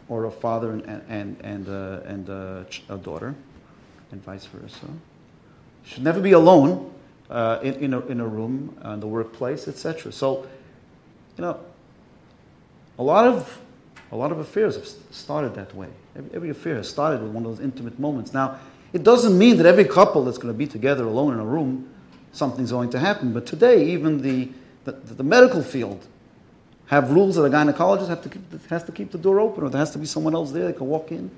or 0.09 0.25
a 0.25 0.31
father 0.31 0.71
and, 0.71 0.83
and, 1.09 1.37
and, 1.41 1.69
uh, 1.69 2.01
and 2.05 2.29
a, 2.29 2.65
ch- 2.69 2.83
a 2.89 2.97
daughter, 2.97 3.35
and 4.11 4.23
vice 4.23 4.45
versa. 4.45 4.87
Should 5.83 6.03
never 6.03 6.19
be 6.19 6.31
alone 6.31 6.91
uh, 7.29 7.59
in, 7.61 7.73
in, 7.75 7.93
a, 7.93 7.99
in 8.07 8.19
a 8.19 8.27
room, 8.27 8.77
uh, 8.83 8.91
in 8.91 8.99
the 8.99 9.07
workplace, 9.07 9.67
etc. 9.67 10.11
So, 10.11 10.47
you 11.37 11.43
know, 11.43 11.59
a 12.97 13.03
lot 13.03 13.25
of 13.25 13.61
a 14.11 14.15
lot 14.15 14.31
of 14.31 14.39
affairs 14.39 14.75
have 14.75 14.87
started 15.11 15.53
that 15.55 15.75
way. 15.75 15.89
Every, 16.15 16.35
every 16.35 16.49
affair 16.49 16.75
has 16.75 16.89
started 16.89 17.21
with 17.21 17.31
one 17.31 17.45
of 17.45 17.57
those 17.57 17.63
intimate 17.63 17.99
moments. 17.99 18.33
Now, 18.33 18.59
it 18.93 19.03
doesn't 19.03 19.37
mean 19.37 19.57
that 19.57 19.65
every 19.65 19.83
couple 19.83 20.23
that's 20.23 20.37
going 20.37 20.53
to 20.53 20.57
be 20.57 20.65
together 20.65 21.03
alone 21.03 21.33
in 21.33 21.39
a 21.39 21.45
room, 21.45 21.89
something's 22.31 22.71
going 22.71 22.89
to 22.91 22.99
happen. 22.99 23.33
But 23.33 23.45
today, 23.45 23.85
even 23.87 24.21
the, 24.21 24.49
the, 24.85 24.93
the 24.93 25.23
medical 25.23 25.61
field 25.61 26.07
have 26.85 27.11
rules 27.11 27.35
that 27.35 27.43
a 27.43 27.49
gynecologist 27.49 28.07
have 28.07 28.21
to 28.23 28.29
keep, 28.29 28.69
has 28.69 28.83
to 28.85 28.93
keep 28.93 29.11
the 29.11 29.17
door 29.17 29.41
open, 29.41 29.65
or 29.65 29.69
there 29.69 29.79
has 29.79 29.91
to 29.91 29.99
be 29.99 30.05
someone 30.05 30.33
else 30.33 30.51
there 30.51 30.67
that 30.67 30.77
can 30.77 30.87
walk 30.87 31.11
in, 31.11 31.29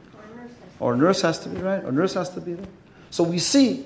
or 0.79 0.93
a 0.93 0.97
nurse 0.97 1.21
has 1.21 1.39
to 1.39 1.49
be 1.49 1.59
right, 1.59 1.83
or 1.83 1.89
a 1.89 1.91
nurse 1.91 2.13
has 2.13 2.29
to 2.29 2.39
be 2.39 2.53
there. 2.53 2.67
So 3.09 3.23
we 3.23 3.39
see 3.39 3.85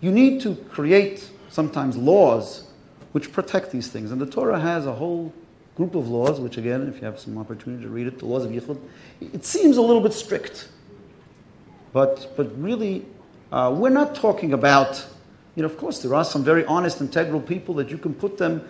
you 0.00 0.12
need 0.12 0.40
to 0.42 0.54
create 0.70 1.28
sometimes 1.48 1.96
laws 1.96 2.68
which 3.12 3.32
protect 3.32 3.72
these 3.72 3.88
things, 3.88 4.12
and 4.12 4.20
the 4.20 4.26
Torah 4.26 4.60
has 4.60 4.86
a 4.86 4.92
whole 4.92 5.32
group 5.76 5.94
of 5.94 6.08
laws, 6.08 6.40
which 6.40 6.56
again, 6.56 6.88
if 6.88 6.96
you 6.96 7.04
have 7.04 7.18
some 7.18 7.36
opportunity 7.38 7.82
to 7.82 7.88
read 7.88 8.06
it, 8.06 8.18
the 8.18 8.26
laws 8.26 8.44
of 8.44 8.50
Yichud, 8.50 8.78
it 9.20 9.44
seems 9.44 9.76
a 9.76 9.82
little 9.82 10.00
bit 10.00 10.12
strict. 10.12 10.68
But, 11.92 12.32
but 12.36 12.58
really, 12.60 13.04
uh, 13.52 13.74
we're 13.76 13.90
not 13.90 14.14
talking 14.14 14.52
about, 14.52 15.04
you 15.54 15.62
know, 15.62 15.68
of 15.68 15.76
course, 15.76 16.02
there 16.02 16.14
are 16.14 16.24
some 16.24 16.42
very 16.42 16.64
honest, 16.64 17.00
integral 17.00 17.40
people 17.40 17.74
that 17.74 17.90
you 17.90 17.98
can 17.98 18.14
put 18.14 18.38
them 18.38 18.66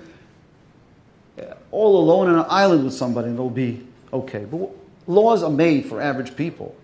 uh, 1.39 1.55
all 1.71 1.99
alone 1.99 2.29
on 2.29 2.41
an 2.41 2.47
island 2.49 2.85
with 2.85 2.95
somebody 2.95 3.29
and 3.29 3.39
they'll 3.39 3.51
be 3.51 3.87
okay. 4.13 4.45
But 4.45 4.71
laws 5.07 5.43
are 5.43 5.51
made 5.51 5.87
for 5.87 6.01
average 6.01 6.37
people, 6.37 6.75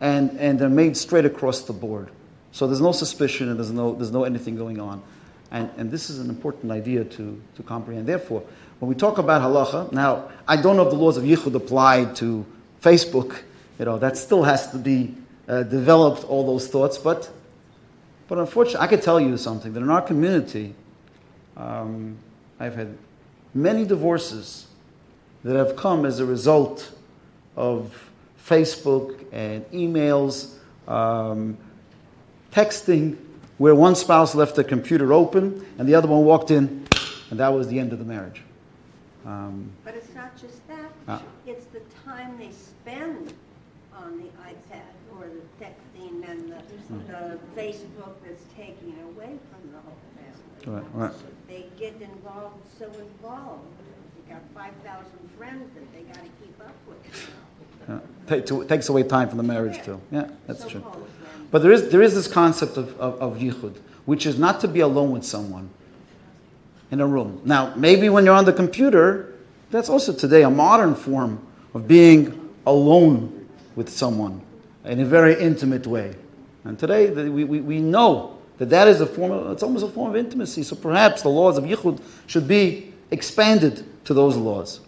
and, 0.00 0.38
and 0.38 0.58
they're 0.58 0.68
made 0.68 0.96
straight 0.96 1.24
across 1.24 1.62
the 1.62 1.72
board. 1.72 2.10
So 2.52 2.66
there's 2.66 2.80
no 2.80 2.92
suspicion 2.92 3.48
and 3.48 3.58
there's 3.58 3.70
no, 3.70 3.94
there's 3.94 4.12
no 4.12 4.24
anything 4.24 4.56
going 4.56 4.80
on. 4.80 5.02
And, 5.50 5.70
and 5.76 5.90
this 5.90 6.10
is 6.10 6.18
an 6.18 6.28
important 6.28 6.72
idea 6.72 7.04
to, 7.04 7.42
to 7.56 7.62
comprehend. 7.62 8.06
Therefore, 8.06 8.42
when 8.78 8.88
we 8.90 8.94
talk 8.94 9.18
about 9.18 9.42
halacha, 9.42 9.90
now, 9.92 10.28
I 10.46 10.56
don't 10.56 10.76
know 10.76 10.84
if 10.84 10.90
the 10.90 10.96
laws 10.96 11.16
of 11.16 11.24
Yichud 11.24 11.54
apply 11.54 12.06
to 12.16 12.44
Facebook. 12.82 13.42
You 13.78 13.86
know, 13.86 13.98
that 13.98 14.16
still 14.16 14.42
has 14.42 14.70
to 14.72 14.78
be 14.78 15.14
uh, 15.48 15.62
developed, 15.62 16.24
all 16.24 16.46
those 16.46 16.68
thoughts. 16.68 16.98
But, 16.98 17.30
but 18.28 18.38
unfortunately, 18.38 18.80
I 18.80 18.86
could 18.86 19.02
tell 19.02 19.18
you 19.20 19.36
something 19.38 19.72
that 19.72 19.80
in 19.80 19.90
our 19.90 20.02
community, 20.02 20.74
um, 21.56 22.18
I've 22.60 22.74
had 22.74 22.96
many 23.54 23.84
divorces 23.84 24.66
that 25.42 25.56
have 25.56 25.76
come 25.76 26.04
as 26.04 26.20
a 26.20 26.26
result 26.26 26.90
of 27.56 28.10
Facebook 28.46 29.24
and 29.32 29.64
emails, 29.70 30.54
um, 30.86 31.56
texting, 32.52 33.16
where 33.58 33.74
one 33.74 33.94
spouse 33.94 34.34
left 34.34 34.54
the 34.54 34.64
computer 34.64 35.12
open 35.12 35.64
and 35.78 35.88
the 35.88 35.94
other 35.94 36.08
one 36.08 36.24
walked 36.24 36.50
in, 36.50 36.86
and 37.30 37.40
that 37.40 37.48
was 37.48 37.68
the 37.68 37.78
end 37.78 37.92
of 37.92 37.98
the 37.98 38.04
marriage. 38.04 38.42
Um, 39.26 39.72
but 39.84 39.94
it's 39.94 40.14
not 40.14 40.40
just 40.40 40.66
that. 40.68 40.92
Uh, 41.08 41.18
it's 41.46 41.66
the 41.66 41.80
time 42.04 42.38
they 42.38 42.50
spend 42.52 43.34
on 43.92 44.18
the 44.18 44.28
iPad 44.44 44.94
or 45.18 45.26
the 45.26 45.64
texting 45.64 46.30
and 46.30 46.52
the, 46.52 46.56
mm-hmm. 46.56 47.06
the 47.08 47.38
Facebook 47.60 48.14
that's 48.24 48.44
taking 48.56 48.94
away 49.02 49.36
from 49.50 49.72
the 49.72 49.78
whole 49.78 49.96
family. 50.14 50.80
Right, 50.94 51.08
right. 51.08 51.12
They 51.48 51.66
get 51.78 52.00
involved, 52.00 52.62
so 52.78 52.86
involved. 52.86 53.64
They 54.16 54.32
got 54.32 54.42
5,000 54.54 55.04
friends 55.36 55.74
that 55.74 55.92
they 55.92 56.02
got 56.02 56.22
to 56.22 56.30
keep 56.40 56.60
up 56.60 56.74
with. 56.86 57.30
Yeah. 57.88 57.98
Take, 58.28 58.46
to, 58.46 58.64
takes 58.64 58.88
away 58.88 59.02
time 59.02 59.28
from 59.28 59.38
the 59.38 59.44
marriage, 59.44 59.82
too. 59.84 60.00
Yeah, 60.12 60.28
that's 60.46 60.62
so 60.62 60.68
true. 60.68 60.84
But 61.50 61.62
there 61.62 61.72
is, 61.72 61.88
there 61.90 62.02
is 62.02 62.14
this 62.14 62.28
concept 62.28 62.76
of, 62.76 62.98
of, 63.00 63.20
of 63.20 63.38
yichud, 63.38 63.76
which 64.04 64.26
is 64.26 64.38
not 64.38 64.60
to 64.60 64.68
be 64.68 64.80
alone 64.80 65.10
with 65.12 65.24
someone 65.24 65.70
in 66.90 67.00
a 67.00 67.06
room. 67.06 67.40
Now, 67.44 67.74
maybe 67.74 68.08
when 68.08 68.24
you're 68.24 68.34
on 68.34 68.44
the 68.44 68.52
computer, 68.52 69.34
that's 69.70 69.88
also 69.88 70.12
today 70.12 70.42
a 70.42 70.50
modern 70.50 70.94
form 70.94 71.44
of 71.74 71.88
being 71.88 72.50
alone 72.66 73.48
with 73.74 73.88
someone 73.88 74.40
in 74.84 75.00
a 75.00 75.04
very 75.04 75.38
intimate 75.40 75.86
way. 75.86 76.14
And 76.64 76.78
today, 76.78 77.10
we, 77.10 77.44
we, 77.44 77.60
we 77.60 77.80
know 77.80 78.38
that 78.58 78.70
that 78.70 78.88
is 78.88 79.00
a 79.00 79.06
form 79.06 79.32
of, 79.32 79.52
it's 79.52 79.62
almost 79.62 79.84
a 79.84 79.88
form 79.88 80.10
of 80.10 80.16
intimacy. 80.16 80.62
So 80.62 80.76
perhaps 80.76 81.22
the 81.22 81.28
laws 81.28 81.58
of 81.58 81.64
Yichud 81.64 82.00
should 82.26 82.48
be 82.48 82.92
expanded 83.10 83.84
to 84.04 84.14
those 84.14 84.36
laws. 84.36 84.80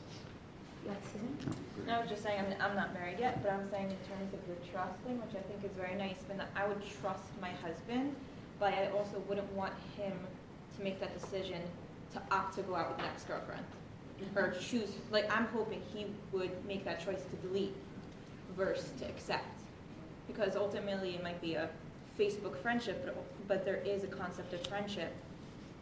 No, 1.86 1.94
I 1.94 2.00
was 2.00 2.08
just 2.08 2.22
saying, 2.22 2.40
I'm, 2.40 2.70
I'm 2.70 2.76
not 2.76 2.94
married 2.94 3.18
yet, 3.18 3.42
but 3.42 3.52
I'm 3.52 3.68
saying 3.70 3.90
in 3.90 3.96
terms 4.08 4.32
of 4.32 4.40
the 4.48 4.72
trust 4.72 4.98
thing, 5.00 5.20
which 5.20 5.36
I 5.36 5.42
think 5.48 5.64
is 5.64 5.76
very 5.76 5.96
nice, 5.96 6.16
and 6.30 6.42
I 6.56 6.66
would 6.66 6.80
trust 7.00 7.24
my 7.40 7.50
husband, 7.50 8.14
but 8.58 8.72
I 8.72 8.90
also 8.90 9.22
wouldn't 9.28 9.52
want 9.52 9.72
him 9.96 10.12
to 10.76 10.84
make 10.84 11.00
that 11.00 11.18
decision 11.20 11.60
to 12.12 12.22
opt 12.30 12.56
to 12.56 12.62
go 12.62 12.74
out 12.74 12.90
with 12.90 12.98
an 13.00 13.04
ex-girlfriend 13.12 13.64
or 14.34 14.54
choose. 14.60 14.90
Like 15.10 15.30
I'm 15.34 15.46
hoping 15.46 15.82
he 15.94 16.06
would 16.32 16.50
make 16.66 16.84
that 16.84 17.04
choice 17.04 17.22
to 17.22 17.48
delete 17.48 17.74
versus 18.56 18.90
to 19.00 19.06
accept, 19.06 19.44
because 20.26 20.56
ultimately 20.56 21.14
it 21.14 21.22
might 21.22 21.40
be 21.40 21.54
a 21.54 21.68
Facebook 22.18 22.56
friendship, 22.62 23.04
but, 23.04 23.14
but 23.46 23.64
there 23.64 23.76
is 23.76 24.02
a 24.04 24.08
concept 24.08 24.52
of 24.52 24.66
friendship 24.66 25.12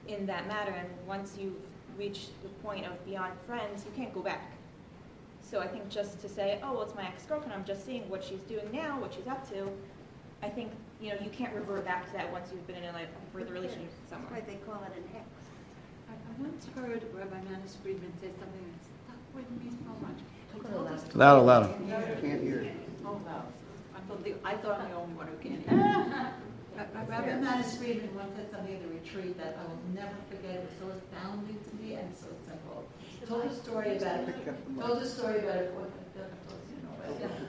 in 0.09 0.27
that 0.27 0.47
matter. 0.47 0.73
And 0.73 0.89
once 1.07 1.37
you've 1.41 1.55
reached 1.97 2.31
the 2.43 2.49
point 2.63 2.87
of 2.87 3.05
beyond 3.07 3.33
friends, 3.47 3.85
you 3.85 3.93
can't 3.97 4.13
go 4.13 4.21
back. 4.21 4.53
So 5.41 5.61
I 5.61 5.69
think 5.69 5.89
just 5.89 6.21
to 6.21 6.29
say, 6.29 6.59
oh, 6.63 6.75
well, 6.75 6.83
it's 6.83 6.95
my 6.95 7.07
ex-girlfriend, 7.07 7.55
I'm 7.55 7.65
just 7.65 7.87
seeing 7.87 8.09
what 8.11 8.23
she's 8.23 8.41
doing 8.41 8.69
now, 8.73 9.01
what 9.01 9.15
she's 9.15 9.27
up 9.29 9.49
to. 9.51 9.71
I 10.43 10.49
think 10.51 10.73
you 11.01 11.11
know 11.11 11.17
you 11.23 11.31
can't 11.31 11.55
revert 11.55 11.85
back 11.85 12.07
to 12.09 12.13
that 12.13 12.31
once 12.31 12.51
you've 12.53 12.67
been 12.67 12.77
in 12.77 12.85
a 12.85 12.93
like, 12.93 13.09
further 13.33 13.55
relationship 13.55 13.89
with 13.89 14.11
someone. 14.11 14.29
That's 14.33 14.47
why 14.47 14.53
they 14.53 14.61
call 14.67 14.83
it 14.85 14.93
an 14.97 15.05
ex. 15.15 15.25
I 16.37 16.43
once 16.43 16.67
heard 16.77 17.03
Rabbi 17.15 17.41
Manis 17.49 17.77
Friedman 17.83 18.13
say 18.21 18.29
something 18.39 18.61
that 18.69 18.85
stuck 18.85 19.17
with 19.33 19.49
me 19.57 19.71
so 19.73 19.93
much. 20.05 20.21
Louder, 21.15 21.43
louder. 21.43 21.75
Can't 22.21 22.43
hear. 22.43 22.73
Oh, 23.07 23.21
loud. 23.25 23.47
I 23.95 24.01
thought, 24.01 24.23
the, 24.23 24.35
I 24.45 24.55
thought 24.57 24.81
I'm 24.81 24.91
the 24.91 24.97
only 24.97 25.15
one 25.15 25.29
who 25.29 25.37
can't 25.37 25.67
hear. 25.67 26.33
Rabbi 27.09 27.41
Manis 27.41 27.79
Friedman 27.79 28.15
once 28.15 28.37
said 28.37 28.51
something 28.51 28.75
at 28.75 28.83
the 28.83 28.89
retreat 28.89 29.39
that 29.39 29.57
I 29.59 29.65
will 29.65 29.81
never 29.95 30.17
forget. 30.29 30.57
It 30.57 30.69
was 30.69 30.77
so 30.79 30.93
astounding 30.93 31.57
to 31.57 31.77
me 31.83 31.95
and 31.95 32.15
so 32.15 32.27
simple. 32.45 32.85
Told 33.27 33.45
a 33.47 33.55
story 33.55 33.97
about 33.97 34.29
told 34.79 34.99
a 34.99 35.09
story 35.09 35.39
about 35.39 35.57
a 35.57 35.65
boy, 35.73 35.89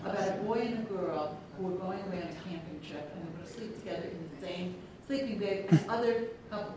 about 0.06 0.28
a 0.28 0.42
boy 0.44 0.60
and 0.64 0.80
a 0.80 0.90
girl 0.90 1.38
who 1.58 1.64
were 1.64 1.78
going 1.78 2.00
away 2.08 2.22
on 2.24 2.30
a 2.30 2.40
camping 2.48 2.80
trip 2.88 3.12
and 3.14 3.22
they 3.22 3.28
were 3.28 3.36
going 3.36 3.48
to 3.48 3.54
sleep 3.54 3.78
together 3.80 4.08
in 4.08 4.30
the 4.32 4.48
same 4.48 4.76
sleeping 5.08 5.40
bag 5.40 5.66
as 5.72 5.84
other 5.90 6.30
couple. 6.50 6.76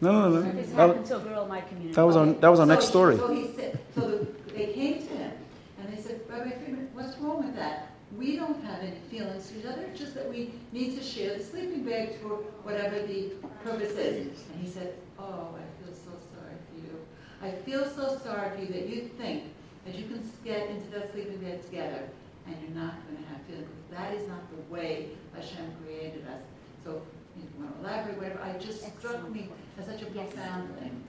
No, 0.00 0.28
no, 0.28 0.40
no. 0.40 0.52
This 0.52 0.72
happened 0.72 1.06
to 1.06 1.16
a 1.16 1.20
girl 1.20 1.42
in 1.44 1.48
my 1.48 1.60
community. 1.60 1.94
That 1.94 2.02
was 2.02 2.16
our, 2.16 2.26
that 2.26 2.48
was 2.48 2.58
our 2.58 2.66
so 2.66 2.72
next 2.74 2.86
story. 2.86 3.16
So, 3.16 3.32
he 3.32 3.52
said, 3.54 3.78
so 3.94 4.26
they 4.48 4.72
came 4.72 4.98
to 4.98 5.14
him 5.14 5.32
and 5.80 5.96
they 5.96 6.02
said, 6.02 6.20
Rabbi 6.28 6.50
Friedman, 6.50 6.88
what's 6.92 7.16
wrong 7.18 7.44
with 7.44 7.54
that? 7.54 7.92
We 8.18 8.36
don't 8.36 8.62
have 8.64 8.80
any 8.82 8.98
feelings 9.10 9.50
for 9.50 9.58
each 9.60 9.64
other, 9.64 9.86
just 9.94 10.14
that 10.14 10.28
we 10.28 10.54
need 10.72 10.98
to 10.98 11.02
share 11.04 11.38
the 11.38 11.44
sleeping 11.44 11.84
bag 11.84 12.20
for 12.20 12.30
whatever 12.64 13.00
the 13.06 13.30
purpose 13.62 13.92
is. 13.92 14.44
And 14.52 14.60
he 14.60 14.68
said, 14.68 14.94
oh, 15.18 15.54
I 15.54 15.84
feel 15.84 15.94
so 15.94 16.10
sorry 16.34 16.56
for 16.68 16.80
you. 16.84 16.98
I 17.40 17.52
feel 17.62 17.86
so 17.88 18.18
sorry 18.18 18.50
for 18.56 18.62
you 18.62 18.72
that 18.72 18.88
you 18.88 19.08
think 19.16 19.44
that 19.86 19.94
you 19.94 20.06
can 20.06 20.28
get 20.44 20.68
into 20.68 20.90
that 20.90 21.12
sleeping 21.12 21.38
bag 21.38 21.64
together 21.64 22.08
and 22.46 22.56
you're 22.60 22.82
not 22.82 22.94
going 23.06 23.22
to 23.22 23.28
have 23.30 23.40
feelings. 23.42 23.68
That 23.92 24.14
is 24.14 24.28
not 24.28 24.40
the 24.50 24.74
way 24.74 25.10
Hashem 25.34 25.72
created 25.84 26.26
us. 26.26 26.42
So 26.84 27.02
you 27.36 27.42
want 27.58 27.82
to 27.82 27.88
elaborate, 27.88 28.16
whatever. 28.18 28.42
I 28.42 28.58
just 28.58 28.82
struck 28.98 29.28
me 29.30 29.48
as 29.78 29.86
such 29.86 30.02
a 30.02 30.06
profound 30.06 30.78
thing. 30.78 31.02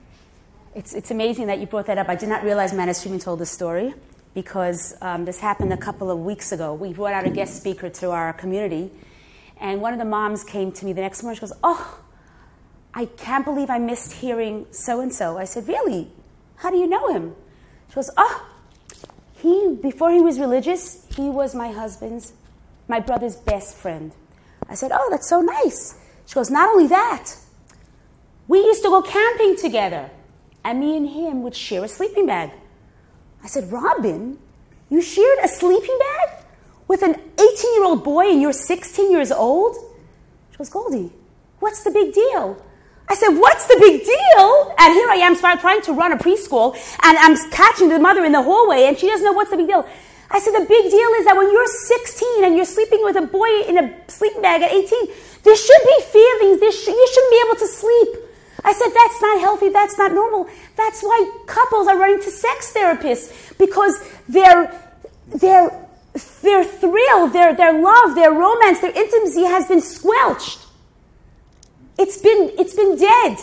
It's, 0.74 0.94
it's 0.94 1.10
amazing 1.10 1.46
that 1.46 1.58
you 1.58 1.66
brought 1.66 1.86
that 1.86 1.98
up. 1.98 2.08
I 2.08 2.16
did 2.16 2.28
not 2.28 2.42
realize 2.42 2.72
Manis 2.72 3.02
Friedman 3.02 3.20
told 3.20 3.38
this 3.38 3.50
story 3.50 3.94
because 4.34 4.94
um, 5.00 5.24
this 5.24 5.38
happened 5.38 5.72
a 5.72 5.76
couple 5.76 6.10
of 6.10 6.18
weeks 6.18 6.50
ago. 6.52 6.74
We 6.74 6.92
brought 6.92 7.14
out 7.14 7.26
a 7.26 7.30
guest 7.30 7.56
speaker 7.56 7.88
to 7.88 8.10
our 8.10 8.32
community, 8.32 8.90
and 9.60 9.80
one 9.80 9.92
of 9.92 9.98
the 10.00 10.04
moms 10.04 10.42
came 10.42 10.72
to 10.72 10.84
me 10.84 10.92
the 10.92 11.02
next 11.02 11.22
morning. 11.22 11.36
She 11.36 11.40
goes, 11.42 11.52
Oh, 11.62 12.00
I 12.92 13.06
can't 13.06 13.44
believe 13.44 13.70
I 13.70 13.78
missed 13.78 14.12
hearing 14.12 14.66
so 14.72 15.00
and 15.00 15.12
so. 15.12 15.38
I 15.38 15.44
said, 15.44 15.68
Really? 15.68 16.10
How 16.56 16.70
do 16.70 16.76
you 16.76 16.86
know 16.86 17.12
him? 17.12 17.34
She 17.88 17.94
goes, 17.94 18.10
oh, 18.16 18.46
he, 19.36 19.76
before 19.82 20.10
he 20.10 20.20
was 20.20 20.38
religious, 20.38 21.06
he 21.14 21.28
was 21.28 21.54
my 21.54 21.70
husband's, 21.70 22.32
my 22.88 23.00
brother's 23.00 23.36
best 23.36 23.76
friend. 23.76 24.12
I 24.68 24.74
said, 24.74 24.90
oh, 24.94 25.08
that's 25.10 25.28
so 25.28 25.40
nice. 25.40 25.94
She 26.26 26.34
goes, 26.34 26.50
not 26.50 26.68
only 26.70 26.86
that, 26.88 27.34
we 28.48 28.58
used 28.58 28.82
to 28.82 28.88
go 28.88 29.02
camping 29.02 29.56
together, 29.56 30.10
and 30.64 30.80
me 30.80 30.96
and 30.96 31.08
him 31.08 31.42
would 31.42 31.54
share 31.54 31.84
a 31.84 31.88
sleeping 31.88 32.26
bag. 32.26 32.50
I 33.42 33.46
said, 33.46 33.70
Robin, 33.70 34.38
you 34.90 35.02
shared 35.02 35.38
a 35.42 35.48
sleeping 35.48 35.98
bag 35.98 36.44
with 36.88 37.02
an 37.02 37.14
18 37.38 37.74
year 37.74 37.84
old 37.84 38.04
boy 38.04 38.30
and 38.30 38.40
you're 38.40 38.52
16 38.52 39.10
years 39.10 39.30
old? 39.30 39.76
She 40.50 40.56
goes, 40.58 40.70
Goldie, 40.70 41.12
what's 41.60 41.82
the 41.84 41.90
big 41.90 42.14
deal? 42.14 42.62
I 43.08 43.14
said, 43.14 43.30
What's 43.30 43.66
the 43.66 43.76
big 43.78 44.04
deal? 44.04 44.74
And 44.78 44.94
here 44.94 45.08
I 45.10 45.18
am 45.22 45.36
trying 45.36 45.82
to 45.82 45.92
run 45.92 46.12
a 46.12 46.16
preschool, 46.16 46.74
and 47.02 47.18
I'm 47.18 47.36
catching 47.50 47.88
the 47.88 47.98
mother 47.98 48.24
in 48.24 48.32
the 48.32 48.42
hallway, 48.42 48.84
and 48.84 48.98
she 48.98 49.08
doesn't 49.08 49.24
know 49.24 49.32
what's 49.32 49.50
the 49.50 49.56
big 49.56 49.66
deal. 49.66 49.86
I 50.34 50.40
said, 50.40 50.52
The 50.52 50.66
big 50.66 50.90
deal 50.90 51.10
is 51.20 51.24
that 51.26 51.36
when 51.36 51.50
you're 51.52 51.66
16 51.66 52.44
and 52.44 52.56
you're 52.56 52.64
sleeping 52.64 53.04
with 53.04 53.14
a 53.14 53.22
boy 53.22 53.62
in 53.68 53.78
a 53.78 53.94
sleeping 54.08 54.42
bag 54.42 54.62
at 54.62 54.72
18, 54.72 55.06
there 55.44 55.54
should 55.54 55.82
be 55.86 56.02
feelings. 56.10 56.58
There 56.58 56.72
sh- 56.72 56.88
you 56.88 57.08
shouldn't 57.14 57.30
be 57.30 57.42
able 57.46 57.58
to 57.60 57.68
sleep. 57.68 58.10
I 58.64 58.72
said, 58.72 58.90
That's 58.92 59.22
not 59.22 59.40
healthy. 59.40 59.68
That's 59.68 59.96
not 59.96 60.12
normal. 60.12 60.50
That's 60.76 61.02
why 61.02 61.30
couples 61.46 61.86
are 61.86 61.96
running 61.96 62.20
to 62.20 62.30
sex 62.32 62.74
therapists 62.74 63.56
because 63.58 63.94
their, 64.28 64.74
their, 65.28 65.70
their 66.42 66.64
thrill, 66.64 67.28
their, 67.28 67.54
their 67.54 67.80
love, 67.80 68.16
their 68.16 68.32
romance, 68.32 68.80
their 68.80 68.90
intimacy 68.90 69.44
has 69.44 69.68
been 69.68 69.80
squelched. 69.80 70.58
It's 71.96 72.18
been, 72.18 72.50
it's 72.58 72.74
been 72.74 72.98
dead. 72.98 73.38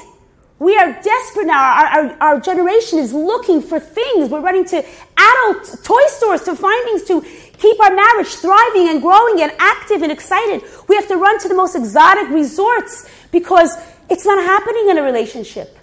We 0.62 0.78
are 0.78 0.94
desperate 1.02 1.48
now. 1.48 1.60
Our, 1.60 1.86
our, 1.86 2.18
our, 2.22 2.40
generation 2.40 3.00
is 3.00 3.14
looking 3.14 3.64
for 3.64 3.80
things. 3.80 4.30
We're 4.30 4.42
running 4.42 4.66
to 4.66 4.78
adult 4.78 5.84
toy 5.84 6.02
stores 6.06 6.44
to 6.44 6.56
find 6.56 6.84
things 6.86 7.04
to 7.06 7.22
keep 7.58 7.80
our 7.80 7.90
marriage 7.90 8.28
thriving 8.28 8.90
and 8.90 9.02
growing 9.02 9.42
and 9.42 9.52
active 9.58 10.04
and 10.04 10.12
excited. 10.12 10.62
We 10.88 10.94
have 10.94 11.08
to 11.08 11.16
run 11.16 11.40
to 11.40 11.48
the 11.48 11.56
most 11.56 11.76
exotic 11.76 12.30
resorts 12.30 13.10
because 13.32 13.76
it's 14.08 14.24
not 14.24 14.38
happening 14.44 14.90
in 14.90 15.00
a 15.00 15.02
relationship. 15.02 15.80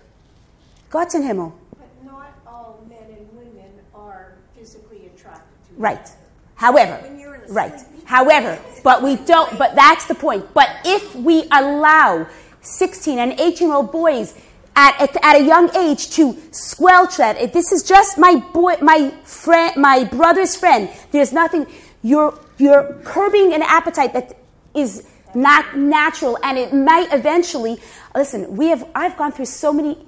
God's 0.91 1.17
in 1.17 1.25
Himmel. 1.25 1.59
But 1.77 2.05
not 2.05 2.31
all 2.47 2.87
men 2.89 3.19
and 3.19 3.29
women 3.37 3.73
are 3.97 4.37
physically 4.57 5.07
attracted 5.07 5.59
to 5.71 5.75
Right. 5.77 6.09
However, 6.55 7.03
right. 7.49 7.81
However, 8.05 8.63
but 8.85 9.03
we 9.03 9.17
don't, 9.17 9.59
but 9.59 9.75
that's 9.75 10.07
the 10.07 10.15
point. 10.15 10.55
But 10.55 10.69
if 10.85 11.17
we 11.17 11.49
allow 11.51 12.29
16 12.61 13.19
and 13.19 13.33
18 13.41 13.67
year 13.67 13.77
old 13.77 13.91
boys 13.91 14.35
at, 14.79 15.01
at, 15.01 15.17
at, 15.25 15.41
a 15.41 15.45
young 15.45 15.75
age 15.77 16.09
to 16.11 16.39
squelch 16.53 17.17
that. 17.17 17.37
If 17.41 17.53
this 17.53 17.73
is 17.73 17.83
just 17.83 18.17
my 18.17 18.37
boy, 18.37 18.77
my 18.81 19.11
friend, 19.25 19.77
my 19.77 20.05
brother's 20.05 20.55
friend, 20.55 20.89
there's 21.11 21.33
nothing, 21.33 21.67
you're, 22.05 22.39
you're 22.59 22.95
curbing 23.03 23.53
an 23.55 23.63
appetite 23.63 24.13
that 24.13 24.37
is 24.77 25.05
not 25.35 25.77
natural 25.77 26.39
and 26.45 26.57
it 26.57 26.73
might 26.73 27.13
eventually, 27.13 27.79
listen, 28.15 28.57
we 28.57 28.69
have, 28.69 28.89
I've 28.95 29.17
gone 29.17 29.33
through 29.33 29.47
so 29.47 29.73
many 29.73 29.99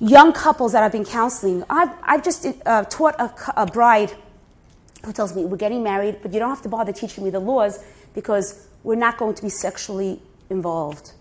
young 0.00 0.32
couples 0.32 0.72
that 0.72 0.82
I've 0.82 0.92
been 0.92 1.04
counseling. 1.04 1.62
I've, 1.70 1.90
I've 2.02 2.24
just 2.24 2.44
uh, 2.66 2.82
taught 2.84 3.14
a, 3.20 3.32
a 3.56 3.66
bride 3.66 4.12
who 5.04 5.12
tells 5.12 5.36
me, 5.36 5.44
we're 5.44 5.56
getting 5.56 5.84
married, 5.84 6.18
but 6.20 6.32
you 6.32 6.40
don't 6.40 6.50
have 6.50 6.62
to 6.62 6.68
bother 6.68 6.92
teaching 6.92 7.22
me 7.22 7.30
the 7.30 7.38
laws 7.38 7.78
because 8.12 8.66
we're 8.82 8.96
not 8.96 9.18
going 9.18 9.36
to 9.36 9.42
be 9.42 9.50
sexually 9.50 10.20
involved. 10.50 11.12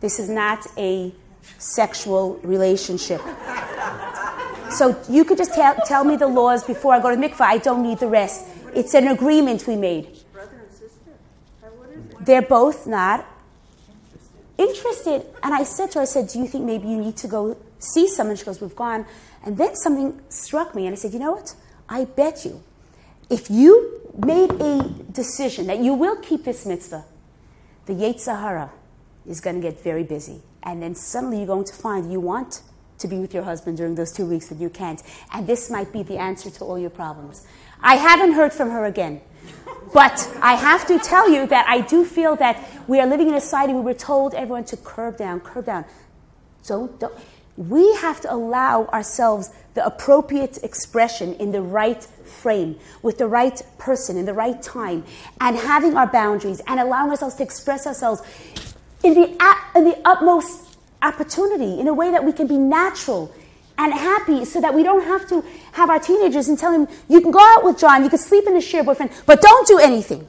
This 0.00 0.18
is 0.18 0.28
not 0.28 0.66
a 0.76 1.14
sexual 1.58 2.34
relationship. 2.42 3.20
So 4.70 4.96
you 5.08 5.24
could 5.24 5.38
just 5.38 5.54
tell, 5.54 5.74
tell 5.86 6.04
me 6.04 6.16
the 6.16 6.26
laws 6.26 6.64
before 6.64 6.94
I 6.94 7.00
go 7.00 7.10
to 7.10 7.16
mikvah. 7.16 7.40
I 7.40 7.58
don't 7.58 7.82
need 7.82 7.98
the 7.98 8.08
rest. 8.08 8.44
It's 8.74 8.94
an 8.94 9.08
agreement 9.08 9.66
we 9.66 9.76
made. 9.76 10.08
Brother 10.32 10.56
and 10.56 10.70
sister? 10.70 11.12
They're 12.20 12.42
both 12.42 12.86
not 12.86 13.24
interested. 14.58 15.24
And 15.42 15.54
I 15.54 15.62
said 15.62 15.92
to 15.92 15.98
her, 15.98 16.02
I 16.02 16.04
said, 16.04 16.28
Do 16.28 16.38
you 16.38 16.46
think 16.46 16.64
maybe 16.64 16.88
you 16.88 16.98
need 16.98 17.16
to 17.18 17.28
go 17.28 17.56
see 17.78 18.08
someone? 18.08 18.36
She 18.36 18.44
goes, 18.44 18.60
We've 18.60 18.76
gone. 18.76 19.06
And 19.44 19.56
then 19.56 19.76
something 19.76 20.20
struck 20.28 20.74
me, 20.74 20.86
and 20.86 20.94
I 20.94 20.96
said, 20.96 21.12
You 21.12 21.20
know 21.20 21.32
what? 21.32 21.54
I 21.88 22.04
bet 22.04 22.44
you, 22.44 22.62
if 23.30 23.50
you 23.50 24.00
made 24.18 24.50
a 24.60 24.82
decision 25.12 25.66
that 25.68 25.78
you 25.78 25.94
will 25.94 26.16
keep 26.16 26.44
this 26.44 26.66
mitzvah, 26.66 27.04
the 27.86 27.92
Yetzer 27.92 28.40
Hara 28.40 28.70
is 29.26 29.40
going 29.40 29.56
to 29.56 29.62
get 29.62 29.82
very 29.82 30.02
busy. 30.02 30.42
And 30.66 30.82
then 30.82 30.94
suddenly 30.94 31.38
you're 31.38 31.46
going 31.46 31.64
to 31.64 31.72
find 31.72 32.12
you 32.12 32.20
want 32.20 32.60
to 32.98 33.08
be 33.08 33.18
with 33.18 33.32
your 33.32 33.44
husband 33.44 33.76
during 33.76 33.94
those 33.94 34.12
two 34.12 34.26
weeks 34.26 34.48
that 34.48 34.58
you 34.58 34.68
can't. 34.68 35.02
And 35.32 35.46
this 35.46 35.70
might 35.70 35.92
be 35.92 36.02
the 36.02 36.18
answer 36.18 36.50
to 36.50 36.64
all 36.64 36.78
your 36.78 36.90
problems. 36.90 37.46
I 37.80 37.94
haven't 37.94 38.32
heard 38.32 38.52
from 38.52 38.70
her 38.70 38.84
again. 38.84 39.20
But 39.94 40.28
I 40.42 40.54
have 40.54 40.86
to 40.88 40.98
tell 40.98 41.30
you 41.30 41.46
that 41.46 41.66
I 41.68 41.80
do 41.80 42.04
feel 42.04 42.34
that 42.36 42.68
we 42.88 42.98
are 43.00 43.06
living 43.06 43.28
in 43.28 43.34
a 43.34 43.40
society 43.40 43.72
where 43.72 43.82
we're 43.82 43.94
told 43.94 44.34
everyone 44.34 44.64
to 44.64 44.76
curb 44.76 45.16
down, 45.16 45.40
curb 45.40 45.66
down. 45.66 45.84
Don't, 46.66 46.98
don't. 46.98 47.14
We 47.56 47.94
have 47.94 48.20
to 48.22 48.34
allow 48.34 48.86
ourselves 48.86 49.50
the 49.74 49.86
appropriate 49.86 50.58
expression 50.64 51.34
in 51.34 51.52
the 51.52 51.62
right 51.62 52.02
frame, 52.02 52.78
with 53.02 53.18
the 53.18 53.26
right 53.28 53.62
person, 53.78 54.16
in 54.16 54.26
the 54.26 54.34
right 54.34 54.60
time, 54.60 55.04
and 55.40 55.56
having 55.56 55.96
our 55.96 56.06
boundaries 56.06 56.60
and 56.66 56.80
allowing 56.80 57.10
ourselves 57.10 57.36
to 57.36 57.42
express 57.42 57.86
ourselves 57.86 58.22
in 59.02 59.14
the, 59.14 59.56
in 59.74 59.84
the 59.84 60.00
utmost 60.04 60.76
opportunity, 61.02 61.80
in 61.80 61.88
a 61.88 61.94
way 61.94 62.10
that 62.10 62.24
we 62.24 62.32
can 62.32 62.46
be 62.46 62.58
natural 62.58 63.34
and 63.78 63.92
happy 63.92 64.44
so 64.44 64.60
that 64.60 64.72
we 64.74 64.82
don't 64.82 65.04
have 65.04 65.28
to 65.28 65.44
have 65.72 65.90
our 65.90 65.98
teenagers 65.98 66.48
and 66.48 66.58
tell 66.58 66.72
them, 66.72 66.88
you 67.08 67.20
can 67.20 67.30
go 67.30 67.40
out 67.40 67.64
with 67.64 67.78
John, 67.78 68.02
you 68.02 68.08
can 68.08 68.18
sleep 68.18 68.46
in 68.46 68.54
the 68.54 68.60
shared 68.60 68.86
boyfriend, 68.86 69.12
but 69.26 69.40
don't 69.40 69.66
do 69.66 69.78
anything. 69.78 70.26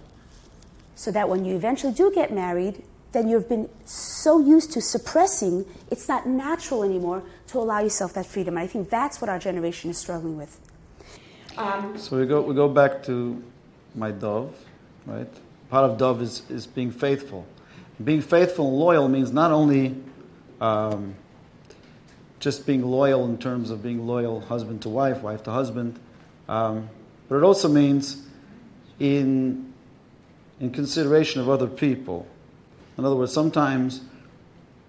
So 0.95 1.11
that 1.11 1.29
when 1.29 1.45
you 1.45 1.55
eventually 1.55 1.93
do 1.93 2.11
get 2.13 2.33
married, 2.33 2.83
then 3.13 3.29
you've 3.29 3.47
been 3.47 3.69
so 3.85 4.39
used 4.39 4.73
to 4.73 4.81
suppressing, 4.81 5.65
it's 5.89 6.07
not 6.07 6.27
natural 6.27 6.83
anymore 6.83 7.23
to 7.47 7.59
allow 7.59 7.79
yourself 7.79 8.13
that 8.13 8.25
freedom. 8.25 8.57
And 8.57 8.63
I 8.63 8.67
think 8.67 8.89
that's 8.89 9.21
what 9.21 9.29
our 9.29 9.39
generation 9.39 9.89
is 9.89 9.97
struggling 9.97 10.37
with. 10.37 10.59
Um, 11.57 11.97
so 11.97 12.19
we 12.19 12.25
go, 12.25 12.41
we 12.41 12.53
go 12.53 12.67
back 12.67 13.03
to 13.03 13.41
my 13.95 14.11
dove, 14.11 14.53
right? 15.05 15.27
Part 15.69 15.89
of 15.89 15.97
dove 15.97 16.21
is, 16.21 16.43
is 16.49 16.67
being 16.67 16.91
faithful. 16.91 17.45
Being 18.03 18.21
faithful 18.21 18.67
and 18.67 18.77
loyal 18.77 19.09
means 19.09 19.31
not 19.31 19.51
only 19.51 19.95
um, 20.61 21.15
just 22.39 22.65
being 22.65 22.83
loyal 22.83 23.25
in 23.25 23.37
terms 23.37 23.71
of 23.71 23.81
being 23.81 24.05
loyal 24.05 24.39
husband 24.41 24.83
to 24.83 24.89
wife, 24.89 25.21
wife 25.21 25.43
to 25.43 25.51
husband, 25.51 25.99
um, 26.47 26.89
but 27.27 27.37
it 27.37 27.43
also 27.43 27.67
means 27.67 28.25
in, 28.99 29.73
in 30.59 30.71
consideration 30.71 31.41
of 31.41 31.49
other 31.49 31.67
people. 31.67 32.27
In 32.97 33.05
other 33.05 33.15
words, 33.15 33.33
sometimes 33.33 34.01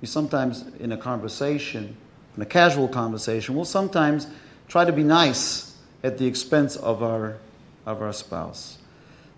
we 0.01 0.07
sometimes 0.07 0.65
in 0.79 0.93
a 0.93 0.97
conversation, 0.97 1.97
in 2.37 2.43
a 2.43 2.47
casual 2.47 2.89
conversation, 2.89 3.55
we'll 3.55 3.65
sometimes 3.65 4.27
try 4.69 4.85
to 4.85 4.93
be 4.93 5.03
nice 5.03 5.75
at 6.03 6.19
the 6.19 6.27
expense 6.27 6.77
of 6.77 7.03
our 7.03 7.39
of 7.85 8.03
our 8.03 8.13
spouse. 8.13 8.79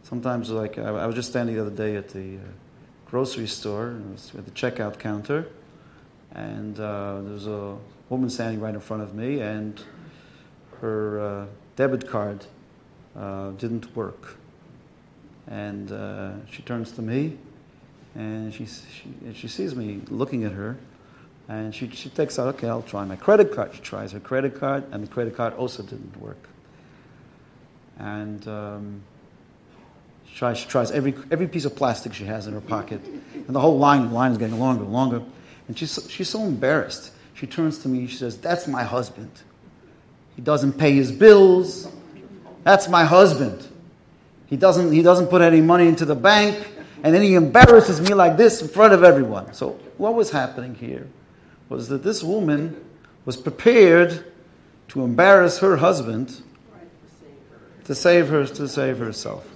Sometimes, 0.03 0.51
like 0.51 0.77
I, 0.77 0.89
I 0.89 1.07
was 1.07 1.15
just 1.15 1.31
standing 1.31 1.55
the 1.55 1.63
other 1.63 1.71
day 1.71 1.97
at 1.97 2.09
the 2.09 2.37
uh, 2.37 2.41
grocery 3.11 3.49
store 3.49 3.97
at 4.39 4.45
the 4.45 4.51
checkout 4.53 4.99
counter, 4.99 5.49
and 6.33 6.79
uh, 6.79 7.21
there 7.23 7.33
was 7.33 7.49
a 7.49 7.77
woman 8.09 8.31
standing 8.31 8.61
right 8.61 8.75
in 8.75 8.81
front 8.81 9.03
of 9.03 9.15
me, 9.15 9.41
and 9.41 9.83
her 10.81 11.21
uh, 11.21 11.47
debit 11.75 12.09
card 12.09 12.47
uh, 13.17 13.51
didn't 13.53 13.95
work. 13.97 14.37
And 15.49 15.91
uh, 15.91 16.33
she 16.49 16.63
turns 16.63 16.93
to 16.93 17.03
me, 17.03 17.37
and 18.15 18.55
she, 18.55 18.67
she, 18.67 19.13
she 19.35 19.49
sees 19.49 19.75
me 19.75 20.03
looking 20.09 20.45
at 20.45 20.53
her, 20.53 20.77
and 21.49 21.75
she, 21.75 21.91
she 21.91 22.11
takes 22.11 22.39
out, 22.39 22.55
okay, 22.55 22.69
I'll 22.69 22.83
try 22.83 23.05
my 23.05 23.17
credit 23.17 23.53
card. 23.53 23.75
She 23.75 23.81
tries 23.81 24.13
her 24.13 24.21
credit 24.21 24.61
card, 24.61 24.85
and 24.93 25.03
the 25.03 25.09
credit 25.09 25.37
card 25.37 25.55
also 25.55 25.83
didn't 25.83 26.17
work. 26.21 26.49
And 27.99 28.47
um, 28.47 29.03
she 30.31 30.39
tries, 30.39 30.59
she 30.59 30.69
tries 30.69 30.91
every, 30.91 31.15
every 31.31 31.49
piece 31.49 31.65
of 31.65 31.77
plastic 31.77 32.15
she 32.15 32.25
has 32.25 32.47
in 32.47 32.55
her 32.55 32.61
pocket, 32.61 33.01
and 33.05 33.49
the 33.49 33.61
whole 33.61 33.79
line, 33.79 34.13
line 34.13 34.33
is 34.33 34.39
getting 34.39 34.59
longer 34.59 34.85
and 34.85 34.93
longer. 34.93 35.23
And 35.69 35.79
she's, 35.79 36.07
she's 36.11 36.29
so 36.29 36.43
embarrassed. 36.43 37.13
She 37.35 37.47
turns 37.47 37.79
to 37.79 37.89
me, 37.89 38.07
she 38.07 38.17
says, 38.17 38.39
That's 38.39 38.67
my 38.67 38.83
husband. 38.83 39.31
He 40.37 40.43
doesn't 40.43 40.75
pay 40.75 40.93
his 40.93 41.13
bills. 41.13 41.89
That's 42.65 42.89
my 42.89 43.05
husband. 43.05 43.67
He 44.47 44.57
doesn't, 44.57 44.93
he 44.93 45.03
doesn't 45.03 45.29
put 45.29 45.43
any 45.43 45.61
money 45.61 45.87
into 45.87 46.05
the 46.05 46.15
bank 46.15 46.67
and 47.03 47.15
then 47.15 47.23
he 47.23 47.35
embarrasses 47.35 48.01
me 48.01 48.15
like 48.15 48.37
this 48.37 48.61
in 48.61 48.69
front 48.69 48.93
of 48.93 49.03
everyone. 49.03 49.55
So, 49.55 49.79
what 49.97 50.15
was 50.15 50.31
happening 50.31 50.75
here 50.75 51.07
was 51.69 51.89
that 51.89 52.03
this 52.03 52.23
woman 52.23 52.77
was 53.25 53.37
prepared 53.37 54.25
to 54.89 55.03
embarrass 55.03 55.59
her 55.61 55.77
husband 55.77 56.43
to 57.85 57.95
save 57.95 58.29
her 58.29 58.47
to 58.47 58.69
save 58.69 58.99
herself. 58.99 59.47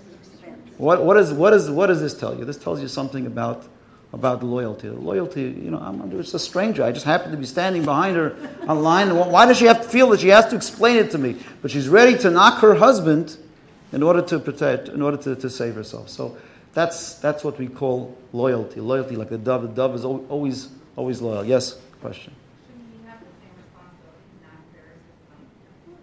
What, 0.77 1.05
what, 1.05 1.17
is, 1.17 1.33
what, 1.33 1.53
is, 1.53 1.71
what 1.71 1.87
does 1.87 2.01
this 2.01 2.15
tell 2.15 2.37
you? 2.37 2.45
This 2.45 2.57
tells 2.57 2.81
you 2.81 2.89
something 2.89 3.27
about 3.27 3.67
about 4.15 4.43
loyalty. 4.43 4.89
Loyalty, 4.89 5.43
you 5.43 5.71
know, 5.71 5.79
I'm, 5.79 6.11
just 6.11 6.35
a 6.35 6.39
stranger. 6.39 6.85
I 6.85 6.93
just 6.93 7.05
happen 7.05 7.33
to 7.33 7.37
be 7.37 7.47
standing 7.47 7.85
behind 7.85 8.17
her 8.17 8.37
on 8.67 8.83
line. 8.83 9.15
Why 9.15 9.45
does 9.45 9.59
she 9.59 9.67
have 9.67 9.83
to 9.83 9.89
feel 9.89 10.09
that 10.11 10.21
she 10.21 10.29
has 10.29 10.47
to 10.47 10.57
explain 10.57 10.97
it 10.97 11.11
to 11.11 11.19
me? 11.19 11.37
But 11.61 11.71
she's 11.71 11.89
ready 11.89 12.17
to 12.19 12.31
knock 12.31 12.61
her 12.61 12.75
husband 12.75 13.37
in 13.93 14.03
order 14.03 14.23
to 14.23 14.39
protect, 14.39 14.89
in 14.89 15.03
order 15.03 15.17
to, 15.19 15.37
to 15.37 15.51
save 15.51 15.75
herself. 15.75 16.09
So 16.09 16.37
that's, 16.73 17.17
that's 17.17 17.45
what 17.45 17.59
we 17.59 17.67
call 17.67 18.17
loyalty. 18.33 18.81
Loyalty, 18.81 19.17
like 19.17 19.29
the 19.29 19.39
dove. 19.39 19.63
The 19.63 19.69
dove 19.69 19.95
is 19.95 20.05
always, 20.05 20.69
always 20.97 21.21
loyal. 21.21 21.45
Yes, 21.45 21.79
question. 22.01 22.33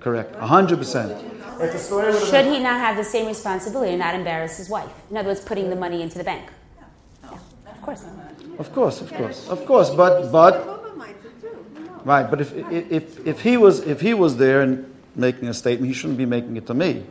Correct. 0.01 0.35
100%. 0.35 2.29
Should 2.29 2.45
he 2.45 2.59
not 2.59 2.79
have 2.79 2.97
the 2.97 3.03
same 3.03 3.27
responsibility 3.27 3.91
and 3.91 3.99
not 3.99 4.15
embarrass 4.15 4.57
his 4.57 4.67
wife? 4.67 4.91
In 5.11 5.17
other 5.17 5.29
words, 5.29 5.41
putting 5.41 5.69
the 5.69 5.75
money 5.75 6.01
into 6.01 6.17
the 6.17 6.23
bank. 6.23 6.49
Yeah, 7.23 7.37
of 7.67 7.81
course. 7.81 8.03
Of 8.57 8.73
course, 8.73 9.01
of 9.01 9.13
course, 9.13 9.47
of 9.47 9.65
course. 9.65 9.89
But 9.91 10.31
but 10.31 10.53
right. 12.03 12.29
But 12.29 12.41
if 12.41 12.53
if 12.71 13.27
if 13.27 13.41
he 13.41 13.57
was 13.57 13.79
if 13.81 14.01
he 14.01 14.13
was 14.15 14.37
there 14.37 14.61
and 14.61 14.91
making 15.15 15.49
a 15.49 15.53
statement, 15.53 15.87
he 15.87 15.93
shouldn't 15.93 16.17
be 16.17 16.25
making 16.25 16.57
it 16.57 16.65
to 16.67 16.73
me. 16.73 17.03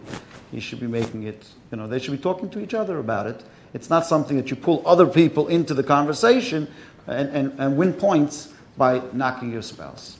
He 0.50 0.58
should 0.58 0.80
be 0.80 0.88
making 0.88 1.24
it. 1.24 1.46
You 1.70 1.78
know, 1.78 1.86
they 1.86 2.00
should 2.00 2.12
be 2.12 2.18
talking 2.18 2.50
to 2.50 2.60
each 2.60 2.74
other 2.74 2.98
about 2.98 3.26
it. 3.26 3.42
It's 3.72 3.88
not 3.88 4.04
something 4.04 4.36
that 4.36 4.50
you 4.50 4.56
pull 4.56 4.82
other 4.84 5.06
people 5.06 5.46
into 5.46 5.74
the 5.74 5.84
conversation 5.84 6.66
and, 7.06 7.28
and, 7.30 7.60
and 7.60 7.76
win 7.76 7.92
points 7.92 8.52
by 8.76 9.00
knocking 9.12 9.52
your 9.52 9.62
spouse. 9.62 10.18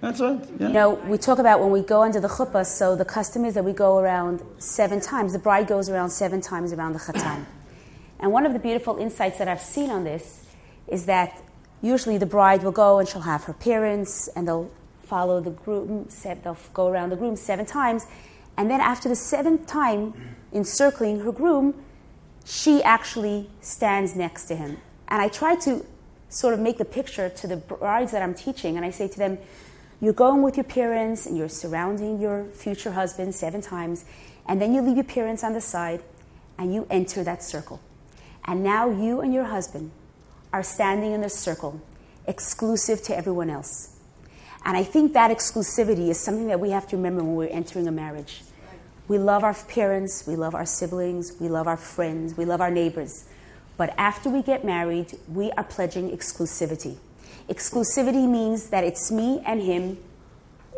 That's 0.00 0.20
right. 0.20 0.40
Yeah. 0.58 0.68
You 0.68 0.72
know, 0.72 0.94
we 0.94 1.18
talk 1.18 1.38
about 1.38 1.60
when 1.60 1.70
we 1.70 1.82
go 1.82 2.02
under 2.02 2.20
the 2.20 2.28
chuppah, 2.28 2.64
so 2.64 2.96
the 2.96 3.04
custom 3.04 3.44
is 3.44 3.54
that 3.54 3.64
we 3.64 3.72
go 3.72 3.98
around 3.98 4.42
seven 4.58 5.00
times. 5.00 5.32
The 5.32 5.38
bride 5.38 5.66
goes 5.66 5.90
around 5.90 6.10
seven 6.10 6.40
times 6.40 6.72
around 6.72 6.94
the 6.94 6.98
chatan. 6.98 7.44
And 8.18 8.32
one 8.32 8.46
of 8.46 8.52
the 8.52 8.58
beautiful 8.58 8.96
insights 8.96 9.38
that 9.38 9.48
I've 9.48 9.60
seen 9.60 9.90
on 9.90 10.04
this 10.04 10.44
is 10.88 11.06
that 11.06 11.42
usually 11.82 12.18
the 12.18 12.26
bride 12.26 12.62
will 12.62 12.72
go 12.72 12.98
and 12.98 13.08
she'll 13.08 13.22
have 13.22 13.44
her 13.44 13.52
parents 13.52 14.28
and 14.28 14.48
they'll 14.48 14.70
follow 15.04 15.40
the 15.40 15.50
groom, 15.50 16.08
they'll 16.22 16.56
go 16.72 16.88
around 16.88 17.10
the 17.10 17.16
groom 17.16 17.36
seven 17.36 17.66
times. 17.66 18.06
And 18.56 18.70
then 18.70 18.80
after 18.80 19.08
the 19.08 19.16
seventh 19.16 19.66
time 19.66 20.14
encircling 20.52 21.20
her 21.20 21.32
groom, 21.32 21.74
she 22.44 22.82
actually 22.82 23.50
stands 23.60 24.16
next 24.16 24.44
to 24.46 24.56
him. 24.56 24.78
And 25.08 25.20
I 25.20 25.28
try 25.28 25.56
to 25.56 25.84
sort 26.28 26.54
of 26.54 26.60
make 26.60 26.78
the 26.78 26.84
picture 26.84 27.28
to 27.28 27.46
the 27.46 27.56
brides 27.56 28.12
that 28.12 28.22
I'm 28.22 28.34
teaching, 28.34 28.76
and 28.76 28.84
I 28.84 28.90
say 28.90 29.08
to 29.08 29.18
them, 29.18 29.38
you're 30.00 30.12
going 30.14 30.42
with 30.42 30.56
your 30.56 30.64
parents 30.64 31.26
and 31.26 31.36
you're 31.36 31.48
surrounding 31.48 32.20
your 32.20 32.44
future 32.44 32.92
husband 32.92 33.34
seven 33.34 33.60
times, 33.60 34.04
and 34.46 34.60
then 34.60 34.72
you 34.74 34.80
leave 34.80 34.96
your 34.96 35.04
parents 35.04 35.44
on 35.44 35.52
the 35.52 35.60
side 35.60 36.02
and 36.58 36.74
you 36.74 36.86
enter 36.90 37.22
that 37.22 37.42
circle. 37.42 37.80
And 38.44 38.62
now 38.62 38.90
you 38.90 39.20
and 39.20 39.34
your 39.34 39.44
husband 39.44 39.90
are 40.52 40.62
standing 40.62 41.12
in 41.12 41.20
the 41.20 41.28
circle, 41.28 41.80
exclusive 42.26 43.02
to 43.02 43.16
everyone 43.16 43.50
else. 43.50 43.96
And 44.64 44.76
I 44.76 44.82
think 44.82 45.12
that 45.12 45.30
exclusivity 45.30 46.08
is 46.08 46.18
something 46.18 46.48
that 46.48 46.60
we 46.60 46.70
have 46.70 46.86
to 46.88 46.96
remember 46.96 47.22
when 47.22 47.34
we're 47.34 47.48
entering 47.48 47.86
a 47.86 47.92
marriage. 47.92 48.42
We 49.08 49.18
love 49.18 49.42
our 49.42 49.54
parents, 49.54 50.26
we 50.26 50.36
love 50.36 50.54
our 50.54 50.66
siblings, 50.66 51.34
we 51.40 51.48
love 51.48 51.66
our 51.66 51.76
friends, 51.76 52.36
we 52.36 52.44
love 52.44 52.60
our 52.60 52.70
neighbors. 52.70 53.24
But 53.76 53.94
after 53.96 54.28
we 54.28 54.42
get 54.42 54.64
married, 54.64 55.18
we 55.28 55.50
are 55.52 55.64
pledging 55.64 56.10
exclusivity. 56.10 56.96
Exclusivity 57.50 58.28
means 58.28 58.68
that 58.68 58.84
it's 58.84 59.10
me 59.10 59.42
and 59.44 59.60
him, 59.60 59.98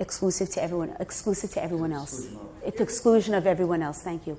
exclusive 0.00 0.48
to 0.50 0.62
everyone, 0.62 0.96
exclusive 0.98 1.50
to 1.52 1.62
everyone 1.62 1.92
else. 1.92 2.28
It's 2.64 2.80
exclusion 2.80 3.34
of 3.34 3.46
everyone 3.46 3.82
else. 3.82 4.00
Thank 4.00 4.26
you. 4.26 4.38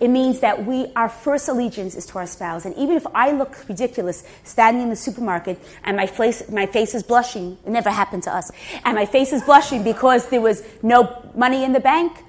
It 0.00 0.08
means 0.08 0.40
that 0.40 0.64
we, 0.64 0.90
our 0.96 1.10
first 1.10 1.46
allegiance 1.48 1.94
is 1.94 2.06
to 2.06 2.18
our 2.18 2.26
spouse. 2.26 2.64
And 2.64 2.74
even 2.76 2.96
if 2.96 3.06
I 3.14 3.32
look 3.32 3.68
ridiculous 3.68 4.24
standing 4.44 4.82
in 4.82 4.88
the 4.88 4.96
supermarket 4.96 5.60
and 5.84 5.96
my 5.96 6.06
face, 6.06 6.48
my 6.48 6.64
face 6.64 6.94
is 6.94 7.02
blushing, 7.02 7.58
it 7.66 7.70
never 7.70 7.90
happened 7.90 8.22
to 8.24 8.34
us, 8.34 8.50
and 8.84 8.96
my 8.96 9.04
face 9.04 9.32
is 9.34 9.42
blushing 9.42 9.82
because 9.82 10.28
there 10.30 10.40
was 10.40 10.64
no 10.82 11.30
money 11.36 11.64
in 11.64 11.74
the 11.74 11.80
bank, 11.80 12.24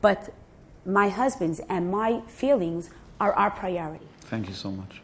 but 0.00 0.32
my 0.86 1.08
husband's 1.08 1.60
and 1.68 1.90
my 1.90 2.20
feelings 2.28 2.90
are 3.20 3.32
our 3.32 3.50
priority. 3.50 4.06
Thank 4.20 4.48
you 4.48 4.54
so 4.54 4.70
much. 4.70 5.02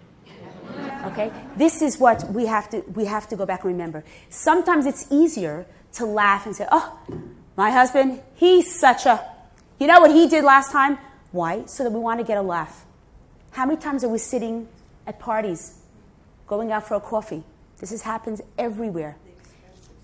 Okay? 1.06 1.30
This 1.56 1.82
is 1.82 1.98
what 1.98 2.24
we 2.32 2.46
have 2.46 2.70
to 2.70 2.80
we 2.94 3.04
have 3.04 3.28
to 3.28 3.36
go 3.36 3.44
back 3.46 3.64
and 3.64 3.72
remember. 3.72 4.04
Sometimes 4.30 4.86
it's 4.86 5.06
easier 5.10 5.66
to 5.94 6.06
laugh 6.06 6.46
and 6.46 6.56
say, 6.56 6.66
"Oh, 6.70 6.98
my 7.56 7.70
husband, 7.70 8.20
he's 8.34 8.74
such 8.74 9.06
a 9.06 9.20
You 9.78 9.86
know 9.88 10.00
what 10.00 10.12
he 10.12 10.28
did 10.28 10.44
last 10.44 10.72
time?" 10.72 10.98
Why? 11.32 11.64
So 11.66 11.82
that 11.84 11.90
we 11.90 11.98
want 11.98 12.20
to 12.20 12.24
get 12.24 12.38
a 12.38 12.42
laugh. 12.42 12.84
How 13.50 13.66
many 13.66 13.78
times 13.80 14.04
are 14.04 14.08
we 14.08 14.18
sitting 14.18 14.68
at 15.06 15.18
parties, 15.18 15.78
going 16.46 16.72
out 16.72 16.86
for 16.86 16.94
a 16.94 17.00
coffee? 17.00 17.42
This 17.78 17.92
is, 17.92 18.02
happens 18.02 18.40
everywhere. 18.56 19.16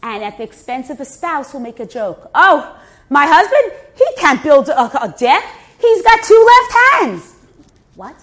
And 0.03 0.25
at 0.25 0.37
the 0.39 0.43
expense 0.43 0.91
of 0.91 1.01
a 1.01 1.05
spouse, 1.05 1.53
will 1.53 1.61
make 1.61 1.79
a 1.79 1.87
joke. 1.87 2.31
Oh, 2.35 2.77
my 3.09 3.27
husband, 3.27 3.81
he 3.97 4.07
can't 4.17 4.43
build 4.43 4.69
a, 4.69 5.03
a 5.03 5.15
deck. 5.17 5.45
He's 5.81 6.03
got 6.03 6.23
two 6.25 6.47
left 6.53 6.73
hands. 6.73 7.35
What? 7.95 8.17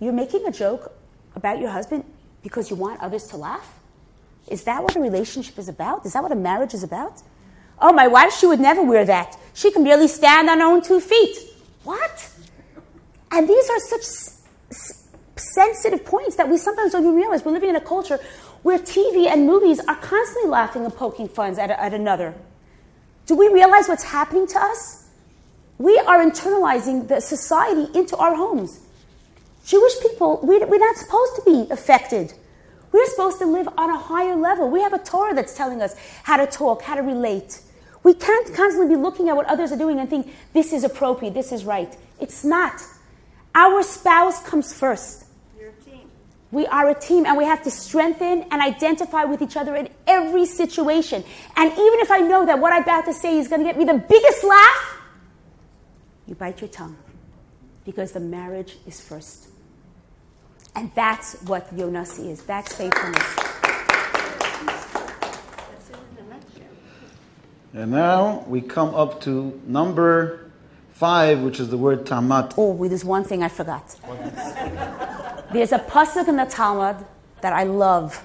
You're 0.00 0.12
making 0.12 0.46
a 0.46 0.52
joke 0.52 0.95
about 1.36 1.60
your 1.60 1.70
husband 1.70 2.04
because 2.42 2.70
you 2.70 2.76
want 2.76 3.00
others 3.00 3.24
to 3.28 3.36
laugh? 3.36 3.78
Is 4.48 4.64
that 4.64 4.82
what 4.82 4.96
a 4.96 5.00
relationship 5.00 5.58
is 5.58 5.68
about? 5.68 6.06
Is 6.06 6.14
that 6.14 6.22
what 6.22 6.32
a 6.32 6.36
marriage 6.36 6.74
is 6.74 6.82
about? 6.82 7.22
Oh, 7.78 7.92
my 7.92 8.06
wife, 8.06 8.32
she 8.32 8.46
would 8.46 8.60
never 8.60 8.82
wear 8.82 9.04
that. 9.04 9.36
She 9.54 9.70
can 9.70 9.84
barely 9.84 10.08
stand 10.08 10.48
on 10.48 10.60
her 10.60 10.66
own 10.66 10.82
two 10.82 11.00
feet. 11.00 11.36
What? 11.84 12.30
And 13.30 13.48
these 13.48 13.68
are 13.68 13.78
such 13.80 14.00
s- 14.00 15.08
sensitive 15.36 16.04
points 16.04 16.36
that 16.36 16.48
we 16.48 16.56
sometimes 16.56 16.92
don't 16.92 17.02
even 17.02 17.14
realize. 17.16 17.44
We're 17.44 17.52
living 17.52 17.70
in 17.70 17.76
a 17.76 17.80
culture 17.80 18.18
where 18.62 18.78
TV 18.78 19.26
and 19.26 19.46
movies 19.46 19.78
are 19.80 19.96
constantly 19.96 20.50
laughing 20.50 20.84
and 20.84 20.94
poking 20.94 21.28
fun 21.28 21.58
at, 21.58 21.70
at 21.70 21.92
another. 21.92 22.34
Do 23.26 23.36
we 23.36 23.48
realize 23.48 23.88
what's 23.88 24.04
happening 24.04 24.46
to 24.48 24.58
us? 24.58 25.08
We 25.78 25.98
are 25.98 26.24
internalizing 26.24 27.08
the 27.08 27.20
society 27.20 27.98
into 27.98 28.16
our 28.16 28.34
homes. 28.34 28.80
Jewish 29.66 30.00
people, 30.00 30.38
we, 30.44 30.60
we're 30.60 30.78
not 30.78 30.96
supposed 30.96 31.36
to 31.36 31.42
be 31.44 31.66
affected. 31.72 32.32
We're 32.92 33.06
supposed 33.06 33.40
to 33.40 33.46
live 33.46 33.68
on 33.76 33.90
a 33.90 33.98
higher 33.98 34.36
level. 34.36 34.70
We 34.70 34.80
have 34.80 34.92
a 34.92 34.98
Torah 34.98 35.34
that's 35.34 35.56
telling 35.56 35.82
us 35.82 35.96
how 36.22 36.36
to 36.36 36.46
talk, 36.46 36.82
how 36.82 36.94
to 36.94 37.02
relate. 37.02 37.60
We 38.04 38.14
can't 38.14 38.54
constantly 38.54 38.94
be 38.94 39.02
looking 39.02 39.28
at 39.28 39.34
what 39.34 39.46
others 39.46 39.72
are 39.72 39.76
doing 39.76 39.98
and 39.98 40.08
think, 40.08 40.32
this 40.52 40.72
is 40.72 40.84
appropriate, 40.84 41.34
this 41.34 41.50
is 41.50 41.64
right. 41.64 41.94
It's 42.20 42.44
not. 42.44 42.80
Our 43.56 43.82
spouse 43.82 44.40
comes 44.44 44.72
first. 44.72 45.24
We 46.52 46.64
are 46.68 46.88
a 46.88 46.94
team 46.94 47.26
and 47.26 47.36
we 47.36 47.44
have 47.44 47.64
to 47.64 47.70
strengthen 47.72 48.44
and 48.52 48.62
identify 48.62 49.24
with 49.24 49.42
each 49.42 49.56
other 49.56 49.74
in 49.74 49.88
every 50.06 50.46
situation. 50.46 51.24
And 51.56 51.72
even 51.72 52.00
if 52.00 52.10
I 52.12 52.20
know 52.20 52.46
that 52.46 52.60
what 52.60 52.72
I'm 52.72 52.84
about 52.84 53.06
to 53.06 53.12
say 53.12 53.36
is 53.36 53.48
going 53.48 53.62
to 53.62 53.66
get 53.66 53.76
me 53.76 53.84
the 53.84 53.98
biggest 53.98 54.44
laugh, 54.44 55.00
you 56.28 56.36
bite 56.36 56.60
your 56.60 56.68
tongue 56.68 56.96
because 57.84 58.12
the 58.12 58.20
marriage 58.20 58.76
is 58.86 59.00
first. 59.00 59.48
And 60.76 60.90
that's 60.94 61.34
what 61.42 61.74
Yonasi 61.74 62.30
is. 62.30 62.42
That's 62.42 62.74
faithfulness. 62.74 63.24
And 67.72 67.90
now 67.90 68.44
we 68.46 68.60
come 68.60 68.94
up 68.94 69.20
to 69.22 69.58
number 69.66 70.50
five, 70.92 71.40
which 71.40 71.60
is 71.60 71.70
the 71.70 71.78
word 71.78 72.04
tamat. 72.04 72.54
Oh, 72.58 72.86
there's 72.86 73.04
one 73.04 73.24
thing 73.24 73.42
I 73.42 73.48
forgot. 73.48 73.96
there's 75.52 75.72
a 75.72 75.78
pasuk 75.78 76.28
in 76.28 76.36
the 76.36 76.44
Talmud 76.44 77.04
that 77.40 77.52
I 77.52 77.64
love. 77.64 78.22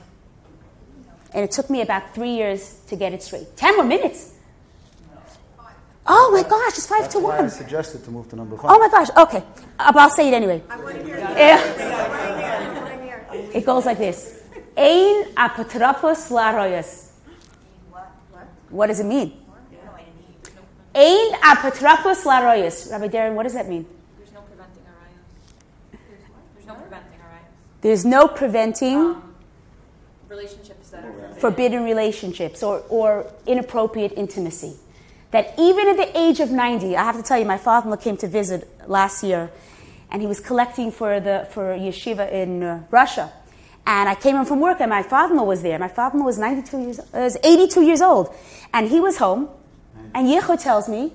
And 1.33 1.43
it 1.45 1.51
took 1.51 1.69
me 1.69 1.81
about 1.81 2.13
three 2.13 2.31
years 2.31 2.79
to 2.87 2.97
get 2.97 3.13
it 3.13 3.23
straight. 3.23 3.55
Ten 3.55 3.75
more 3.77 3.85
minutes. 3.85 4.33
Oh 6.05 6.31
my 6.33 6.43
gosh, 6.43 6.77
it's 6.77 6.87
five 6.87 7.01
That's 7.01 7.13
to 7.15 7.19
why 7.19 7.37
one. 7.37 7.45
I 7.45 7.47
suggested 7.47 8.03
to 8.05 8.11
move 8.11 8.27
to 8.29 8.35
number 8.35 8.57
five. 8.57 8.71
Oh 8.71 8.79
my 8.79 8.89
gosh, 8.89 9.09
okay. 9.15 9.43
Uh, 9.79 9.91
but 9.93 10.01
I'll 10.01 10.09
say 10.09 10.27
it 10.29 10.33
anyway. 10.33 10.61
It 13.53 13.65
goes 13.65 13.85
like 13.85 13.97
this. 13.97 14.41
Ein 14.77 15.25
apotropos 15.35 16.29
laroyas. 16.31 17.09
What 18.69 18.87
does 18.87 18.99
it 18.99 19.05
mean? 19.05 19.33
Ein 20.95 21.33
apotropos 21.41 22.23
laroyas. 22.23 22.91
Rabbi 22.91 23.07
Darren, 23.07 23.33
what 23.35 23.43
does 23.43 23.53
that 23.53 23.67
mean? 23.67 23.85
There's 24.17 24.33
no 24.33 24.41
preventing 24.41 24.83
arayos. 24.83 25.97
There's 26.53 26.67
no 26.67 26.75
preventing. 26.75 27.19
There's 27.81 28.05
no 28.05 28.27
preventing 28.27 28.97
Um, 28.97 29.33
relationships 30.29 30.89
that 30.91 31.03
are 31.03 31.11
forbidden. 31.11 31.39
forbidden 31.39 31.83
relationships 31.83 32.63
or, 32.63 32.83
or 32.89 33.25
inappropriate 33.45 34.13
intimacy. 34.15 34.75
That 35.31 35.53
even 35.57 35.87
at 35.87 35.97
the 35.97 36.17
age 36.17 36.39
of 36.41 36.51
90, 36.51 36.95
I 36.95 37.03
have 37.03 37.15
to 37.17 37.23
tell 37.23 37.39
you, 37.39 37.45
my 37.45 37.57
father 37.57 37.85
in 37.85 37.91
law 37.91 37.97
came 37.97 38.17
to 38.17 38.27
visit 38.27 38.69
last 38.87 39.23
year 39.23 39.49
and 40.11 40.21
he 40.21 40.27
was 40.27 40.41
collecting 40.41 40.91
for, 40.91 41.19
the, 41.21 41.47
for 41.51 41.73
yeshiva 41.73 42.29
in 42.31 42.63
uh, 42.63 42.83
Russia. 42.91 43.31
And 43.85 44.09
I 44.09 44.15
came 44.15 44.35
in 44.35 44.45
from 44.45 44.59
work 44.59 44.79
and 44.79 44.89
my 44.89 45.03
father 45.03 45.33
in 45.33 45.39
law 45.39 45.45
was 45.45 45.61
there. 45.61 45.79
My 45.79 45.87
father 45.87 46.15
in 46.15 46.19
law 46.21 46.27
was, 46.27 46.37
92 46.37 46.79
years, 46.79 46.99
uh, 46.99 47.03
was 47.13 47.37
82 47.43 47.81
years 47.81 48.01
old. 48.01 48.33
And 48.73 48.87
he 48.87 48.99
was 48.99 49.17
home. 49.17 49.49
And 50.13 50.27
Yichud 50.27 50.61
tells 50.61 50.87
me, 50.87 51.13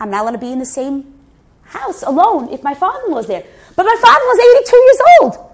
I'm 0.00 0.10
not 0.10 0.22
allowed 0.22 0.32
to 0.32 0.38
be 0.38 0.52
in 0.52 0.58
the 0.58 0.64
same 0.66 1.14
house 1.62 2.02
alone 2.02 2.48
if 2.52 2.62
my 2.62 2.74
father 2.74 3.00
in 3.06 3.12
law 3.12 3.18
is 3.18 3.26
there. 3.26 3.44
But 3.76 3.84
my 3.84 3.96
father 4.00 4.20
in 4.20 4.26
law 4.26 4.34
was 4.34 4.62
82 4.62 4.76
years 4.76 5.00
old. 5.20 5.50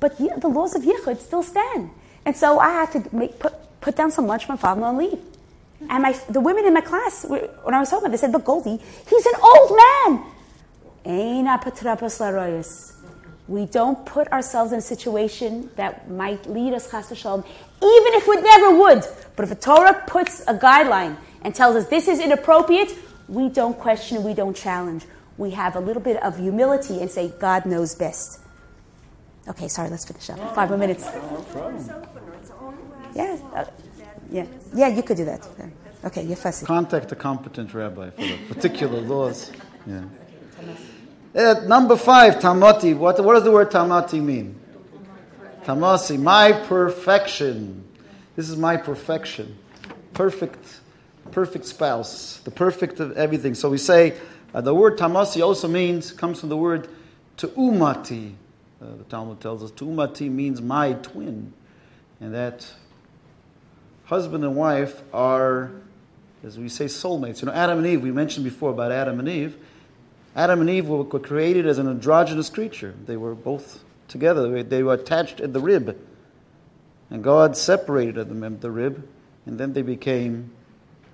but 0.00 0.18
the 0.18 0.48
laws 0.48 0.74
of 0.74 0.82
Yichud 0.82 1.18
still 1.20 1.42
stand. 1.42 1.90
And 2.24 2.36
so 2.36 2.58
I 2.58 2.70
had 2.70 2.92
to 2.92 3.16
make, 3.16 3.38
put, 3.38 3.54
put 3.80 3.96
down 3.96 4.10
some 4.10 4.26
lunch 4.26 4.46
for 4.46 4.52
my 4.52 4.58
father-in-law 4.58 4.90
and 4.90 4.98
leave. 4.98 5.18
And 5.88 6.02
my, 6.02 6.12
the 6.28 6.40
women 6.40 6.64
in 6.64 6.74
my 6.74 6.80
class, 6.80 7.24
when 7.28 7.74
I 7.74 7.80
was 7.80 7.90
talking, 7.90 8.10
they 8.10 8.16
said, 8.16 8.32
"But 8.32 8.44
Goldie, 8.44 8.80
he's 9.08 9.26
an 9.26 9.34
old 9.42 9.70
man." 9.76 10.24
We 13.48 13.66
don't 13.66 14.04
put 14.04 14.30
ourselves 14.32 14.72
in 14.72 14.78
a 14.78 14.82
situation 14.82 15.70
that 15.76 16.10
might 16.10 16.48
lead 16.50 16.74
us 16.74 16.90
chas 16.90 17.10
v'shalom, 17.10 17.44
even 17.44 18.14
if 18.14 18.26
we 18.26 18.40
never 18.40 18.76
would. 18.76 19.04
But 19.36 19.44
if 19.44 19.52
a 19.52 19.54
Torah 19.54 20.02
puts 20.06 20.40
a 20.48 20.54
guideline 20.54 21.16
and 21.42 21.54
tells 21.54 21.76
us 21.76 21.86
this 21.86 22.08
is 22.08 22.18
inappropriate, 22.18 22.96
we 23.28 23.48
don't 23.48 23.78
question, 23.78 24.24
we 24.24 24.34
don't 24.34 24.56
challenge. 24.56 25.04
We 25.38 25.50
have 25.50 25.76
a 25.76 25.80
little 25.80 26.02
bit 26.02 26.20
of 26.22 26.38
humility 26.38 27.00
and 27.00 27.10
say, 27.10 27.32
God 27.38 27.66
knows 27.66 27.94
best. 27.94 28.40
Okay, 29.48 29.68
sorry, 29.68 29.90
let's 29.90 30.04
finish 30.04 30.28
up. 30.30 30.54
Five 30.54 30.70
more 30.70 30.78
minutes. 30.78 31.04
Yeah, 33.14 33.38
uh, 33.54 33.64
yeah, 34.30 34.46
yeah, 34.74 34.88
you 34.88 35.02
could 35.02 35.16
do 35.16 35.24
that. 35.26 35.46
Okay, 36.04 36.24
you're 36.24 36.36
fussy. 36.36 36.66
Contact 36.66 37.12
a 37.12 37.16
competent 37.16 37.72
rabbi 37.74 38.10
for 38.10 38.22
the 38.22 38.38
particular 38.48 39.00
laws. 39.00 39.52
Yeah. 39.86 40.02
Uh, 41.36 41.60
number 41.66 41.98
five, 41.98 42.36
tamati. 42.36 42.96
What, 42.96 43.22
what 43.22 43.34
does 43.34 43.44
the 43.44 43.50
word 43.50 43.70
tamati 43.70 44.22
mean? 44.22 44.58
Tamasi, 45.64 46.18
my 46.18 46.52
perfection. 46.52 47.86
This 48.36 48.48
is 48.48 48.56
my 48.56 48.78
perfection. 48.78 49.58
Perfect, 50.14 50.80
perfect 51.32 51.66
spouse. 51.66 52.38
The 52.38 52.50
perfect 52.50 53.00
of 53.00 53.18
everything. 53.18 53.54
So 53.54 53.68
we 53.68 53.76
say 53.76 54.16
uh, 54.54 54.62
the 54.62 54.74
word 54.74 54.96
tamasi 54.96 55.44
also 55.44 55.68
means, 55.68 56.10
comes 56.10 56.40
from 56.40 56.48
the 56.48 56.56
word 56.56 56.88
tu'umati. 57.36 58.32
Uh, 58.80 58.96
the 58.96 59.04
Talmud 59.04 59.38
tells 59.38 59.62
us 59.62 59.70
tu'umati 59.72 60.30
means 60.30 60.62
my 60.62 60.94
twin. 60.94 61.52
And 62.18 62.32
that 62.32 62.66
husband 64.06 64.42
and 64.42 64.56
wife 64.56 65.02
are, 65.12 65.70
as 66.42 66.58
we 66.58 66.70
say, 66.70 66.86
soulmates. 66.86 67.42
You 67.42 67.48
know, 67.48 67.52
Adam 67.52 67.76
and 67.76 67.86
Eve, 67.86 68.02
we 68.02 68.10
mentioned 68.10 68.44
before 68.44 68.70
about 68.70 68.90
Adam 68.90 69.18
and 69.18 69.28
Eve. 69.28 69.54
Adam 70.36 70.60
and 70.60 70.68
Eve 70.68 70.86
were 70.86 71.04
created 71.04 71.66
as 71.66 71.78
an 71.78 71.88
androgynous 71.88 72.50
creature. 72.50 72.94
They 73.06 73.16
were 73.16 73.34
both 73.34 73.82
together, 74.06 74.62
they 74.62 74.82
were 74.82 74.94
attached 74.94 75.40
at 75.40 75.52
the 75.52 75.60
rib. 75.60 75.98
And 77.10 77.24
God 77.24 77.56
separated 77.56 78.28
them 78.28 78.44
at 78.44 78.60
the 78.60 78.70
rib, 78.70 79.08
and 79.46 79.58
then 79.58 79.72
they 79.72 79.82
became 79.82 80.50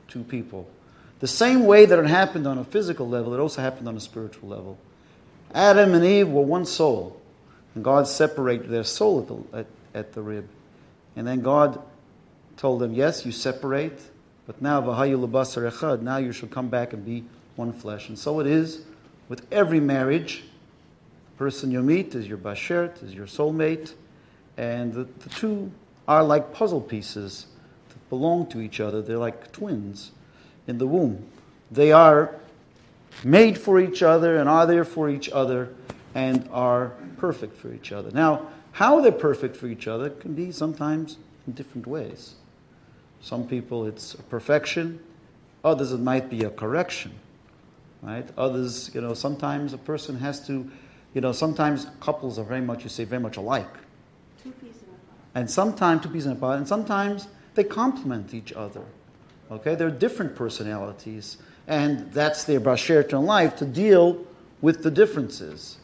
two 0.08 0.24
people. 0.24 0.68
The 1.20 1.28
same 1.28 1.66
way 1.66 1.86
that 1.86 1.98
it 1.98 2.06
happened 2.06 2.48
on 2.48 2.58
a 2.58 2.64
physical 2.64 3.08
level, 3.08 3.32
it 3.32 3.38
also 3.38 3.62
happened 3.62 3.86
on 3.88 3.96
a 3.96 4.00
spiritual 4.00 4.48
level. 4.48 4.76
Adam 5.54 5.94
and 5.94 6.04
Eve 6.04 6.28
were 6.28 6.42
one 6.42 6.66
soul, 6.66 7.20
and 7.74 7.84
God 7.84 8.08
separated 8.08 8.70
their 8.70 8.84
soul 8.84 9.20
at 9.20 9.28
the, 9.28 9.58
at, 9.58 9.66
at 9.94 10.12
the 10.14 10.22
rib. 10.22 10.48
And 11.14 11.26
then 11.26 11.42
God 11.42 11.80
told 12.56 12.80
them, 12.80 12.92
Yes, 12.94 13.24
you 13.24 13.32
separate, 13.32 14.00
but 14.46 14.60
now, 14.60 14.80
now 14.80 16.16
you 16.16 16.32
shall 16.32 16.48
come 16.48 16.68
back 16.68 16.92
and 16.92 17.04
be 17.04 17.24
one 17.54 17.72
flesh. 17.72 18.08
And 18.08 18.18
so 18.18 18.40
it 18.40 18.46
is 18.46 18.82
with 19.32 19.46
every 19.50 19.80
marriage. 19.80 20.44
The 21.30 21.38
person 21.38 21.70
you 21.70 21.80
meet 21.82 22.14
is 22.14 22.28
your 22.28 22.36
bashert, 22.36 23.02
is 23.02 23.14
your 23.14 23.24
soulmate, 23.24 23.94
and 24.58 24.92
the, 24.92 25.04
the 25.04 25.30
two 25.30 25.72
are 26.06 26.22
like 26.22 26.52
puzzle 26.52 26.82
pieces 26.82 27.46
that 27.88 28.10
belong 28.10 28.46
to 28.48 28.60
each 28.60 28.78
other. 28.78 29.00
They're 29.00 29.16
like 29.16 29.50
twins 29.50 30.10
in 30.66 30.76
the 30.76 30.86
womb. 30.86 31.24
They 31.70 31.92
are 31.92 32.34
made 33.24 33.56
for 33.56 33.80
each 33.80 34.02
other 34.02 34.36
and 34.36 34.50
are 34.50 34.66
there 34.66 34.84
for 34.84 35.08
each 35.08 35.30
other 35.30 35.70
and 36.14 36.46
are 36.52 36.92
perfect 37.16 37.56
for 37.56 37.72
each 37.72 37.90
other. 37.90 38.10
Now, 38.10 38.48
how 38.72 39.00
they're 39.00 39.12
perfect 39.12 39.56
for 39.56 39.66
each 39.66 39.88
other 39.88 40.10
can 40.10 40.34
be 40.34 40.52
sometimes 40.52 41.16
in 41.46 41.54
different 41.54 41.86
ways. 41.86 42.34
Some 43.22 43.48
people 43.48 43.86
it's 43.86 44.12
a 44.12 44.22
perfection, 44.24 45.00
others 45.64 45.90
it 45.90 46.00
might 46.00 46.28
be 46.28 46.44
a 46.44 46.50
correction. 46.50 47.12
Right? 48.02 48.28
Others, 48.36 48.90
you 48.94 49.00
know, 49.00 49.14
sometimes 49.14 49.72
a 49.72 49.78
person 49.78 50.16
has 50.18 50.44
to, 50.46 50.68
you 51.14 51.20
know, 51.20 51.32
sometimes 51.32 51.86
couples 52.00 52.38
are 52.38 52.44
very 52.44 52.60
much, 52.60 52.82
you 52.82 52.88
say, 52.88 53.04
very 53.04 53.22
much 53.22 53.36
alike. 53.36 53.72
Two 54.42 54.50
pieces 54.50 54.82
apart. 54.82 54.98
And 55.34 55.50
sometimes 55.50 56.02
two 56.02 56.08
pieces 56.08 56.32
apart, 56.32 56.58
and 56.58 56.66
sometimes 56.66 57.28
they 57.54 57.64
complement 57.64 58.34
each 58.34 58.52
other. 58.52 58.82
Okay? 59.50 59.76
They're 59.76 59.90
different 59.90 60.34
personalities. 60.34 61.38
And 61.68 62.12
that's 62.12 62.44
their 62.44 62.60
bashert 62.60 63.12
in 63.12 63.24
life 63.24 63.56
to 63.56 63.64
deal 63.64 64.24
with 64.60 64.82
the 64.82 64.90
differences. 64.90 65.78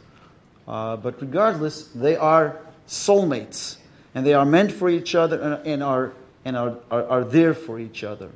Uh, 0.67 0.97
but 0.97 1.21
regardless, 1.21 1.85
they 1.89 2.17
are 2.17 2.59
soulmates. 2.89 3.77
And 4.15 4.27
they 4.27 4.35
are 4.35 4.45
meant 4.45 4.73
for 4.73 4.89
each 4.89 5.15
other 5.15 5.41
and, 5.41 5.67
and 5.67 5.83
are 5.83 6.13
and 6.45 6.57
are, 6.57 6.79
are, 6.91 7.07
are 7.07 7.25
there 7.25 7.55
for 7.55 7.79
each 7.79 8.03
other. 8.03 8.31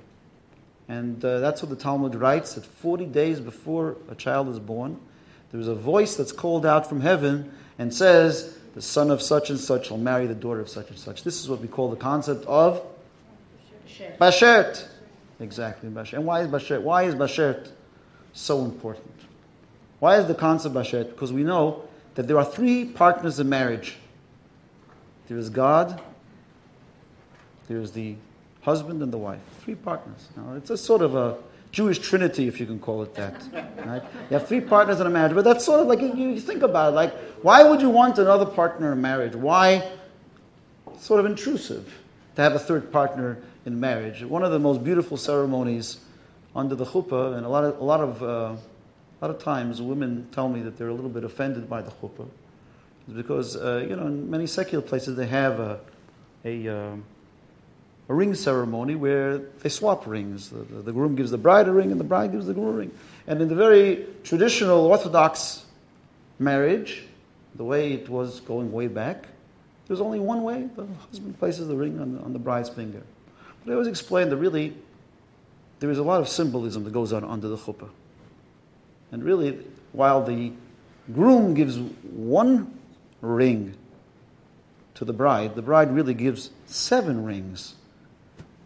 And 0.88 1.24
uh, 1.24 1.38
that's 1.40 1.62
what 1.62 1.70
the 1.70 1.76
Talmud 1.76 2.14
writes 2.14 2.54
that 2.54 2.66
40 2.66 3.06
days 3.06 3.40
before 3.40 3.96
a 4.10 4.14
child 4.14 4.48
is 4.48 4.58
born, 4.58 4.98
there's 5.52 5.68
a 5.68 5.74
voice 5.74 6.16
that's 6.16 6.32
called 6.32 6.66
out 6.66 6.88
from 6.88 7.00
heaven 7.00 7.52
and 7.78 7.92
says, 7.92 8.58
The 8.74 8.82
son 8.82 9.10
of 9.10 9.22
such 9.22 9.50
and 9.50 9.58
such 9.58 9.90
will 9.90 9.98
marry 9.98 10.26
the 10.26 10.34
daughter 10.34 10.60
of 10.60 10.68
such 10.68 10.88
and 10.88 10.98
such. 10.98 11.24
This 11.24 11.40
is 11.40 11.48
what 11.48 11.60
we 11.60 11.68
call 11.68 11.90
the 11.90 11.96
concept 11.96 12.44
of 12.46 12.82
Bashert. 14.18 14.86
Exactly, 15.40 15.90
Bashert. 15.90 16.14
And 16.14 16.26
why 16.26 16.40
is 16.40 16.48
Bashert? 16.48 16.82
Why 16.82 17.04
is 17.04 17.14
Bashert 17.14 17.70
so 18.32 18.64
important? 18.64 19.12
Why 19.98 20.18
is 20.18 20.26
the 20.26 20.34
concept 20.34 20.74
Bashert? 20.74 21.10
Because 21.10 21.32
we 21.32 21.44
know 21.44 21.84
that 22.14 22.26
there 22.26 22.38
are 22.38 22.44
three 22.44 22.84
partners 22.84 23.38
in 23.38 23.48
marriage 23.48 23.96
there 25.28 25.38
is 25.38 25.48
God, 25.48 25.98
there's 27.66 27.92
the 27.92 28.16
husband 28.62 29.02
and 29.02 29.12
the 29.12 29.18
wife, 29.18 29.40
three 29.60 29.74
partners. 29.74 30.28
Now, 30.36 30.54
it's 30.54 30.70
a 30.70 30.76
sort 30.76 31.02
of 31.02 31.14
a 31.14 31.36
Jewish 31.72 31.98
trinity, 31.98 32.48
if 32.48 32.60
you 32.60 32.66
can 32.66 32.78
call 32.78 33.02
it 33.02 33.14
that. 33.14 33.34
Right? 33.84 34.02
You 34.30 34.38
have 34.38 34.46
three 34.46 34.60
partners 34.60 35.00
in 35.00 35.06
a 35.06 35.10
marriage, 35.10 35.34
but 35.34 35.42
that's 35.42 35.64
sort 35.64 35.80
of 35.80 35.88
like 35.88 36.00
you 36.00 36.40
think 36.40 36.62
about 36.62 36.92
it. 36.92 36.96
Like, 36.96 37.12
why 37.42 37.64
would 37.64 37.80
you 37.80 37.90
want 37.90 38.18
another 38.18 38.46
partner 38.46 38.92
in 38.92 39.00
marriage? 39.00 39.34
Why? 39.34 39.90
Sort 41.00 41.18
of 41.18 41.26
intrusive 41.26 41.92
to 42.36 42.42
have 42.42 42.54
a 42.54 42.58
third 42.58 42.92
partner 42.92 43.38
in 43.66 43.78
marriage. 43.80 44.22
One 44.22 44.44
of 44.44 44.52
the 44.52 44.58
most 44.58 44.84
beautiful 44.84 45.16
ceremonies 45.16 45.98
under 46.54 46.74
the 46.74 46.84
chuppah, 46.84 47.36
and 47.36 47.44
a 47.44 47.48
lot 47.48 47.64
of 47.64 47.78
a 47.78 47.84
lot 47.84 48.00
of 48.00 48.22
uh, 48.22 48.26
a 48.26 48.58
lot 49.20 49.34
of 49.34 49.42
times 49.42 49.80
women 49.82 50.28
tell 50.32 50.48
me 50.48 50.62
that 50.62 50.76
they're 50.76 50.88
a 50.88 50.94
little 50.94 51.10
bit 51.10 51.24
offended 51.24 51.68
by 51.68 51.82
the 51.82 51.90
chuppah, 51.90 52.28
because 53.14 53.56
uh, 53.56 53.84
you 53.88 53.96
know 53.96 54.06
in 54.06 54.30
many 54.30 54.46
secular 54.46 54.82
places 54.82 55.16
they 55.16 55.26
have 55.26 55.58
a 55.58 55.80
a 56.44 56.68
um, 56.68 57.04
a 58.12 58.14
ring 58.14 58.34
ceremony 58.34 58.94
where 58.94 59.38
they 59.38 59.70
swap 59.70 60.06
rings. 60.06 60.50
The, 60.50 60.58
the, 60.58 60.82
the, 60.82 60.92
groom 60.92 61.16
gives 61.16 61.30
the 61.30 61.38
bride 61.38 61.66
a 61.66 61.72
ring 61.72 61.90
and 61.90 61.98
the 61.98 62.04
bride 62.04 62.30
gives 62.30 62.44
the 62.44 62.52
groom 62.52 62.68
a 62.68 62.72
ring. 62.72 62.90
And 63.26 63.40
in 63.40 63.48
the 63.48 63.54
very 63.54 64.04
traditional 64.22 64.84
Orthodox 64.84 65.64
marriage, 66.38 67.04
the 67.54 67.64
way 67.64 67.94
it 67.94 68.10
was 68.10 68.40
going 68.40 68.70
way 68.70 68.86
back, 68.88 69.24
there's 69.86 70.02
only 70.02 70.18
one 70.18 70.42
way. 70.42 70.68
The 70.76 70.86
husband 71.08 71.38
places 71.38 71.68
the 71.68 71.74
ring 71.74 71.98
on 72.00 72.12
the, 72.12 72.20
on 72.20 72.34
the 72.34 72.38
bride's 72.38 72.68
finger. 72.68 73.02
But 73.64 73.70
I 73.70 73.74
always 73.76 73.88
explain 73.88 74.28
that 74.28 74.36
really 74.36 74.76
there 75.80 75.90
is 75.90 75.96
a 75.96 76.02
lot 76.02 76.20
of 76.20 76.28
symbolism 76.28 76.84
that 76.84 76.92
goes 76.92 77.14
on 77.14 77.24
under 77.24 77.48
the 77.48 77.56
chuppah. 77.56 77.88
And 79.10 79.24
really, 79.24 79.58
while 79.92 80.22
the 80.22 80.52
groom 81.14 81.54
gives 81.54 81.78
one 81.78 82.78
ring 83.22 83.74
to 84.96 85.06
the 85.06 85.14
bride, 85.14 85.54
the 85.54 85.62
bride 85.62 85.94
really 85.94 86.12
gives 86.12 86.50
seven 86.66 87.24
rings 87.24 87.76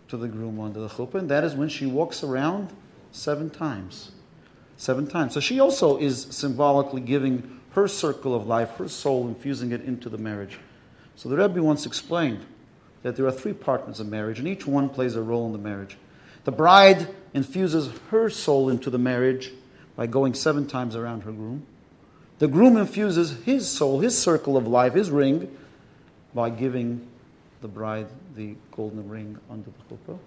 to 0.09 0.17
the 0.17 0.29
groom 0.29 0.61
under 0.61 0.81
the 0.81 0.89
chuppah, 0.89 1.15
and 1.15 1.29
that 1.29 1.45
is 1.45 1.55
when 1.55 1.69
she 1.69 1.87
walks 1.87 2.23
around 2.23 2.73
seven 3.13 3.51
times. 3.51 4.13
Seven 4.77 5.07
times. 5.07 5.35
So 5.35 5.41
she 5.41 5.61
also 5.61 5.99
is 5.99 6.27
symbolically 6.31 7.01
giving 7.01 7.61
her 7.73 7.89
circle 7.89 8.35
of 8.35 8.47
life, 8.47 8.77
her 8.77 8.89
soul, 8.89 9.27
infusing 9.29 9.73
it 9.73 9.83
into 9.83 10.09
the 10.09 10.19
marriage. 10.19 10.59
So 11.17 11.29
the 11.29 11.37
Rebbe 11.37 11.63
once 11.63 11.87
explained 11.87 12.45
that 13.03 13.17
there 13.17 13.27
are 13.27 13.33
three 13.33 13.53
partners 13.53 14.01
in 14.01 14.11
marriage, 14.11 14.39
and 14.39 14.49
each 14.49 14.67
one 14.67 14.89
plays 14.89 15.17
a 15.17 15.23
role 15.23 15.47
in 15.47 15.53
the 15.53 15.59
marriage. 15.59 15.97
The 16.45 16.53
bride 16.53 17.09
infuses 17.35 17.91
her 18.11 18.31
soul 18.31 18.69
into 18.69 18.91
the 18.91 18.99
marriage 18.99 19.53
by 19.97 20.07
going 20.07 20.35
seven 20.35 20.67
times 20.67 20.95
around 20.95 21.23
her 21.23 21.33
groom. 21.33 21.67
The 22.39 22.49
groom 22.49 22.77
infuses 22.77 23.43
his 23.45 23.69
soul, 23.69 24.01
his 24.01 24.17
circle 24.17 24.57
of 24.57 24.67
life, 24.67 24.95
his 24.95 25.11
ring, 25.11 25.57
by 26.35 26.51
giving 26.51 27.07
the 27.63 27.69
bride 27.69 28.07
the 28.37 28.55
golden 28.70 29.09
ring 29.09 29.39
under 29.51 29.70
the 29.70 29.95
chuppah. 29.95 30.18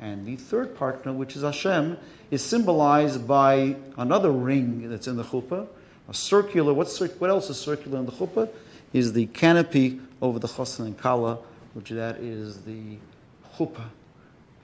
And 0.00 0.26
the 0.26 0.36
third 0.36 0.76
partner, 0.76 1.12
which 1.12 1.36
is 1.36 1.42
Hashem, 1.42 1.96
is 2.30 2.42
symbolized 2.42 3.26
by 3.26 3.76
another 3.96 4.32
ring 4.32 4.90
that's 4.90 5.06
in 5.06 5.16
the 5.16 5.22
chuppah, 5.22 5.66
a 6.08 6.14
circular. 6.14 6.74
What's, 6.74 6.98
what 6.98 7.30
else 7.30 7.48
is 7.48 7.58
circular 7.58 8.00
in 8.00 8.06
the 8.06 8.12
chuppah? 8.12 8.48
Is 8.92 9.12
the 9.12 9.26
canopy 9.26 10.00
over 10.20 10.38
the 10.38 10.48
chassan 10.48 10.86
and 10.86 10.98
kala, 10.98 11.38
which 11.74 11.90
that 11.90 12.16
is 12.16 12.62
the 12.62 12.96
chuppah. 13.56 13.88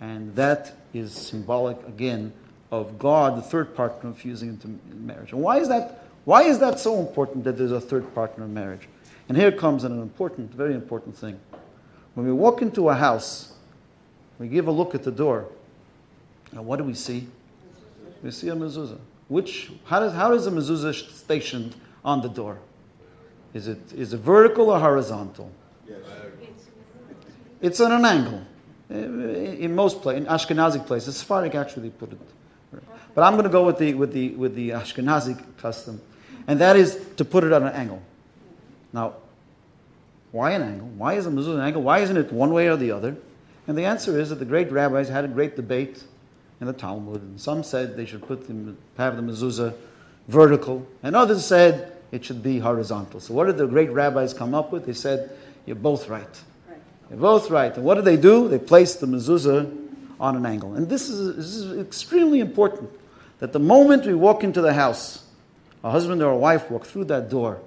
And 0.00 0.34
that 0.36 0.74
is 0.92 1.12
symbolic, 1.12 1.76
again, 1.86 2.32
of 2.70 2.98
God, 2.98 3.36
the 3.36 3.42
third 3.42 3.74
partner, 3.74 4.12
fusing 4.12 4.50
into 4.50 4.68
marriage. 4.94 5.32
And 5.32 5.40
why 5.40 5.58
is 5.58 5.68
that, 5.68 6.04
why 6.24 6.42
is 6.42 6.58
that 6.60 6.78
so 6.78 7.00
important 7.00 7.44
that 7.44 7.56
there's 7.56 7.72
a 7.72 7.80
third 7.80 8.14
partner 8.14 8.44
in 8.44 8.54
marriage? 8.54 8.88
And 9.28 9.36
here 9.36 9.52
comes 9.52 9.84
an 9.84 10.00
important, 10.00 10.52
very 10.52 10.74
important 10.74 11.16
thing. 11.16 11.38
When 12.18 12.26
we 12.26 12.32
walk 12.32 12.62
into 12.62 12.88
a 12.88 12.94
house, 12.96 13.52
we 14.40 14.48
give 14.48 14.66
a 14.66 14.72
look 14.72 14.92
at 14.96 15.04
the 15.04 15.12
door, 15.12 15.46
and 16.50 16.66
what 16.66 16.78
do 16.78 16.82
we 16.82 16.94
see? 16.94 17.28
We 18.24 18.32
see 18.32 18.48
a 18.48 18.56
mezuzah. 18.56 18.98
Which, 19.28 19.70
how 19.84 20.00
does, 20.00 20.14
how 20.14 20.34
is 20.34 20.48
a 20.48 20.50
mezuzah 20.50 20.94
stationed 21.12 21.76
on 22.04 22.20
the 22.20 22.28
door? 22.28 22.58
Is 23.54 23.68
it, 23.68 23.78
is 23.92 24.14
it 24.14 24.16
vertical 24.18 24.70
or 24.70 24.80
horizontal? 24.80 25.52
Yes. 25.88 25.98
It's 27.60 27.78
on 27.78 27.92
an 27.92 28.04
angle. 28.04 28.42
In 28.90 29.76
most 29.76 30.02
places, 30.02 30.26
in 30.26 30.26
Ashkenazi 30.26 30.84
places, 30.84 31.18
Sephardic 31.18 31.54
actually 31.54 31.90
put 31.90 32.10
it. 32.10 32.18
But 33.14 33.22
I'm 33.22 33.34
going 33.34 33.44
to 33.44 33.48
go 33.48 33.64
with 33.64 33.78
the, 33.78 33.94
with 33.94 34.12
the, 34.12 34.30
with 34.30 34.56
the 34.56 34.70
Ashkenazi 34.70 35.40
custom, 35.58 36.00
and 36.48 36.58
that 36.58 36.74
is 36.74 37.00
to 37.16 37.24
put 37.24 37.44
it 37.44 37.52
on 37.52 37.62
an 37.62 37.74
angle. 37.74 38.02
Now, 38.92 39.14
why 40.38 40.52
an 40.52 40.62
angle? 40.62 40.86
Why 40.96 41.14
is 41.14 41.26
a 41.26 41.30
mezuzah 41.30 41.54
an 41.54 41.60
angle? 41.60 41.82
Why 41.82 41.98
isn't 41.98 42.16
it 42.16 42.32
one 42.32 42.52
way 42.52 42.68
or 42.68 42.76
the 42.76 42.92
other? 42.92 43.16
And 43.66 43.76
the 43.76 43.86
answer 43.86 44.18
is 44.20 44.28
that 44.30 44.36
the 44.36 44.44
great 44.44 44.70
rabbis 44.70 45.08
had 45.08 45.24
a 45.24 45.28
great 45.28 45.56
debate 45.56 46.04
in 46.60 46.68
the 46.68 46.72
Talmud. 46.72 47.20
And 47.20 47.40
some 47.40 47.64
said 47.64 47.96
they 47.96 48.06
should 48.06 48.22
put 48.22 48.46
the, 48.46 48.74
have 48.96 49.16
the 49.16 49.22
mezuzah 49.22 49.74
vertical, 50.28 50.86
and 51.02 51.16
others 51.16 51.44
said 51.44 51.92
it 52.12 52.24
should 52.24 52.40
be 52.40 52.60
horizontal. 52.60 53.18
So 53.18 53.34
what 53.34 53.46
did 53.46 53.56
the 53.56 53.66
great 53.66 53.90
rabbis 53.90 54.32
come 54.32 54.54
up 54.54 54.70
with? 54.70 54.86
They 54.86 54.92
said, 54.92 55.36
you're 55.66 55.74
both 55.74 56.08
right. 56.08 56.42
You're 57.10 57.18
both 57.18 57.50
right. 57.50 57.74
And 57.74 57.84
what 57.84 57.96
did 57.96 58.04
they 58.04 58.16
do? 58.16 58.46
They 58.46 58.60
placed 58.60 59.00
the 59.00 59.08
mezuzah 59.08 59.76
on 60.20 60.36
an 60.36 60.46
angle. 60.46 60.74
And 60.74 60.88
this 60.88 61.08
is, 61.08 61.34
this 61.34 61.56
is 61.56 61.80
extremely 61.80 62.38
important 62.38 62.90
that 63.40 63.52
the 63.52 63.58
moment 63.58 64.06
we 64.06 64.14
walk 64.14 64.44
into 64.44 64.60
the 64.60 64.72
house, 64.72 65.24
a 65.82 65.90
husband 65.90 66.22
or 66.22 66.30
a 66.30 66.38
wife 66.38 66.70
walk 66.70 66.86
through 66.86 67.06
that 67.06 67.28
door, 67.28 67.60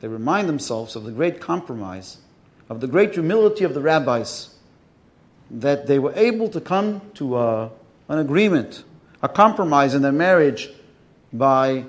they 0.00 0.08
remind 0.08 0.48
themselves 0.48 0.96
of 0.96 1.04
the 1.04 1.12
great 1.12 1.40
compromise, 1.40 2.18
of 2.68 2.80
the 2.80 2.86
great 2.86 3.14
humility 3.14 3.64
of 3.64 3.74
the 3.74 3.80
rabbis, 3.80 4.54
that 5.50 5.86
they 5.86 5.98
were 5.98 6.12
able 6.14 6.48
to 6.48 6.60
come 6.60 7.02
to 7.14 7.36
a, 7.36 7.70
an 8.08 8.18
agreement, 8.18 8.84
a 9.22 9.28
compromise 9.28 9.94
in 9.94 10.02
their 10.02 10.12
marriage 10.12 10.70
by 11.32 11.84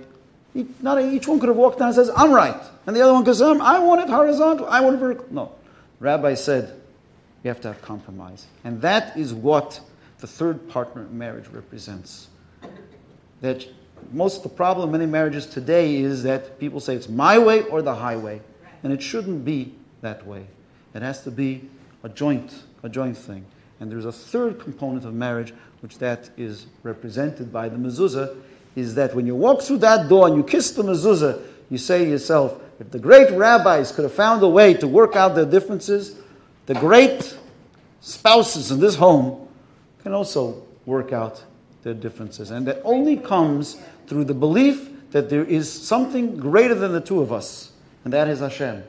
not 0.82 1.01
each 1.01 1.28
one 1.28 1.39
could 1.39 1.47
have 1.47 1.57
walked 1.57 1.80
down 1.80 1.88
and 1.88 1.95
says, 1.95 2.12
I'm 2.16 2.32
right. 2.32 2.62
And 2.86 2.95
the 2.95 3.01
other 3.01 3.14
one 3.14 3.24
goes, 3.24 3.41
um, 3.41 3.62
I 3.62 3.80
want 3.80 4.01
it 4.01 4.09
horizontal, 4.09 4.68
I 4.68 4.82
want 4.82 4.95
it 4.95 4.99
vertical. 4.99 5.26
No. 5.32 5.51
Rabbi 5.99 6.34
said, 6.34 6.82
you 7.43 7.49
have 7.49 7.62
to 7.62 7.70
have 7.70 7.82
compromise. 7.82 8.45
And 8.64 8.82
that 8.82 9.18
is 9.18 9.34
what 9.34 9.80
the 10.20 10.28
third 10.28 10.70
partner 10.70 11.03
in 11.03 11.18
marriage 11.18 11.47
represents. 11.47 12.28
That 13.41 13.66
most 14.12 14.38
of 14.38 14.43
the 14.43 14.49
problem 14.49 14.89
in 14.89 14.91
many 14.91 15.06
marriages 15.06 15.45
today 15.45 15.95
is 15.95 16.24
that 16.24 16.60
people 16.60 16.80
say 16.80 16.95
it's 16.95 17.10
my 17.10 17.38
way 17.38 17.64
or 17.64 17.82
the 17.82 17.95
highway. 17.95 18.41
And 18.84 18.91
it 18.91 19.02
shouldn't 19.02 19.45
be 19.45 19.74
that 20.02 20.26
way. 20.26 20.45
It 20.93 21.02
has 21.02 21.24
to 21.24 21.32
be 21.32 21.70
a 22.04 22.10
joint, 22.10 22.64
a 22.84 22.89
joint 22.89 23.18
thing. 23.18 23.45
And 23.80 23.91
there's 23.91 24.06
a 24.06 24.12
third 24.12 24.60
component 24.60 25.06
of 25.06 25.14
marriage, 25.14 25.54
which 25.82 25.97
that 25.99 26.30
is 26.38 26.68
represented 26.84 27.52
by 27.52 27.70
the 27.70 27.78
mezuzah, 27.78 28.38
is 28.76 28.95
that 28.95 29.16
when 29.16 29.26
you 29.26 29.36
walk 29.36 29.62
through 29.62 29.80
that 29.80 30.08
door 30.10 30.28
and 30.28 30.36
you 30.36 30.43
kiss 30.43 30.72
the 30.72 30.84
mezuzah, 30.84 31.41
you 31.70 31.78
say 31.78 32.06
to 32.06 32.12
yourself, 32.12 32.62
if 32.80 32.91
the 32.91 32.99
great 32.99 33.32
rabbis 33.32 33.91
could 33.91 34.04
have 34.04 34.14
found 34.14 34.41
a 34.43 34.47
way 34.47 34.74
to 34.74 34.88
work 34.88 35.16
out 35.16 35.36
their 35.36 35.45
differences, 35.45 36.16
the 36.66 36.74
great 36.76 37.38
spouses 38.02 38.72
in 38.72 38.80
this 38.80 38.95
home 38.95 39.47
can 40.04 40.14
also 40.14 40.64
work 40.86 41.14
out 41.14 41.43
their 41.84 41.93
differences. 41.93 42.51
And 42.51 42.67
that 42.67 42.82
only 42.84 43.17
comes 43.17 43.77
through 44.07 44.25
the 44.25 44.34
belief 44.34 44.89
that 45.11 45.29
there 45.29 45.43
is 45.43 45.71
something 45.71 46.38
greater 46.38 46.75
than 46.75 46.93
the 46.93 47.01
two 47.01 47.21
of 47.21 47.32
us, 47.32 47.71
and 48.03 48.13
that 48.13 48.27
is 48.27 48.39
Hashem. 48.39 48.84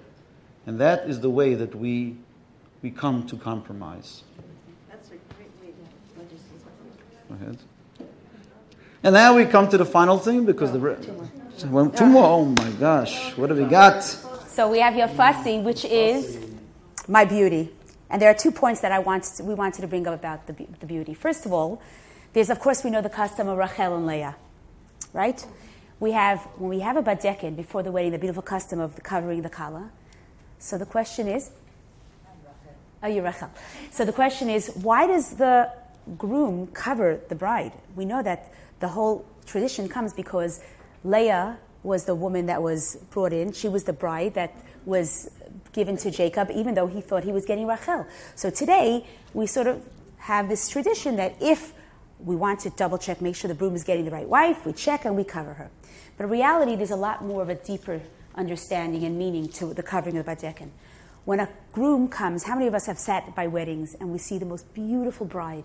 And 0.67 0.79
that 0.81 1.09
is 1.09 1.21
the 1.21 1.31
way 1.31 1.55
that 1.55 1.75
we, 1.75 2.17
we 2.83 2.91
come 2.91 3.27
to 3.27 3.37
compromise. 3.37 4.23
That's 4.89 5.09
a 5.09 5.35
great 5.35 5.51
way 5.61 5.73
to 6.17 6.35
Go 7.29 7.35
ahead. 7.35 7.59
And 9.03 9.15
now 9.15 9.35
we 9.35 9.45
come 9.47 9.69
to 9.69 9.79
the 9.79 9.85
final 9.85 10.19
thing 10.19 10.47
because 10.47 10.71
the. 10.71 10.79
Re- 10.79 10.97
two 11.59 11.67
more. 11.67 11.91
Two 11.91 12.07
more. 12.07 12.25
Oh 12.25 12.45
my 12.45 12.71
gosh. 12.79 13.37
What 13.37 13.51
have 13.51 13.59
we 13.59 13.65
got? 13.65 14.05
So 14.05 14.71
we 14.71 14.79
have 14.79 14.95
yofasi, 14.95 15.63
which 15.63 15.85
is 15.85 16.39
my 17.09 17.25
beauty. 17.25 17.73
And 18.11 18.21
there 18.21 18.31
are 18.31 18.35
two 18.35 18.53
points 18.53 18.81
that 18.83 18.93
I 18.93 18.99
want 18.99 19.25
to, 19.25 19.43
we 19.43 19.55
wanted 19.55 19.81
to 19.81 19.89
bring 19.89 20.07
up 20.07 20.15
about 20.15 20.47
the, 20.47 20.53
the 20.81 20.87
beauty. 20.87 21.15
First 21.15 21.47
of 21.47 21.53
all, 21.53 21.83
there's, 22.33 22.51
of 22.51 22.61
course, 22.61 22.83
we 22.83 22.91
know 22.91 23.03
the 23.03 23.11
custom 23.11 23.49
of 23.49 23.59
Rachel 23.59 23.97
and 23.97 24.07
Leah, 24.07 24.37
right? 25.13 25.45
We 26.01 26.13
have, 26.13 26.41
when 26.57 26.71
we 26.71 26.81
have 26.81 26.97
a 26.97 27.03
badekin 27.03 27.57
before 27.57 27.83
the 27.83 27.93
wedding, 27.93 28.13
the 28.13 28.19
beautiful 28.19 28.43
custom 28.43 28.81
of 28.81 29.01
covering 29.03 29.43
the 29.43 29.51
kala. 29.51 29.91
So 30.59 30.79
the 30.79 30.87
question 30.87 31.29
is, 31.29 31.51
oh, 33.03 33.09
you're 33.09 33.23
Rachel. 33.23 33.51
So 33.91 34.05
the 34.05 34.13
question 34.13 34.49
is, 34.49 34.69
why 34.75 35.07
does 35.07 35.37
the 35.37 35.71
groom 36.19 36.69
cover 36.69 37.21
the 37.29 37.35
bride? 37.35 37.73
We 37.97 38.05
know 38.05 38.23
that 38.23 38.53
the 38.81 38.89
whole 38.89 39.25
tradition 39.47 39.89
comes 39.89 40.13
because 40.13 40.61
Leah 41.05 41.59
was 41.83 42.05
the 42.05 42.15
woman 42.15 42.47
that 42.47 42.63
was 42.63 42.97
brought 43.11 43.33
in. 43.33 43.53
She 43.53 43.69
was 43.69 43.85
the 43.85 43.93
bride 43.93 44.35
that 44.35 44.55
was 44.85 45.31
given 45.73 45.97
to 45.99 46.11
Jacob, 46.11 46.51
even 46.55 46.75
though 46.75 46.87
he 46.87 47.01
thought 47.01 47.25
he 47.25 47.33
was 47.33 47.45
getting 47.45 47.67
Rachel. 47.67 48.07
So 48.35 48.51
today, 48.51 49.07
we 49.35 49.47
sort 49.47 49.67
of 49.67 49.85
have 50.19 50.49
this 50.49 50.69
tradition 50.69 51.17
that 51.17 51.35
if 51.41 51.73
we 52.25 52.37
want 52.37 52.61
to 52.61 52.71
double 52.71 52.99
check, 52.99 53.21
make 53.21 53.37
sure 53.37 53.49
the 53.49 53.55
groom 53.55 53.75
is 53.75 53.85
getting 53.85 54.05
the 54.05 54.11
right 54.11 54.29
wife, 54.29 54.65
we 54.65 54.73
check 54.73 55.05
and 55.05 55.17
we 55.17 55.25
cover 55.25 55.55
her. 55.55 55.71
But 56.17 56.25
in 56.25 56.31
reality, 56.31 56.77
there's 56.77 56.91
a 56.91 56.97
lot 56.97 57.25
more 57.25 57.43
of 57.43 57.49
a 57.49 57.55
deeper 57.55 58.01
understanding 58.35 59.05
and 59.05 59.19
meaning 59.19 59.49
to 59.49 59.75
the 59.75 59.83
covering 59.83 60.17
of 60.17 60.27
the 60.27 60.33
Badekin. 60.33 60.71
When 61.25 61.41
a 61.41 61.49
groom 61.73 62.09
comes, 62.09 62.45
how 62.45 62.55
many 62.55 62.67
of 62.67 62.75
us 62.75 62.87
have 62.87 62.99
sat 62.99 63.35
by 63.35 63.47
weddings 63.47 63.95
and 63.95 64.11
we 64.11 64.19
see 64.19 64.39
the 64.39 64.47
most 64.47 64.73
beautiful 64.75 65.27
bride? 65.27 65.65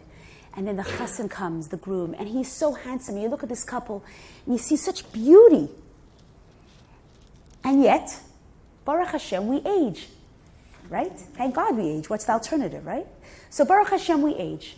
And 0.56 0.68
then 0.68 0.76
the 0.76 0.84
chassan 0.84 1.30
comes, 1.30 1.68
the 1.68 1.78
groom, 1.78 2.16
and 2.18 2.28
he's 2.28 2.52
so 2.52 2.74
handsome. 2.74 3.18
You 3.18 3.30
look 3.30 3.44
at 3.44 3.50
this 3.50 3.64
couple 3.64 4.04
and 4.46 4.56
you 4.56 4.60
see 4.60 4.76
such 4.76 5.12
beauty. 5.12 5.70
And 7.64 7.84
yet, 7.84 8.20
Baruch 8.86 9.10
Hashem, 9.10 9.48
we 9.48 9.62
age, 9.66 10.08
right? 10.90 11.12
Thank 11.20 11.56
God 11.56 11.76
we 11.76 11.90
age. 11.90 12.10
What's 12.10 12.26
the 12.26 12.32
alternative, 12.34 12.86
right? 12.86 13.06
So 13.50 13.66
Baruch 13.66 13.90
Hashem, 13.90 14.22
we 14.22 14.36
age. 14.36 14.78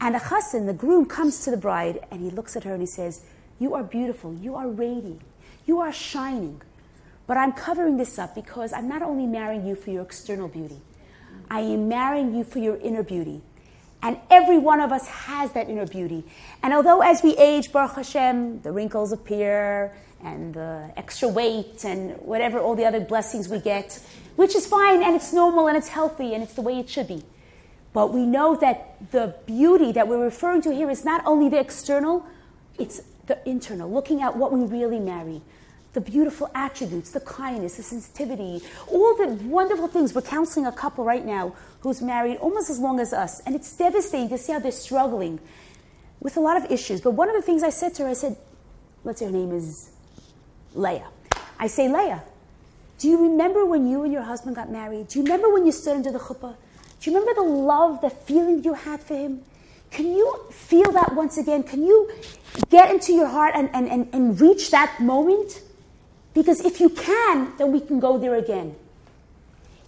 And 0.00 0.14
the 0.14 0.18
chassan, 0.18 0.66
the 0.66 0.72
groom, 0.72 1.06
comes 1.06 1.44
to 1.44 1.50
the 1.50 1.56
bride 1.56 2.00
and 2.10 2.20
he 2.20 2.30
looks 2.30 2.56
at 2.56 2.64
her 2.64 2.72
and 2.72 2.82
he 2.82 2.86
says, 2.86 3.22
You 3.58 3.74
are 3.74 3.82
beautiful. 3.82 4.34
You 4.34 4.54
are 4.54 4.68
radiant. 4.68 5.22
You 5.66 5.80
are 5.80 5.92
shining. 5.92 6.62
But 7.26 7.36
I'm 7.36 7.52
covering 7.52 7.96
this 7.96 8.18
up 8.18 8.34
because 8.34 8.72
I'm 8.72 8.88
not 8.88 9.02
only 9.02 9.26
marrying 9.26 9.66
you 9.66 9.74
for 9.74 9.90
your 9.90 10.02
external 10.02 10.48
beauty, 10.48 10.80
I 11.50 11.60
am 11.60 11.88
marrying 11.88 12.34
you 12.34 12.44
for 12.44 12.58
your 12.58 12.76
inner 12.76 13.02
beauty. 13.02 13.42
And 14.02 14.18
every 14.30 14.58
one 14.58 14.80
of 14.80 14.92
us 14.92 15.08
has 15.08 15.52
that 15.52 15.68
inner 15.68 15.86
beauty. 15.86 16.24
And 16.62 16.72
although 16.72 17.00
as 17.00 17.22
we 17.22 17.36
age, 17.36 17.72
Baruch 17.72 17.96
Hashem, 17.96 18.60
the 18.62 18.70
wrinkles 18.70 19.10
appear, 19.10 19.92
and 20.22 20.54
the 20.54 20.90
extra 20.96 21.28
weight 21.28 21.84
and 21.84 22.16
whatever, 22.18 22.58
all 22.58 22.74
the 22.74 22.84
other 22.84 23.00
blessings 23.00 23.48
we 23.48 23.58
get, 23.58 24.00
which 24.36 24.54
is 24.54 24.66
fine 24.66 25.02
and 25.02 25.14
it's 25.14 25.32
normal 25.32 25.68
and 25.68 25.76
it's 25.76 25.88
healthy 25.88 26.34
and 26.34 26.42
it's 26.42 26.54
the 26.54 26.62
way 26.62 26.78
it 26.78 26.88
should 26.88 27.08
be. 27.08 27.22
But 27.96 28.12
we 28.12 28.26
know 28.26 28.54
that 28.56 29.10
the 29.10 29.34
beauty 29.46 29.90
that 29.92 30.06
we're 30.06 30.22
referring 30.22 30.60
to 30.68 30.70
here 30.70 30.90
is 30.90 31.02
not 31.02 31.24
only 31.24 31.48
the 31.48 31.58
external, 31.58 32.26
it's 32.78 33.00
the 33.26 33.38
internal, 33.48 33.90
looking 33.90 34.20
at 34.20 34.36
what 34.36 34.52
we 34.52 34.64
really 34.64 35.00
marry. 35.00 35.40
The 35.94 36.02
beautiful 36.02 36.50
attributes, 36.54 37.12
the 37.12 37.20
kindness, 37.20 37.78
the 37.78 37.82
sensitivity, 37.82 38.60
all 38.86 39.16
the 39.16 39.28
wonderful 39.44 39.88
things. 39.88 40.14
We're 40.14 40.20
counseling 40.20 40.66
a 40.66 40.72
couple 40.72 41.04
right 41.04 41.24
now 41.24 41.54
who's 41.80 42.02
married 42.02 42.36
almost 42.36 42.68
as 42.68 42.78
long 42.78 43.00
as 43.00 43.14
us, 43.14 43.40
and 43.46 43.54
it's 43.54 43.74
devastating 43.74 44.28
to 44.28 44.36
see 44.36 44.52
how 44.52 44.58
they're 44.58 44.72
struggling 44.72 45.40
with 46.20 46.36
a 46.36 46.40
lot 46.40 46.58
of 46.62 46.70
issues. 46.70 47.00
But 47.00 47.12
one 47.12 47.30
of 47.30 47.34
the 47.34 47.40
things 47.40 47.62
I 47.62 47.70
said 47.70 47.94
to 47.94 48.02
her, 48.02 48.10
I 48.10 48.12
said, 48.12 48.36
let's 49.04 49.20
say 49.20 49.24
her 49.24 49.32
name 49.32 49.52
is 49.52 49.88
Leah. 50.74 51.08
I 51.58 51.66
say, 51.66 51.88
Leah, 51.88 52.24
do 52.98 53.08
you 53.08 53.22
remember 53.22 53.64
when 53.64 53.88
you 53.88 54.02
and 54.02 54.12
your 54.12 54.24
husband 54.24 54.54
got 54.54 54.70
married? 54.70 55.08
Do 55.08 55.18
you 55.18 55.24
remember 55.24 55.50
when 55.50 55.64
you 55.64 55.72
stood 55.72 55.96
under 55.96 56.12
the 56.12 56.18
chuppah? 56.18 56.56
Do 57.00 57.10
you 57.10 57.16
remember 57.16 57.40
the 57.40 57.48
love, 57.48 58.00
the 58.00 58.10
feeling 58.10 58.64
you 58.64 58.74
had 58.74 59.02
for 59.02 59.14
him? 59.14 59.42
Can 59.90 60.06
you 60.06 60.44
feel 60.50 60.90
that 60.92 61.14
once 61.14 61.38
again? 61.38 61.62
Can 61.62 61.84
you 61.84 62.10
get 62.70 62.90
into 62.90 63.12
your 63.12 63.28
heart 63.28 63.52
and, 63.54 63.70
and, 63.72 63.88
and, 63.88 64.08
and 64.12 64.40
reach 64.40 64.70
that 64.70 65.00
moment? 65.00 65.62
Because 66.34 66.60
if 66.60 66.80
you 66.80 66.90
can, 66.90 67.52
then 67.58 67.72
we 67.72 67.80
can 67.80 68.00
go 68.00 68.18
there 68.18 68.34
again. 68.34 68.74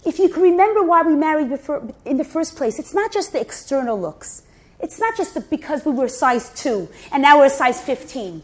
If 0.05 0.17
you 0.17 0.29
can 0.29 0.41
remember 0.41 0.81
why 0.81 1.03
we 1.03 1.15
married 1.15 1.49
before, 1.49 1.87
in 2.05 2.17
the 2.17 2.23
first 2.23 2.55
place, 2.55 2.79
it's 2.79 2.93
not 2.93 3.11
just 3.11 3.33
the 3.33 3.41
external 3.41 3.99
looks. 3.99 4.43
It's 4.79 4.99
not 4.99 5.17
just 5.17 5.33
the, 5.33 5.41
because 5.41 5.85
we 5.85 5.91
were 5.91 6.07
size 6.07 6.49
2 6.55 6.87
and 7.11 7.21
now 7.21 7.39
we're 7.39 7.49
size 7.49 7.81
15. 7.81 8.41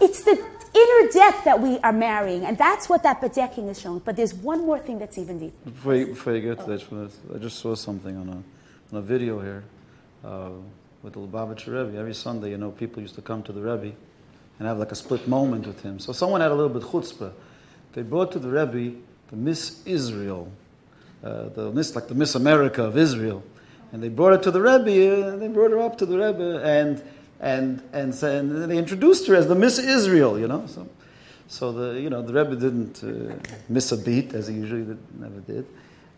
It's 0.00 0.24
the 0.24 0.44
inner 0.74 1.12
depth 1.12 1.44
that 1.44 1.60
we 1.60 1.78
are 1.78 1.92
marrying, 1.92 2.44
and 2.44 2.56
that's 2.56 2.88
what 2.88 3.02
that 3.02 3.20
badekin 3.20 3.68
is 3.68 3.80
showing. 3.80 4.00
But 4.00 4.16
there's 4.16 4.34
one 4.34 4.64
more 4.66 4.78
thing 4.78 4.98
that's 4.98 5.18
even 5.18 5.38
deeper. 5.38 5.70
Before 5.70 5.94
you, 5.94 6.06
before 6.06 6.34
you 6.34 6.40
get 6.40 6.64
to 6.64 6.76
that, 6.76 7.10
I 7.34 7.38
just 7.38 7.58
saw 7.58 7.74
something 7.74 8.16
on 8.16 8.28
a, 8.28 8.94
on 8.94 8.98
a 8.98 9.02
video 9.02 9.40
here 9.40 9.64
uh, 10.24 10.50
with 11.02 11.14
the 11.14 11.20
Lubavitcher 11.20 11.68
Rebbe. 11.68 11.98
Every 11.98 12.14
Sunday, 12.14 12.50
you 12.50 12.58
know, 12.58 12.70
people 12.70 13.02
used 13.02 13.14
to 13.16 13.22
come 13.22 13.42
to 13.44 13.52
the 13.52 13.60
Rebbe 13.60 13.94
and 14.58 14.68
have 14.68 14.78
like 14.78 14.92
a 14.92 14.96
split 14.96 15.26
moment 15.26 15.66
with 15.66 15.82
him. 15.82 15.98
So 15.98 16.12
someone 16.12 16.40
had 16.40 16.50
a 16.50 16.54
little 16.54 16.72
bit 16.72 16.82
chutzpah. 16.82 17.32
They 17.92 18.02
brought 18.02 18.30
to 18.32 18.38
the 18.38 18.48
Rebbe 18.48 18.96
the 19.30 19.36
Miss 19.36 19.80
Israel, 19.86 20.50
uh, 21.24 21.48
the 21.50 21.70
Miss 21.70 21.94
like 21.94 22.08
the 22.08 22.14
Miss 22.14 22.34
America 22.34 22.82
of 22.82 22.96
Israel, 22.98 23.42
and 23.92 24.02
they 24.02 24.08
brought 24.08 24.32
her 24.32 24.38
to 24.38 24.50
the 24.50 24.60
Rebbe, 24.60 25.28
and 25.28 25.40
they 25.40 25.48
brought 25.48 25.70
her 25.70 25.80
up 25.80 25.96
to 25.98 26.06
the 26.06 26.18
Rebbe, 26.18 26.62
and 26.64 27.02
and 27.40 27.82
and, 27.92 28.14
so, 28.14 28.30
and 28.30 28.70
they 28.70 28.76
introduced 28.76 29.26
her 29.26 29.34
as 29.34 29.48
the 29.48 29.54
Miss 29.54 29.78
Israel, 29.78 30.38
you 30.38 30.46
know. 30.46 30.66
So, 30.66 30.88
so 31.48 31.72
the 31.72 32.00
you 32.00 32.10
know 32.10 32.22
the 32.22 32.32
Rebbe 32.32 32.56
didn't 32.56 33.02
uh, 33.02 33.34
miss 33.68 33.92
a 33.92 33.96
beat 33.96 34.34
as 34.34 34.46
he 34.46 34.54
usually 34.54 34.84
did, 34.84 35.20
never 35.20 35.40
did. 35.40 35.66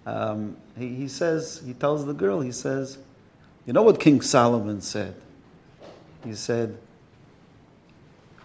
Um, 0.04 0.56
he, 0.76 0.88
he 0.88 1.08
says 1.08 1.62
he 1.64 1.74
tells 1.74 2.04
the 2.04 2.12
girl 2.12 2.40
he 2.40 2.52
says, 2.52 2.98
you 3.66 3.72
know 3.72 3.82
what 3.82 4.00
King 4.00 4.20
Solomon 4.20 4.80
said? 4.80 5.14
He 6.24 6.34
said, 6.34 6.76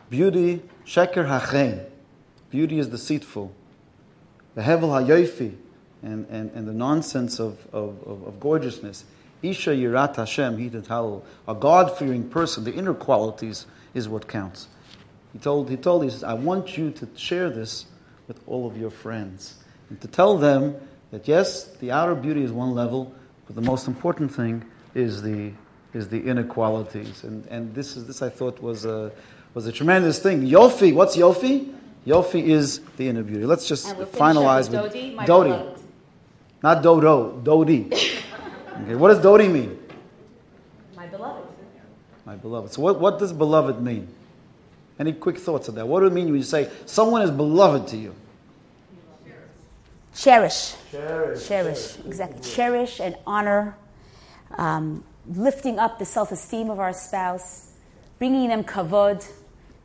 beauty 0.09 0.61
sheker 0.86 1.28
hachen, 1.28 1.84
beauty 2.49 2.80
is 2.80 2.88
deceitful. 2.88 3.51
The 4.55 4.61
hevel 4.61 4.89
hayofi, 4.89 5.55
and, 6.01 6.25
and, 6.30 6.51
and 6.51 6.67
the 6.67 6.73
nonsense 6.73 7.39
of, 7.39 7.59
of, 7.73 8.01
of, 8.07 8.23
of 8.23 8.39
gorgeousness. 8.39 9.03
Isha 9.41 9.71
Yirat 9.71 10.15
Hashem 10.15 10.57
he 10.57 10.69
Hitat 10.69 11.21
A 11.47 11.55
God-fearing 11.55 12.29
person, 12.29 12.63
the 12.63 12.73
inner 12.73 12.93
qualities 12.93 13.65
is 13.93 14.09
what 14.09 14.27
counts. 14.27 14.67
He 15.33 15.39
told, 15.39 15.69
he 15.69 15.77
told, 15.77 16.03
he 16.03 16.09
says, 16.09 16.23
I 16.23 16.33
want 16.33 16.77
you 16.77 16.91
to 16.91 17.07
share 17.15 17.49
this 17.49 17.85
with 18.27 18.39
all 18.47 18.67
of 18.67 18.77
your 18.77 18.89
friends. 18.89 19.55
And 19.89 19.99
to 20.01 20.07
tell 20.07 20.38
them 20.38 20.75
that 21.11 21.27
yes, 21.27 21.65
the 21.79 21.91
outer 21.91 22.15
beauty 22.15 22.43
is 22.43 22.51
one 22.51 22.73
level, 22.73 23.13
but 23.45 23.55
the 23.55 23.61
most 23.61 23.88
important 23.88 24.33
thing 24.33 24.65
is 24.93 25.21
the, 25.21 25.51
is 25.93 26.09
the 26.09 26.19
inner 26.19 26.43
qualities. 26.43 27.23
And, 27.23 27.45
and 27.47 27.73
this, 27.73 27.95
is, 27.95 28.07
this 28.07 28.21
I 28.21 28.29
thought 28.29 28.61
was 28.61 28.85
a, 28.85 29.11
was 29.53 29.67
a 29.67 29.71
tremendous 29.71 30.19
thing. 30.19 30.41
Yofi, 30.41 30.93
what's 30.93 31.15
Yofi? 31.15 31.73
Yofi 32.05 32.43
is 32.43 32.79
the 32.97 33.07
inner 33.07 33.23
beauty. 33.23 33.45
Let's 33.45 33.67
just 33.67 33.88
finalize 33.88 34.69
with 34.69 34.93
Dodi. 34.93 35.15
Dodi. 35.25 35.79
Not 36.63 36.81
Dodo, 36.81 37.39
Dodi. 37.43 38.23
Okay, 38.84 38.95
what 38.95 39.09
does 39.09 39.19
Dodi 39.19 39.51
mean? 39.51 39.80
My 40.95 41.07
beloved. 41.07 41.47
My 42.25 42.36
beloved. 42.36 42.73
So 42.73 42.82
what, 42.82 42.99
what 42.99 43.19
does 43.19 43.34
beloved 43.34 43.82
mean? 43.82 44.07
Any 44.99 45.13
quick 45.13 45.38
thoughts 45.38 45.69
on 45.69 45.75
that? 45.75 45.88
What 45.88 46.01
do 46.01 46.07
it 46.07 46.13
mean 46.13 46.25
when 46.25 46.36
you 46.36 46.43
say 46.43 46.69
someone 46.86 47.21
is 47.21 47.32
beloved 47.32 47.88
to 47.89 47.97
you? 47.97 48.15
Cherish. 50.15 50.73
Cherish. 50.91 51.47
Cherish. 51.47 51.47
Cherish. 51.47 51.97
Exactly. 52.05 52.41
Cherish 52.41 52.99
and 52.99 53.15
honor. 53.28 53.78
Um, 54.57 55.03
lifting 55.28 55.78
up 55.78 55.99
the 55.99 56.05
self-esteem 56.05 56.69
of 56.69 56.80
our 56.80 56.93
spouse. 56.93 57.71
Bringing 58.17 58.49
them 58.49 58.63
kavod. 58.63 59.25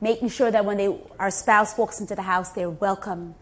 Making 0.00 0.30
sure 0.30 0.50
that 0.50 0.64
when 0.64 0.78
they, 0.78 0.98
our 1.18 1.30
spouse 1.30 1.76
walks 1.76 2.00
into 2.00 2.14
the 2.14 2.22
house, 2.22 2.50
they're 2.52 2.70
welcome. 2.70 3.34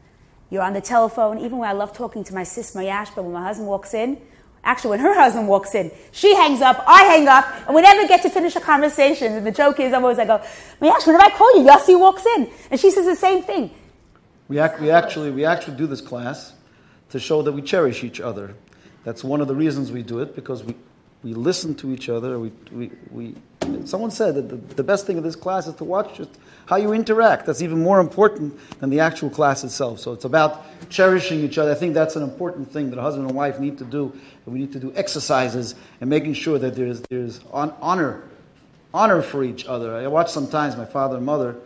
You're 0.50 0.62
on 0.62 0.72
the 0.72 0.80
telephone. 0.80 1.38
Even 1.38 1.58
when 1.58 1.68
I 1.70 1.72
love 1.72 1.92
talking 1.92 2.24
to 2.24 2.34
my 2.34 2.42
sis 2.42 2.74
Mayash, 2.74 3.14
but 3.14 3.22
when 3.22 3.32
my 3.32 3.44
husband 3.44 3.68
walks 3.68 3.94
in, 3.94 4.20
Actually, 4.62 4.90
when 4.90 5.00
her 5.00 5.14
husband 5.14 5.48
walks 5.48 5.74
in, 5.74 5.90
she 6.12 6.34
hangs 6.36 6.60
up, 6.60 6.84
I 6.86 7.04
hang 7.04 7.26
up, 7.28 7.46
and 7.66 7.74
we 7.74 7.80
never 7.80 8.06
get 8.06 8.22
to 8.22 8.30
finish 8.30 8.56
a 8.56 8.60
conversation. 8.60 9.32
And 9.32 9.46
the 9.46 9.50
joke 9.50 9.80
is, 9.80 9.92
I'm 9.94 10.02
always 10.02 10.18
like, 10.18 10.28
oh, 10.28 10.40
Mayash, 10.82 11.06
whenever 11.06 11.24
I 11.24 11.30
call 11.30 11.58
you, 11.58 11.66
Yossi 11.66 11.98
walks 11.98 12.26
in. 12.36 12.50
And 12.70 12.78
she 12.78 12.90
says 12.90 13.06
the 13.06 13.16
same 13.16 13.42
thing. 13.42 13.70
We, 14.48 14.56
we, 14.80 14.90
actually, 14.90 15.30
we 15.30 15.44
actually 15.46 15.76
do 15.76 15.86
this 15.86 16.02
class 16.02 16.52
to 17.08 17.18
show 17.18 17.40
that 17.42 17.52
we 17.52 17.62
cherish 17.62 18.04
each 18.04 18.20
other. 18.20 18.54
That's 19.04 19.24
one 19.24 19.40
of 19.40 19.48
the 19.48 19.54
reasons 19.54 19.90
we 19.90 20.02
do 20.02 20.20
it, 20.20 20.34
because 20.34 20.62
we, 20.62 20.74
we 21.22 21.34
listen 21.34 21.74
to 21.76 21.92
each 21.92 22.08
other. 22.08 22.38
We, 22.38 22.52
we, 22.72 22.90
we, 23.10 23.34
someone 23.84 24.10
said 24.10 24.34
that 24.36 24.48
the, 24.48 24.56
the 24.74 24.82
best 24.82 25.06
thing 25.06 25.18
of 25.18 25.24
this 25.24 25.36
class 25.36 25.66
is 25.66 25.74
to 25.74 25.84
watch 25.84 26.16
just 26.16 26.30
how 26.66 26.76
you 26.76 26.92
interact. 26.92 27.46
That's 27.46 27.62
even 27.62 27.82
more 27.82 28.00
important 28.00 28.58
than 28.80 28.90
the 28.90 29.00
actual 29.00 29.28
class 29.28 29.62
itself. 29.64 30.00
So 30.00 30.12
it's 30.12 30.24
about 30.24 30.64
cherishing 30.88 31.40
each 31.40 31.58
other. 31.58 31.72
I 31.72 31.74
think 31.74 31.94
that's 31.94 32.16
an 32.16 32.22
important 32.22 32.72
thing 32.72 32.90
that 32.90 32.98
a 32.98 33.02
husband 33.02 33.26
and 33.26 33.36
wife 33.36 33.58
need 33.60 33.78
to 33.78 33.84
do. 33.84 34.12
We 34.46 34.58
need 34.58 34.72
to 34.72 34.80
do 34.80 34.92
exercises 34.96 35.74
and 36.00 36.08
making 36.08 36.34
sure 36.34 36.58
that 36.58 36.74
there's, 36.74 37.02
there's 37.02 37.40
honor, 37.52 38.22
honor 38.94 39.22
for 39.22 39.44
each 39.44 39.66
other. 39.66 39.94
I 39.94 40.06
watch 40.06 40.30
sometimes 40.30 40.76
my 40.76 40.86
father 40.86 41.16
and 41.16 41.26
mother, 41.26 41.56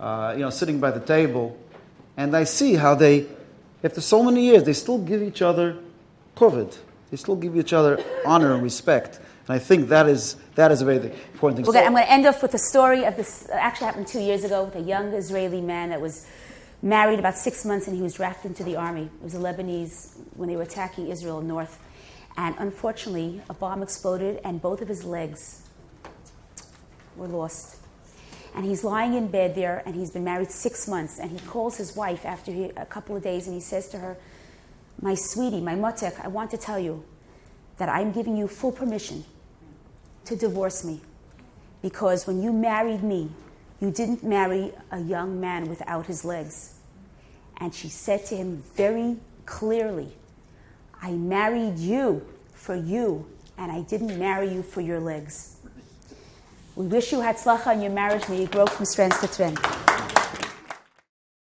uh, 0.00 0.32
you 0.34 0.42
know, 0.42 0.50
sitting 0.50 0.80
by 0.80 0.90
the 0.90 1.00
table, 1.00 1.56
and 2.16 2.36
I 2.36 2.44
see 2.44 2.74
how 2.74 2.94
they, 2.94 3.26
after 3.82 4.00
so 4.00 4.22
many 4.22 4.44
years, 4.46 4.64
they 4.64 4.72
still 4.72 4.98
give 4.98 5.22
each 5.22 5.40
other 5.40 5.78
kavod. 6.36 6.76
They 7.10 7.16
still 7.16 7.36
give 7.36 7.56
each 7.56 7.72
other 7.72 8.02
honor 8.24 8.54
and 8.54 8.62
respect. 8.62 9.20
And 9.46 9.54
I 9.54 9.58
think 9.58 9.88
that 9.88 10.08
is, 10.08 10.36
that 10.54 10.72
is 10.72 10.80
a 10.80 10.84
very 10.84 10.96
important 10.96 11.56
thing. 11.56 11.68
Okay, 11.68 11.84
I'm 11.84 11.92
going 11.92 12.04
to 12.04 12.10
end 12.10 12.26
off 12.26 12.42
with 12.42 12.54
a 12.54 12.58
story 12.58 13.04
of 13.04 13.16
this. 13.16 13.48
Actually, 13.52 13.86
happened 13.86 14.06
two 14.06 14.20
years 14.20 14.42
ago 14.42 14.64
with 14.64 14.76
a 14.76 14.80
young 14.80 15.12
Israeli 15.12 15.60
man 15.60 15.90
that 15.90 16.00
was 16.00 16.26
married 16.82 17.18
about 17.18 17.36
six 17.36 17.64
months 17.64 17.86
and 17.86 17.96
he 17.96 18.02
was 18.02 18.14
drafted 18.14 18.50
into 18.50 18.64
the 18.64 18.76
army. 18.76 19.04
It 19.04 19.22
was 19.22 19.34
a 19.34 19.38
Lebanese 19.38 20.16
when 20.36 20.48
they 20.48 20.56
were 20.56 20.62
attacking 20.62 21.08
Israel 21.08 21.40
north. 21.40 21.78
And 22.36 22.54
unfortunately, 22.58 23.42
a 23.48 23.54
bomb 23.54 23.82
exploded 23.82 24.40
and 24.44 24.60
both 24.60 24.80
of 24.80 24.88
his 24.88 25.04
legs 25.04 25.62
were 27.16 27.28
lost. 27.28 27.76
And 28.54 28.64
he's 28.64 28.84
lying 28.84 29.14
in 29.14 29.28
bed 29.28 29.54
there 29.54 29.82
and 29.84 29.94
he's 29.94 30.10
been 30.10 30.24
married 30.24 30.50
six 30.50 30.86
months. 30.86 31.18
And 31.18 31.30
he 31.30 31.38
calls 31.46 31.76
his 31.76 31.96
wife 31.96 32.24
after 32.24 32.52
he, 32.52 32.64
a 32.76 32.86
couple 32.86 33.16
of 33.16 33.22
days 33.22 33.46
and 33.46 33.54
he 33.54 33.60
says 33.60 33.88
to 33.88 33.98
her, 33.98 34.16
My 35.04 35.14
sweetie, 35.14 35.60
my 35.60 35.74
motek, 35.74 36.18
I 36.24 36.28
want 36.28 36.50
to 36.52 36.56
tell 36.56 36.78
you 36.78 37.04
that 37.76 37.90
I'm 37.90 38.10
giving 38.10 38.38
you 38.38 38.48
full 38.48 38.72
permission 38.72 39.22
to 40.24 40.34
divorce 40.34 40.82
me. 40.82 41.02
Because 41.82 42.26
when 42.26 42.42
you 42.42 42.54
married 42.54 43.02
me, 43.02 43.28
you 43.82 43.90
didn't 43.90 44.24
marry 44.24 44.72
a 44.90 44.98
young 44.98 45.38
man 45.38 45.68
without 45.68 46.06
his 46.06 46.24
legs. 46.24 46.76
And 47.58 47.74
she 47.74 47.90
said 47.90 48.24
to 48.26 48.34
him 48.34 48.62
very 48.76 49.18
clearly, 49.44 50.08
I 51.02 51.10
married 51.10 51.76
you 51.76 52.26
for 52.54 52.74
you, 52.74 53.26
and 53.58 53.70
I 53.70 53.82
didn't 53.82 54.18
marry 54.18 54.48
you 54.48 54.62
for 54.62 54.80
your 54.80 55.00
legs. 55.00 55.58
We 56.76 56.86
wish 56.86 57.12
you 57.12 57.18
hatzlacha 57.18 57.74
in 57.74 57.82
your 57.82 57.92
marriage. 57.92 58.26
May 58.30 58.40
you 58.40 58.46
grow 58.46 58.64
from 58.64 58.86
strength 58.86 59.20
to 59.20 59.28
strength. 59.28 60.13